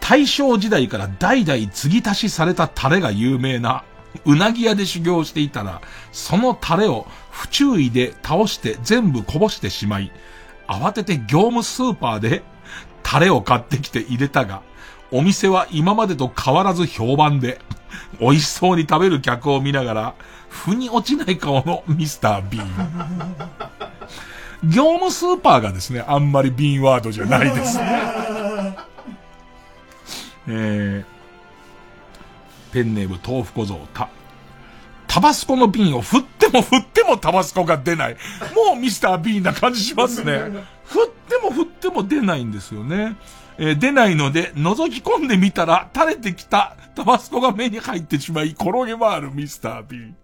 [0.00, 3.84] 大正時代から代々継ぎ足しされたタレが有名な、
[4.26, 5.80] うなぎ屋で修行していたら、
[6.12, 10.12] そのタレを不注意で倒して全部こぼしてしまい、
[10.68, 12.42] 慌てて業務スーパーで
[13.02, 14.62] タレを買ってきて入れたが、
[15.14, 17.60] お店は今までと変わらず評判で、
[18.18, 20.14] 美味しそうに食べる客を見ながら、
[20.48, 22.66] 腑に落ちない顔のミスター・ビーン。
[24.64, 28.76] 業務スーパーがですね、あんまりビーンワードじゃないですね。
[30.48, 34.08] えー、ペンネーム豆腐小僧、た、
[35.06, 38.16] タバスコの瓶を振っても振ってもタバスコが出ない。
[38.52, 40.40] もうミスター・ビーンな感じしますね。
[40.86, 43.16] 振っても振っても出ないんですよね。
[43.58, 50.14] えー、出ないので、覗き込んでみたら、垂れてきたタバスコが目に入ってしまい、転げ回るミスター B。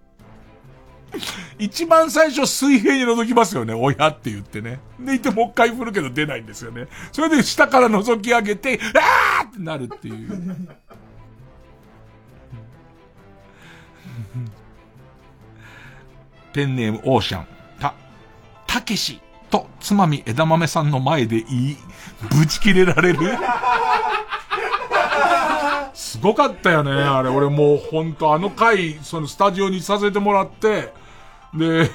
[1.58, 4.80] 一番最初水平に覗きますよね、親って言ってね。
[4.98, 6.86] でいてもう一回振るけど出ないんですよね。
[7.12, 8.78] それで下から覗き上げて、
[9.40, 10.68] あーってなるっていう。
[16.52, 17.46] ペンネームオーシャン。
[17.80, 17.94] た、
[18.66, 19.20] たけし。
[19.50, 21.76] と、つまみ枝豆さんの前で言い、
[22.38, 23.18] ぶち切れられる？
[25.94, 27.28] すごかったよね、あれ。
[27.28, 30.92] 俺もうほんとあの回、そのスタジオにさせてもらって、
[31.54, 31.90] で、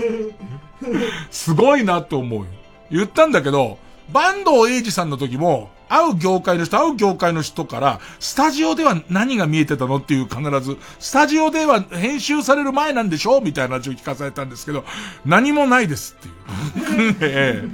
[1.30, 2.46] すごいなって思うよ。
[2.90, 3.78] 言ったんだけど、
[4.12, 14.84] 坂東英二さんの時も、会う業界の人、会う業界の人から、スタジオでは何が見えてたのっていう必ず、スタジオでは編集される前なんでしょうみたいな話を聞かされたんですけど、
[15.26, 17.16] 何もないですっていう。
[17.20, 17.68] え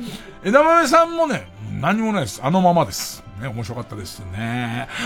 [0.45, 2.41] え、枝豆さんもね、何もないです。
[2.43, 3.23] あのままです。
[3.41, 4.89] ね、面白かったですね。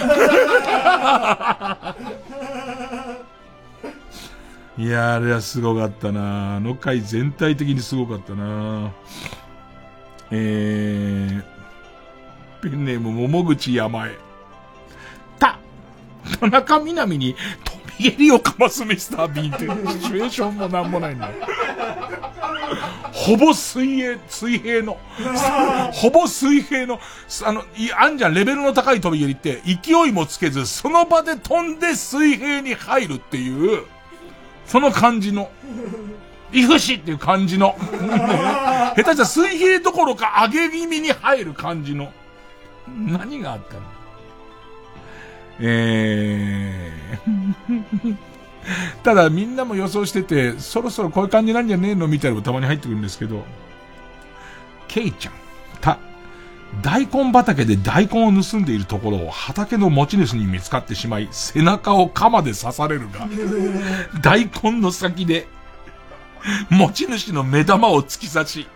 [4.79, 8.93] いやあれはすごかったなあの回全体的にすごかったな
[10.31, 11.60] えー、
[12.61, 14.17] ペンネーム、桃口山へ。
[15.39, 15.59] た、
[16.41, 17.35] 田中みなみに
[17.65, 21.33] 飛び蹴りをかますミスター・ビーンってシチュエーションもなんもないんだよ。
[23.13, 24.99] ほぼ水泳、水平の、
[25.93, 27.01] ほぼ水平の、
[27.45, 33.85] あの、い、あんじゃん、レベルの高い飛び蹴りって、勢いもつけず、その場で飛んで水平に入るっていう、
[34.67, 35.51] その感じの、
[36.53, 42.13] イフシっていう感じの、下手したら水平どころか上げ気味に入る感じの、
[42.97, 43.81] 何があったの？
[45.61, 48.17] えー。
[49.03, 53.45] ただみんなも予想してて、そろそろこういう感じなんじゃねえのみたいなのもたまに入ってくるんですけど、
[54.87, 55.35] ケイちゃん、
[55.81, 55.99] た、
[56.83, 63.29] 大根畑で大根を盗んでいるところを畑の持ち主に見つかってしまい、背中を鎌で刺されるが、
[64.21, 65.49] 大根の先で、
[66.69, 68.69] 持ち主の目玉を突き刺し、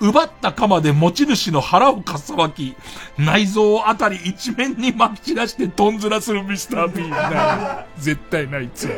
[0.00, 2.74] 奪った鎌で持ち主の腹をかっさばき、
[3.18, 8.88] 内臓をあたり一面に巻き散らしてトンズラするミスター B な絶対ないっつ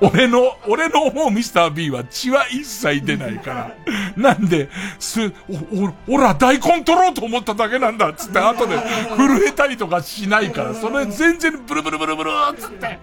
[0.00, 3.76] 俺の、俺の思うミスター B は血は一切出ないから。
[4.16, 4.68] なんで、
[4.98, 8.76] す、お、お、俺は大根取ろうと思っただけなんだっつって後で
[9.16, 12.98] 震えたりとかしないから、それ全然ブルブルブルブルっつって。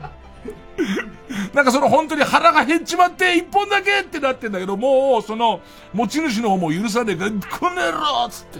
[1.54, 5.62] なんかその本当に腹が減っちまって一本だけってなってんだけど、もう、その、
[5.94, 8.60] 持ち主の方も許さねえから、この野郎つって。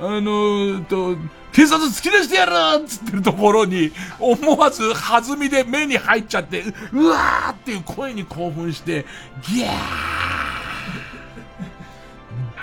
[0.00, 1.16] あのー、と、
[1.52, 9.06] 警察突き出してやるつってるところに、思わず弾みで目に入っちゃって、うわーっていう声に興奮して、
[9.48, 9.70] ギャー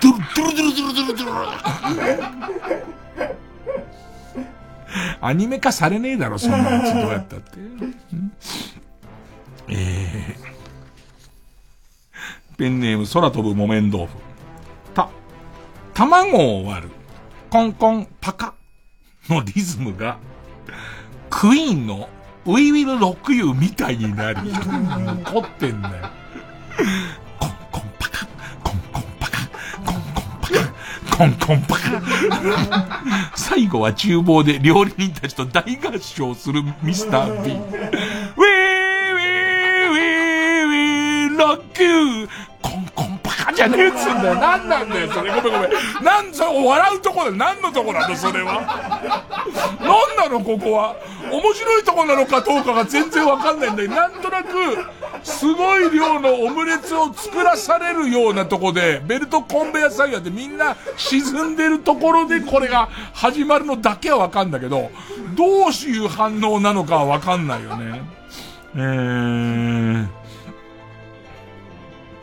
[0.02, 2.32] ドゥルドゥルドゥルドゥルドゥルドゥル
[5.20, 7.58] アニメ化されねえだろ、そんなやつどうやったって。
[9.68, 14.12] えー、ペンネーム空飛ぶ木綿豆腐。
[14.94, 15.08] た、
[15.94, 16.90] 卵を割る。
[17.50, 18.54] コンコンパカ
[19.28, 20.18] のリズムが、
[21.28, 22.08] クイーンの
[22.44, 24.50] We Will Rock You みたいになり、
[25.24, 26.10] 怒ってんだよ。
[27.38, 28.26] コンコンパカ、
[28.64, 29.48] コンコンパカ、
[29.84, 33.02] コンコンパカ、コンコンパカ。
[33.36, 37.92] 最後は厨房で料理人たちと大合唱するミスター・ビー。
[41.80, 42.28] ィーロックユー
[42.60, 43.12] コンコン
[43.54, 44.34] じゃねえっつうんだよ。
[44.36, 45.30] 何なんだよ、それ。
[45.30, 46.04] ごめんごめん。
[46.04, 49.00] なんそれ、笑うとこだ何のとこなの、それは。
[49.80, 50.96] 何なの、ここは。
[51.30, 53.90] 面白いとこなのかどうかが全然わかんないんだよ。
[53.90, 54.48] なんとなく、
[55.22, 64.90] すごい量のオムレツを作らされるようなとこで、ベルトコンベヤ作業でみんな沈んでるところでこれが始まるのだけはわかんだけど、
[65.34, 68.02] どういう反応なのかはわかんないよね。
[68.74, 70.06] えー、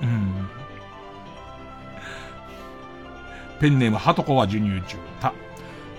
[0.02, 0.50] うん。
[3.60, 4.98] ペンネームハトコは授乳中。
[5.20, 5.34] た、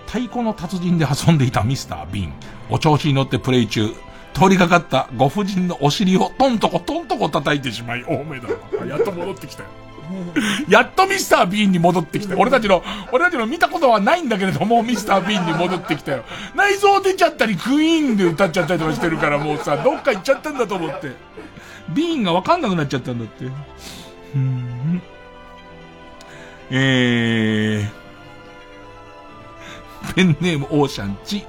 [0.07, 2.33] 太鼓の達人で遊んでいたミスター・ビン。
[2.71, 3.89] お調子に乗ってプレイ中。
[4.33, 8.49] 通りかかったご婦人のお尻をトントコトントコ叩いてしまい、大目だ。
[8.87, 9.69] やっと戻ってきたよ。
[10.69, 12.37] やっとミスター・ビーンに戻ってきた。
[12.37, 12.83] 俺たちの、
[13.13, 16.25] 俺たちの見たことはないんだけれども、ミスター・ビーンに戻ってきたよ。
[16.57, 21.13] 内臓出ちゃったり、クイーンで歌っちゃったりとかしてるから、もうさ、どっか行っちゃったんだと思って。
[21.95, 23.47] ビーンがわかんなくなっちゃったんだって。
[24.35, 25.03] うん。
[26.71, 31.45] えー、ペンネームオーシャンチ。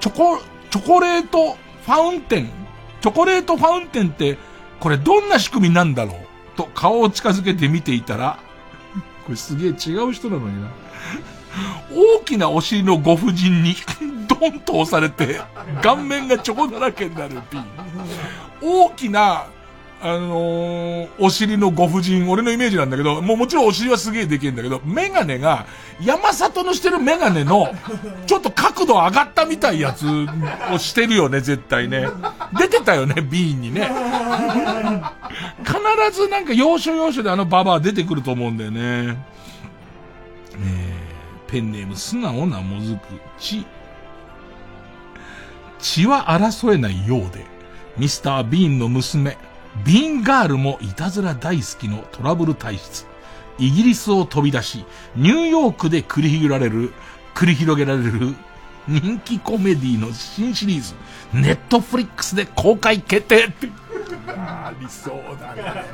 [0.00, 0.38] チョコ、
[0.70, 2.50] チョコレートファウンテン。
[3.00, 4.38] チョコレートファウンテンって、
[4.80, 6.16] これどんな仕組みなんだろう？
[6.56, 8.38] と顔を近づけて見ていたら、
[9.24, 10.70] これすげえ違う人なのにな。
[11.92, 13.74] 大きなお尻のご婦人に
[14.28, 15.40] ドンと押されて、
[15.82, 17.58] 顔面がチョコだらけになる P。
[18.60, 19.46] 大きな
[20.02, 25.66] あのー、お尻のご婦人、俺のイメージなんだけど、もうもちろんお尻はすげえできるんだけど、メガネが、
[26.02, 27.70] 山里のしてるメガネの、
[28.26, 30.06] ちょっと角度上がったみたいやつ
[30.70, 32.06] をしてるよね、絶対ね。
[32.58, 33.90] 出てたよね、ビーンにね。
[35.64, 39.06] 必ずなんか要所要所であのババア出てくると思うんだよね。
[39.06, 40.95] ね
[41.46, 43.00] ペンネーム素直なもずく、
[43.38, 43.66] 血。
[45.78, 47.44] 血は争えないようで、
[47.96, 49.36] ミスター・ビーンの娘、
[49.84, 53.06] ビーンガールもいたずら大好きのトラブル体質。
[53.58, 54.84] イギリスを飛び出し、
[55.16, 56.92] ニューヨークで繰り広げられる、
[57.34, 58.34] 繰り広げられる
[58.86, 60.94] 人気コメディの新シリーズ、
[61.32, 63.68] ネットフリックスで公開決定って
[64.28, 65.84] ありそうだね。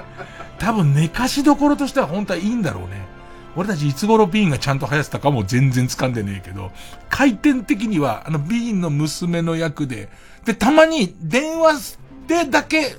[0.59, 3.07] 多分寝かしどころとしては本当はいいんだろうね。
[3.55, 6.71] 俺たちいつ頃ビーンがちゃんと流行ってたかも全然掴んでねえけど、
[7.11, 10.09] 回転的にはあのビーンの娘の役で、
[10.45, 12.97] で、たまに電話でだけ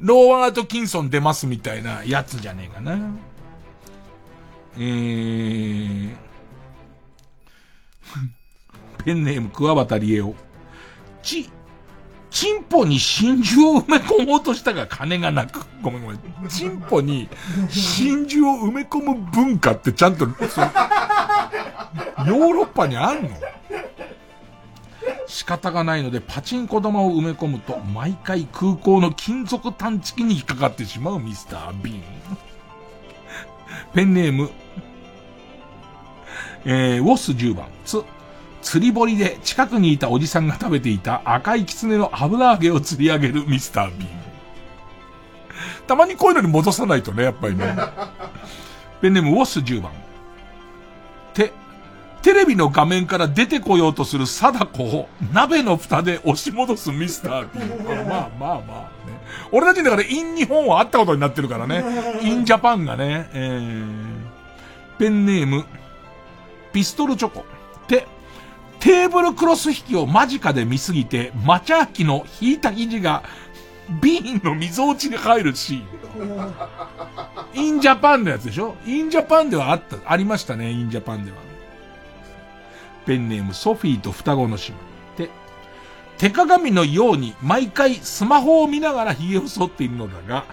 [0.00, 2.98] ローワード・キンソン出ますみたいなやつじゃねえかな。
[4.76, 6.16] えー、
[9.04, 10.34] ペンネーム、桑畑理恵を。
[11.22, 11.50] ち、
[12.30, 15.66] チンポに真珠を埋め込もうとしたが金がなく。
[15.82, 16.20] ごめんごめん。
[16.48, 17.28] チンポに
[17.68, 20.36] 真珠を埋め込む文化ってちゃんと、ヨー
[22.52, 23.30] ロッパにあんの？
[25.26, 32.02] 仕方がないのでパチンコ玉を埋め込むと毎回空港の金属探知機に引っかかってしまうミスター・ビーン。
[33.94, 34.50] ペンネーム、
[36.64, 38.02] えー、ウォス10番、つ、
[38.62, 44.18] 釣り堀で近くにいたおじさんが食べていた赤い狐の油揚げを釣り上げるミスター・ビーン。
[45.86, 47.74] たまにこういうのに戻さないとね、やっぱりね。
[49.00, 49.92] ペンネームウォス10番。
[51.32, 51.52] て、
[52.20, 58.04] テレビの画面から出てこようとする貞子を鍋の蓋で押し戻すミスター B。
[58.04, 59.18] まあまあまあね。
[59.52, 61.84] 俺たちだからイン日本はあったことになってるからね。
[62.22, 63.30] インジャパンがね。
[63.32, 65.64] えー、ペンネーム、
[66.72, 67.44] ピストルチョコ。
[68.80, 73.22] テーブルクロス引きを間近で見すぎて、マチャーキの引いた肘が
[74.00, 76.54] ビーンの溝落ちに入るシーン。
[77.54, 78.76] インジャパンのやつでしょ？
[78.86, 81.38] インジャパンではあった、ありましたね、インジャパンでは。
[83.06, 84.78] ペンネームソフィーと双子の姉妹。
[85.16, 85.30] で、
[86.18, 90.44] 手鏡のように毎回スマホを見ながら髭を剃っているのだが、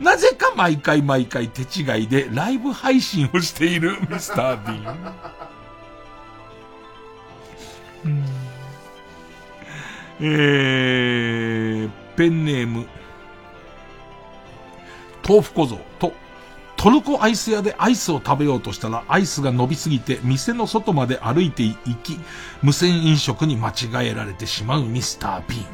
[0.00, 5.14] なぜか毎回毎回手違いでライブ配信をしているミスター・ビーン。
[10.20, 12.86] えー、ペンネーム、
[15.26, 15.78] 豆腐小僧。
[15.98, 16.12] と、
[16.76, 22.18] トルコアイス屋でアイスを食べようとしたら、アイスが伸びすぎて、店の外まで歩いて行き、
[22.62, 25.64] 無線飲食に間違えられてしまうミスター・ビーン。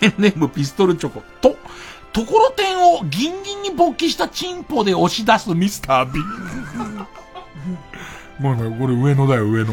[0.00, 1.22] ペンネームピストルチョコ。
[1.40, 1.56] と、
[2.12, 7.23] ところてんをギンギンに勃起したチンポで押し出すミスター・ビーン。
[8.40, 9.72] ごめんごめん、これ上野だよ、上野。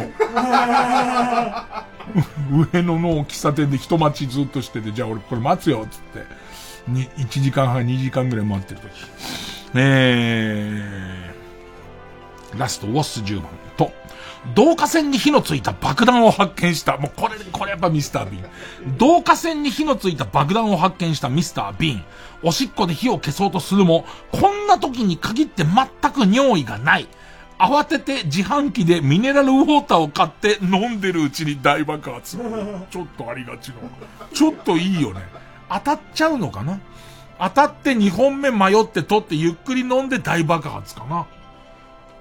[2.73, 6.25] 上野の喫茶店で人待ちずっとしてて、じゃあ俺これ待つよ、つって。
[6.87, 8.89] に、1時間半、2時間ぐらい待ってる時。
[9.75, 13.91] えー、ラスト、ウォッス10番と、
[14.55, 16.97] 導火線に火のついた爆弾を発見した。
[16.97, 18.43] もうこれ、これやっぱミスター・ビン。
[18.93, 22.03] 導火線に火のついた爆弾を発見したミスター・ビン。
[22.43, 27.07] おしっこで火を消そうとするも、こんな時に限って全く尿意がない。
[27.61, 32.37] 慌てて自販機でミネラルウォーターを買って飲んでるうちに大爆発。
[32.37, 33.75] ちょっとありがちの。
[34.33, 35.21] ちょっといいよね。
[35.69, 36.79] 当たっちゃうのかな？
[37.39, 41.27] 当たって2本目迷って取ってゆっくり飲んで大爆発かな？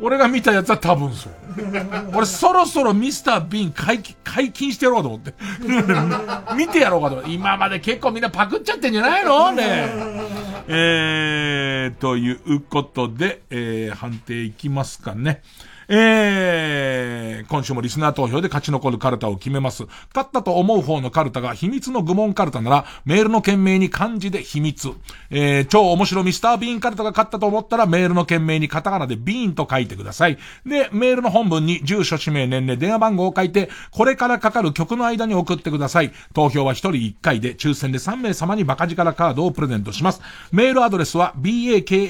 [0.03, 1.33] 俺が見たやつは多分そう。
[2.15, 5.35] 俺そろそろミスター・ビン解解禁してやろうと思って。
[6.57, 7.33] 見てやろうかと思って。
[7.33, 9.53] 今まで結構みんなパクっちゃってんじゃないの？
[9.53, 9.93] ね
[10.73, 15.43] えー、ということで、えー、判定いきますかね。
[15.93, 19.87] えー、今週もリスナー投票で勝ち残るカルタを決めます。
[20.15, 24.91] 勝ったと思う方のカルタが秘密の愚問カルタなら、メールの件名に漢字で秘密。
[25.31, 30.39] えー、超面白ミスタービーンカルタが勝ったと思ったら、メールの件名にカタカナでビーンと書いてください。
[30.65, 36.13] で、メールの本文に住所、氏名、年齢、電話番号を書いて、これからかかる曲の間に送ってください。
[36.35, 40.21] 投票は1人1回で、抽選で3名様にバカ力カードをプレゼントします。
[40.53, 42.07] メールアドレスは、baka.tbs.co.jp、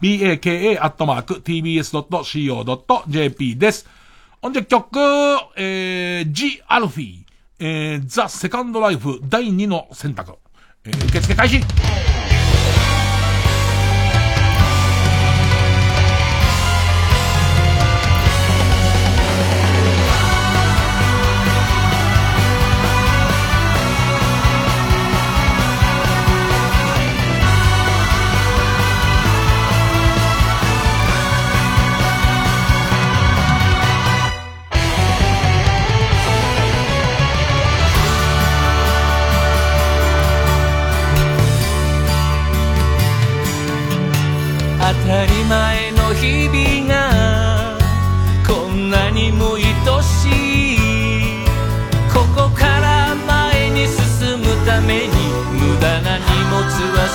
[0.00, 3.88] baka ja.tbs.co.jp です。
[4.40, 5.00] ほんじゃ曲、
[5.56, 7.24] えー、G・ アルフィー、
[7.58, 10.36] えー、ザ・セカンドライフ第2の選択。
[10.84, 11.60] えー、受付開始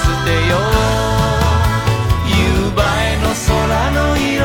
[0.03, 0.61] 捨てよう。
[2.27, 3.51] 夕映えの空
[3.91, 4.43] の色。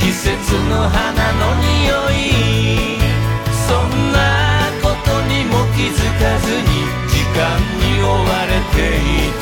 [0.00, 0.30] 季節
[0.70, 1.66] の花の匂
[2.10, 2.14] い。
[3.66, 4.16] そんな
[4.82, 6.64] ことにも気づかずに
[7.08, 7.40] 時間
[7.82, 9.35] に追われていた。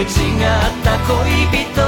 [0.00, 0.06] 違っ
[0.82, 1.18] た恋
[1.66, 1.82] 人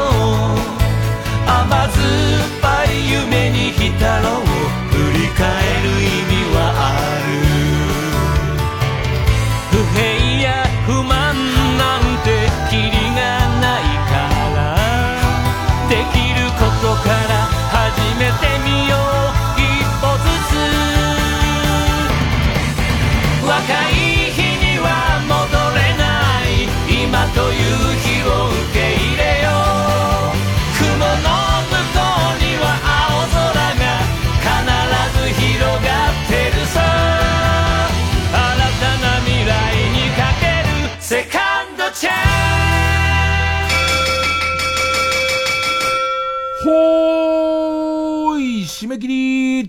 [1.46, 4.51] 甘酸っぱい夢に浸ろう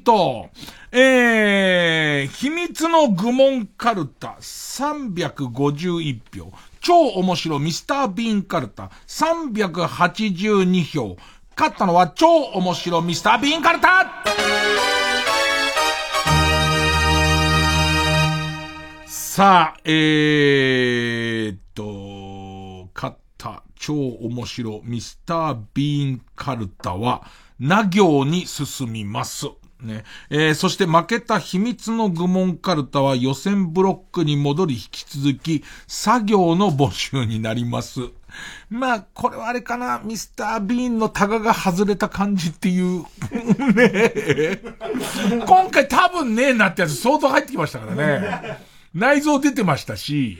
[0.04, 0.50] ト。
[0.92, 6.52] えー、秘密の愚問カルタ351票。
[6.82, 11.18] 超面白ミスタービーンカルタ382票。
[11.56, 14.12] 勝ったのは超面白ミスタービーンカルタ
[19.06, 27.26] さあ、えーっと、勝った超面白ミスタービーンカルタは、
[27.60, 29.48] な行に進みます。
[29.84, 30.04] ね。
[30.30, 38.02] えー、そして負けた秘密の愚問カルタは予選ブロックに戻り引き続き作業の募集になります。
[38.70, 43.06] まあ、これはあれかな、ミスター・ビーンのタガが外れた感じっていう。
[43.76, 44.60] ね
[45.46, 48.73] 今回多分ねえなってやつ相当入ってきましたからね。
[48.94, 50.38] 内臓出てましたし、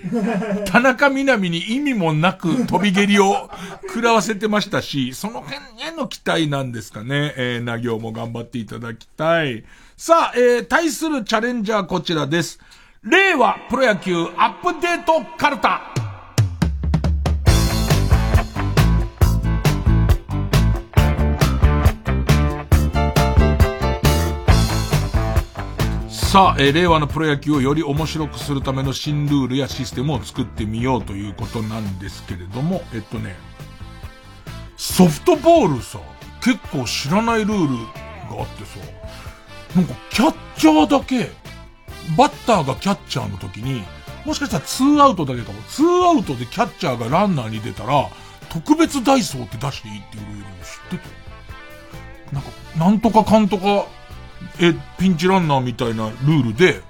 [0.66, 3.50] 田中みなみに意味もなく飛び蹴りを
[3.88, 7.34] 食らわせてましたし、その辺への期待なんですかね。
[7.36, 9.64] えー、な行も頑張っていただきたい。
[9.98, 12.60] さあ、えー、対するチャレンジャーこちらです。
[13.02, 16.03] 令和プロ野球アップデートカルタ。
[26.34, 33.36] さあ、えー令和のプロ野球をより面白くするための新ルールやシステムを作ってみようということなんですけれども、えっとね、
[34.76, 36.00] ソフトボールさ、
[36.44, 37.76] 結構知らないルール
[38.36, 38.80] があってさ、
[39.76, 41.30] なんかキャッチャーだけ、
[42.18, 43.84] バッターがキャッチャーの時に、
[44.26, 45.62] もしかしたらツーアウトだけかも。
[45.70, 48.10] ツーアウトでキャッチャーがランナーに出たら、
[48.50, 50.48] 特別ダイソーって出していいっていうルールを
[50.90, 51.08] 知って
[52.32, 53.86] たなんか、なんとかかんとか、
[54.60, 56.82] え、ピンチランナーみたいなルールで、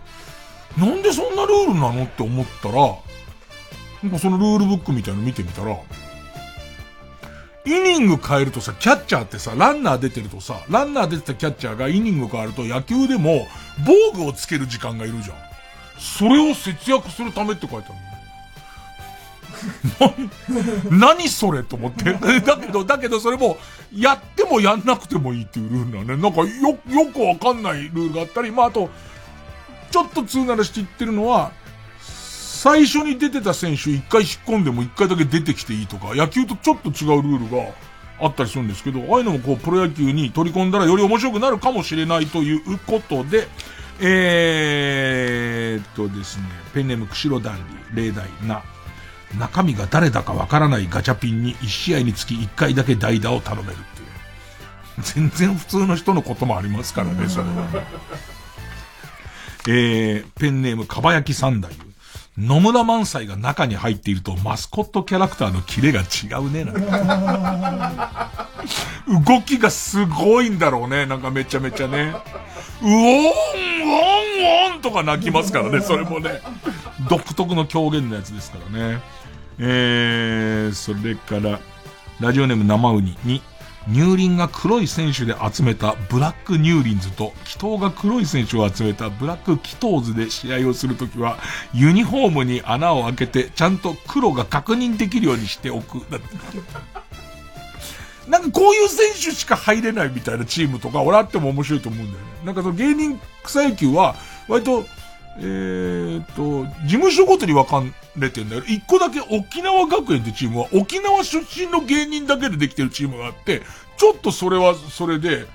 [0.78, 2.76] なんでそんなルールなのって思ったら、
[4.04, 5.78] なんかそのルールブックみたいの見てみたら、
[7.66, 13.48] イニング変えるとさ、キャッチャーってさ、ランナー出てるとさ、ランナー出てたキャッチャーがイニング変わると野球でも
[13.86, 15.38] 防具をつける時間がいるじゃん。
[15.98, 18.13] それを節約するためって書いてある。
[20.92, 22.14] 何それと思って。
[22.42, 23.58] だけど、だけどそれも、
[23.96, 26.22] やってもやんなくてもいいっていうルールなのね。
[26.22, 28.90] なんかよ、よくわかんないルールがあったり、まあ、あと、
[29.92, 31.52] ちょっと通ならして言ってるのは、
[32.64, 37.74] 最初に出てた選手一回引っ込んでも一回だけ出てきていいとか、野球とちょっと違うルールが
[38.22, 43.48] あったりするんですけど、ああいうのもこう、プロ野球に取り込んだらより面白くなるかもしれないということで、
[44.00, 47.58] えーっとですね、ペンネーム釧路ダン
[47.94, 48.64] ディ、例題な、
[49.40, 54.08] 中身が誰だかわからないガチャピンに1試合につき1回だけ代打を頼めるっていう。
[55.02, 57.84] 全然普通の人のこともありますからね、それは。
[59.68, 61.94] えー、ペンネームかばやき三太夫。
[62.38, 66.64] 野村萬斎が中に入っているとマスコットキャラクターのキレが違うね。
[66.64, 68.48] なんか
[69.08, 71.06] 動きがすごいんだろうね。
[71.06, 72.16] なんかめちゃめちゃね。
[72.82, 73.32] うおーん、ウォ
[74.70, 76.42] ン、ウォンとか泣きますからね、それもね。
[77.10, 79.02] 独特の狂言のやつですからね。
[79.60, 81.60] えー、それから、
[82.20, 83.42] ラジオネーム生ウニに、
[83.92, 91.38] 乳輪が黒い選手で集めたブラック乳輪図と、祈祷が黒い選手を集めたブラック祈祷図で試合をするときは、
[91.74, 96.02] ユニフォームに穴を開けて、ちゃんと黒が確認できるようにしておく。
[98.28, 102.32] なんかこういう選手しか入れないみたいなチームとか、俺あっても面白いと思うんだよね。
[102.46, 104.16] なんかその芸人草野球は、
[104.48, 104.86] 割と、
[105.40, 107.84] えーっと、事務所ごとに分か
[108.18, 113.62] れてんだけど、一個だけ沖縄学園ってチームは、沖縄出身の芸人だけでできてるチームがあって、
[113.98, 115.46] ちょっとそれはそれで、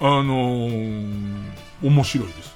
[0.00, 2.55] あのー面白いです。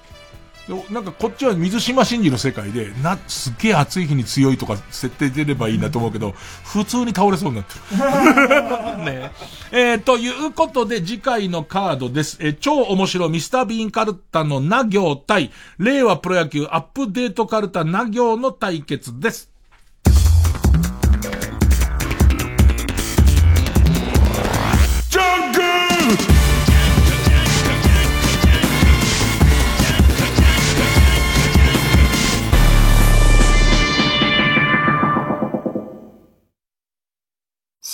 [0.71, 6.31] でなんかこっちは水島真司の世界で、な、すっげえ暑い日に強いとか設定出ればいいなと思うけど、
[6.65, 9.05] 普通に倒れそうになってる。
[9.05, 9.33] ね
[9.73, 9.95] え。
[9.95, 12.37] ー、ということで次回のカードです。
[12.41, 19.50] えー超面白ミスタービーンカルタのな行対、令和プロ野球アップデートカルタな行の対決です。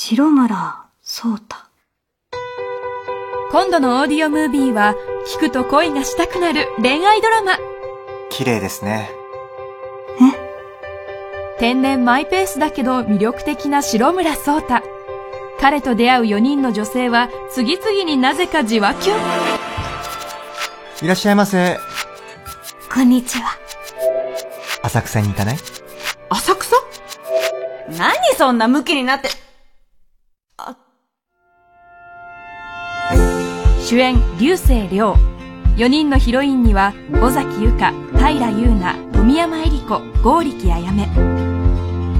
[0.09, 1.57] 白村聡太。
[3.51, 4.95] 今度のオーディオムービーは、
[5.35, 7.59] 聞くと恋がしたくなる恋愛ドラマ。
[8.31, 9.11] 綺麗ですね。
[11.59, 14.85] 天然マイペースだけど魅力的な白村聡太。
[15.59, 19.17] 彼と出会う4人の女性は、次々になぜかじわきゅん。
[21.03, 21.81] いらっしゃいませ。
[22.95, 23.59] こんにちは。
[24.85, 25.57] 浅草に行かない？
[26.29, 26.77] 浅草？
[27.99, 29.31] 何そんなムキになって。
[33.89, 35.17] 主演、流星涼。
[35.77, 36.93] 4人のヒロインには
[37.23, 41.07] 尾崎由香平優奈富山恵里子剛力あやめ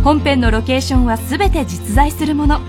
[0.05, 2.61] 本編のロケーションは全て実在するもの。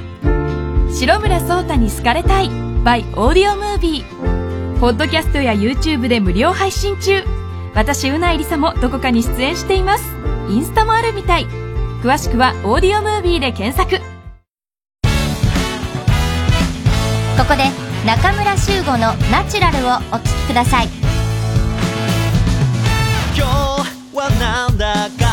[0.92, 7.24] 白村聡太に好かれたい by オーディオムービーポッドキャストや YouTube で無料配信中。
[7.76, 10.04] 私うないりさもどこかに出演しています。
[10.50, 11.46] インスタもあるみたい。
[12.02, 14.17] 詳しくはオーディオムービーで検索。
[17.38, 17.66] ここで
[18.04, 20.90] 中村修吾の「ナチュラル」をお聴きください。
[23.36, 25.27] 今日はなんだか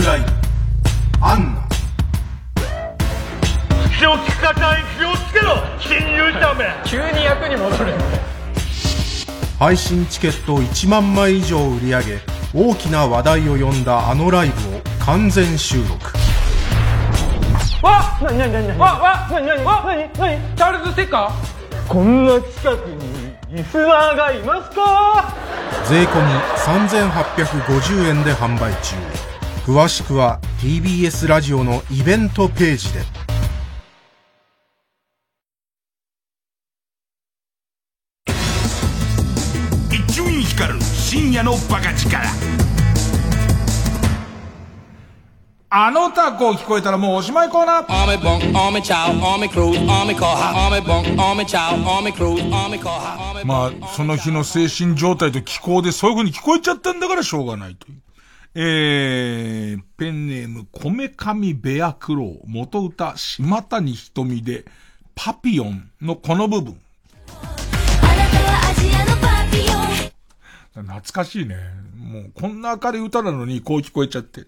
[0.00, 0.26] 単独ライブ
[1.24, 1.68] アンナ。
[3.98, 6.64] 気をつかない気をつけろ新入社め。
[6.86, 7.92] 急に役に戻る。
[9.58, 12.18] 配信チケット1万枚以上売り上げ
[12.54, 15.94] 大きな話題を呼んだあのライブを完全収録。
[17.82, 25.34] わなになになになにわわなになにわなになにチャールズ・カーこんな近くにリスナーがいますか
[25.88, 26.10] 税込
[26.56, 29.29] 3850円で販売中
[29.70, 33.02] 詳しくは TBS ラジオのイベントページで
[39.94, 42.18] 一丁院光る深夜のバカ力
[45.68, 47.84] あのタコ聞こえたらもうおしまいコーナー.
[53.46, 58.00] まあ、その日の精神状態と気候でそういう風に聞こえちゃったんだからしょうがないという。
[58.52, 64.64] えー、ペンネーム、こめかみベアクロー、元歌、島谷瞳で、
[65.14, 66.80] パピオンのこの部分。
[70.72, 71.56] 懐かしいね。
[71.96, 74.46] もう、こんな明るい歌なのに、こう聞こえちゃって。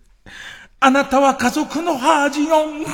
[0.85, 2.85] あなたは家族のハージオン。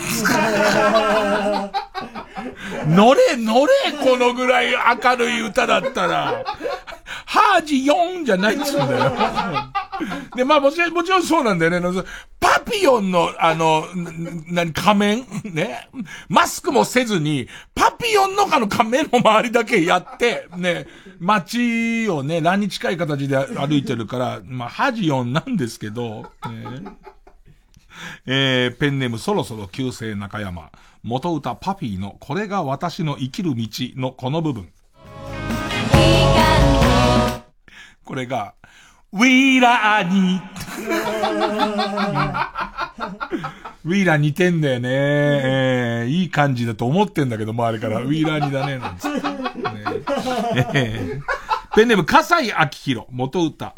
[2.94, 6.44] 乗れ乗れこのぐらい明るい歌だったら。
[7.24, 9.12] ハージヨンじゃないっつうんだよ。
[10.36, 12.02] で、まあもちろん、もちろんそうなんだよね。
[12.40, 13.86] パピヨンの、あの、
[14.46, 15.26] な、な仮面？
[15.44, 15.88] ね？
[16.28, 20.86] マスクもせずに、パピヨンのあの仮面の周りだけやって、ね、
[21.18, 26.96] 街をね、乱に近い形で歩いてるから、まあ、ハジヨンなんですけど、ね
[28.26, 30.70] えー、ペンネームそろそろ旧姓中山。
[31.02, 34.68] 元歌パフィーのこれが私の生きる道のこの部分。
[38.04, 38.54] これが、
[39.12, 40.40] ウィーラーに、
[43.84, 44.88] ウィーラー似てんだよね。
[44.90, 48.94] えー、いい感じだと思ってんだけど、周りから、ウィーラーにだね、なん。
[48.94, 49.00] ね
[50.74, 51.22] えー
[51.78, 53.76] ペンネーム、笠井明宏、元歌。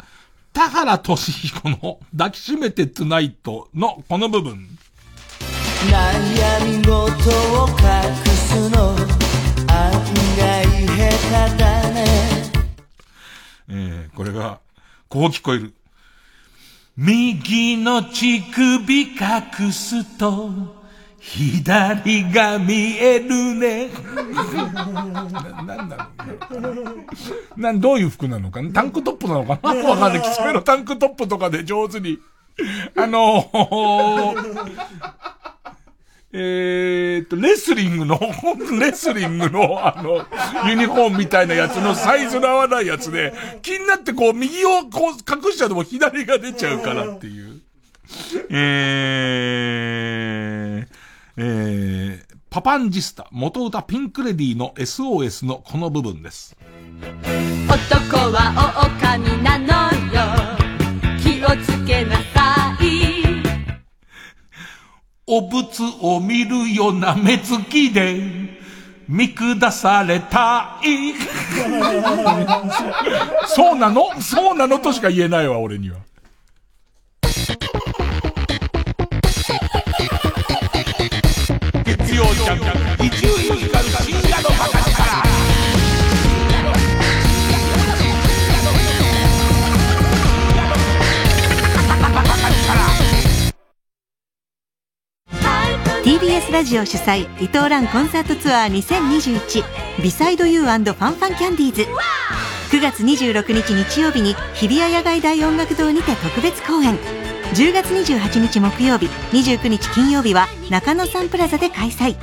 [0.53, 4.67] 田原俊彦の抱きしめてトゥナイトのこの部分。
[5.89, 9.91] 悩み事を隠すの案
[10.37, 12.05] 外下手だね
[13.69, 14.59] えー、これが、
[15.07, 15.73] こう聞こえる。
[16.97, 20.80] 右の乳首隠すと、
[21.21, 23.89] 左が見えるね。
[25.65, 26.09] な、なんだ
[26.49, 26.71] ろ
[27.55, 28.59] うなん、どういう服なのか？
[28.73, 29.59] タンクトップなのか？
[29.61, 30.21] なわかんない。
[30.21, 32.19] きつめのタンクトップとかで上手に。
[32.95, 34.71] あのー、
[36.33, 38.19] えっと、レスリングの、
[38.79, 40.25] レスリングの、あの、
[40.69, 47.61] ユニフォームみたいなやつのサイズの合わないやつで、気になってこう、右をこう、隠しちゃうとも左が出ちゃうからっていう。
[48.49, 51.00] えー、
[51.37, 56.55] えー、パパンジスタ、元歌ピンクレディの SOS のこの部分です。
[57.67, 59.65] 男は狼なの
[61.43, 63.23] をつけなさい
[65.25, 68.21] お仏を見るような目つきで、
[69.07, 71.13] 見下されたい。
[73.47, 74.21] そうなの？
[74.21, 74.77] そうなの？
[74.79, 75.97] としか言えないわ、俺には。
[82.51, 84.91] 一流ミュージカル深夜のバカ力。
[96.01, 99.63] ー TBS ラジオ主催伊藤蘭コンサートツアー2021
[100.03, 101.83] ビサイドユーファンファンキャンディーズ
[102.75, 106.97] 9月26日日曜日に日比谷野外大音楽堂にて特別公演
[107.53, 112.17] 10月28日木曜日29日金曜日は中野サンプラザで開催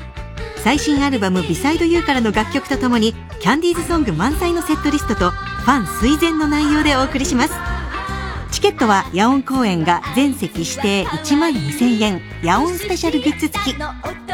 [0.63, 7.55] 最新アルバム「ビサイドユーからの楽曲とともにキャンディーズソング満載のセットリストとファン垂涎の内容でお送りします。
[8.51, 12.21] チケットは野音公演が全席指定1万2000円。
[12.43, 13.77] 野音スペシャルグッズ付き。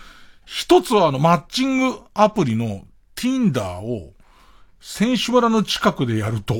[0.48, 2.80] 一つはあの、マッチングアプリの
[3.14, 4.14] Tinder を、
[4.80, 6.54] 選手村の近くでやると、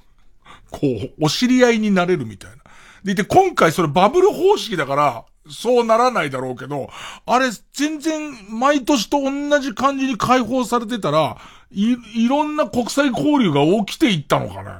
[0.72, 2.56] こう、お知り合いになれるみたいな。
[3.04, 6.88] でいて、今回それバブル方式だから、そうならないだろうけど、
[7.26, 11.36] あれ、全然、毎年と同じ感じに解放されてたら、
[11.70, 14.70] い、いろんな国際交流が起きていったのかね。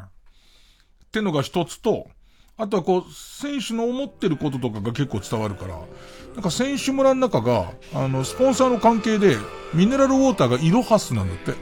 [1.05, 2.09] ってのが一つと、
[2.57, 5.79] あとはこう、選手の思ってることとかが結構伝わるから、
[6.39, 9.37] なんか選手村の中が、あの、スポンサーの関係で、
[9.75, 11.55] ミネラルウォーターがイロハスなんだって。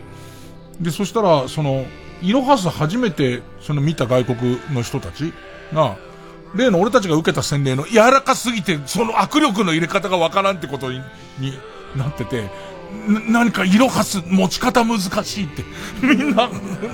[0.78, 1.86] で、そしたら、その、
[2.20, 5.32] イロハス初めて、その見た外国の人たち
[5.72, 5.96] が、
[6.54, 11.00] 例の俺たちが受けた洗礼の柔らかすぎて、その握力の入れ方がわからんってことに、
[11.38, 11.54] に
[11.96, 12.50] なってて、
[13.30, 15.64] 何か色はす、持ち方難しいって、
[16.02, 16.50] みんな、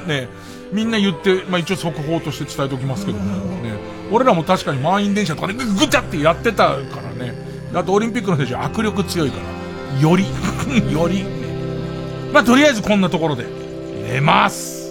[0.07, 0.29] ね、
[0.73, 3.25] みんな言って、まあ一応速報として伝えておきますけども、
[3.61, 3.73] ね、
[4.13, 9.39] 俺らも確かに満員電車とかでぐちゃってやってたからね、あとオリンピックの選手は握力強いか
[9.95, 10.27] ら、より、
[10.93, 11.25] より、
[12.33, 13.47] まあとりあえずこんなところで、
[14.07, 14.83] 寝ます。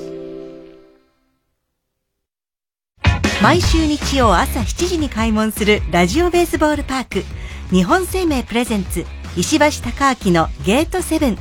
[3.41, 7.24] 毎週日曜朝7時に開門するラジオベースボールパーク。
[7.72, 9.06] 日本生命プレゼンツ
[9.36, 11.38] 石橋貴明のゲートセブン。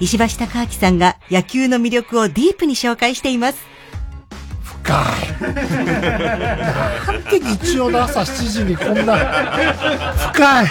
[0.00, 3.71] 石橋貴明さんが野球の魅力をディープに紹介しています。
[4.90, 5.04] な
[7.12, 9.16] んで日曜の朝7時にこんな
[10.32, 10.66] 深い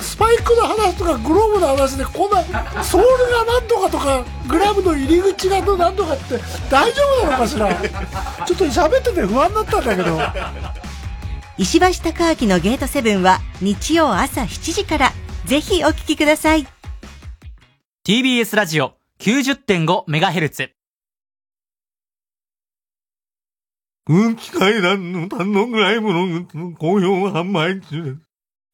[0.00, 2.42] スパイクの話とかグローブの話でこんな
[2.82, 6.38] ソールが何とかとかグラブの入り口が何とかって
[6.70, 7.74] 大丈夫なのかしら。
[7.74, 10.20] ちょっと喋ってて不安になったんだけど。
[11.58, 15.12] 石橋貴明のゲートセブンは日曜朝7時から
[15.44, 16.66] ぜひお聞きください。
[18.06, 20.77] TBS ラジオ 90.5MHz
[24.10, 26.46] 空気階段の単独ライブの
[26.78, 28.16] 好評販売中です。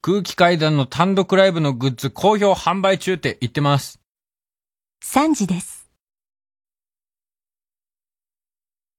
[0.01, 3.98] 空気階段の単独ライブのグッズ好評販売中って言ってます。
[5.02, 5.73] 3時です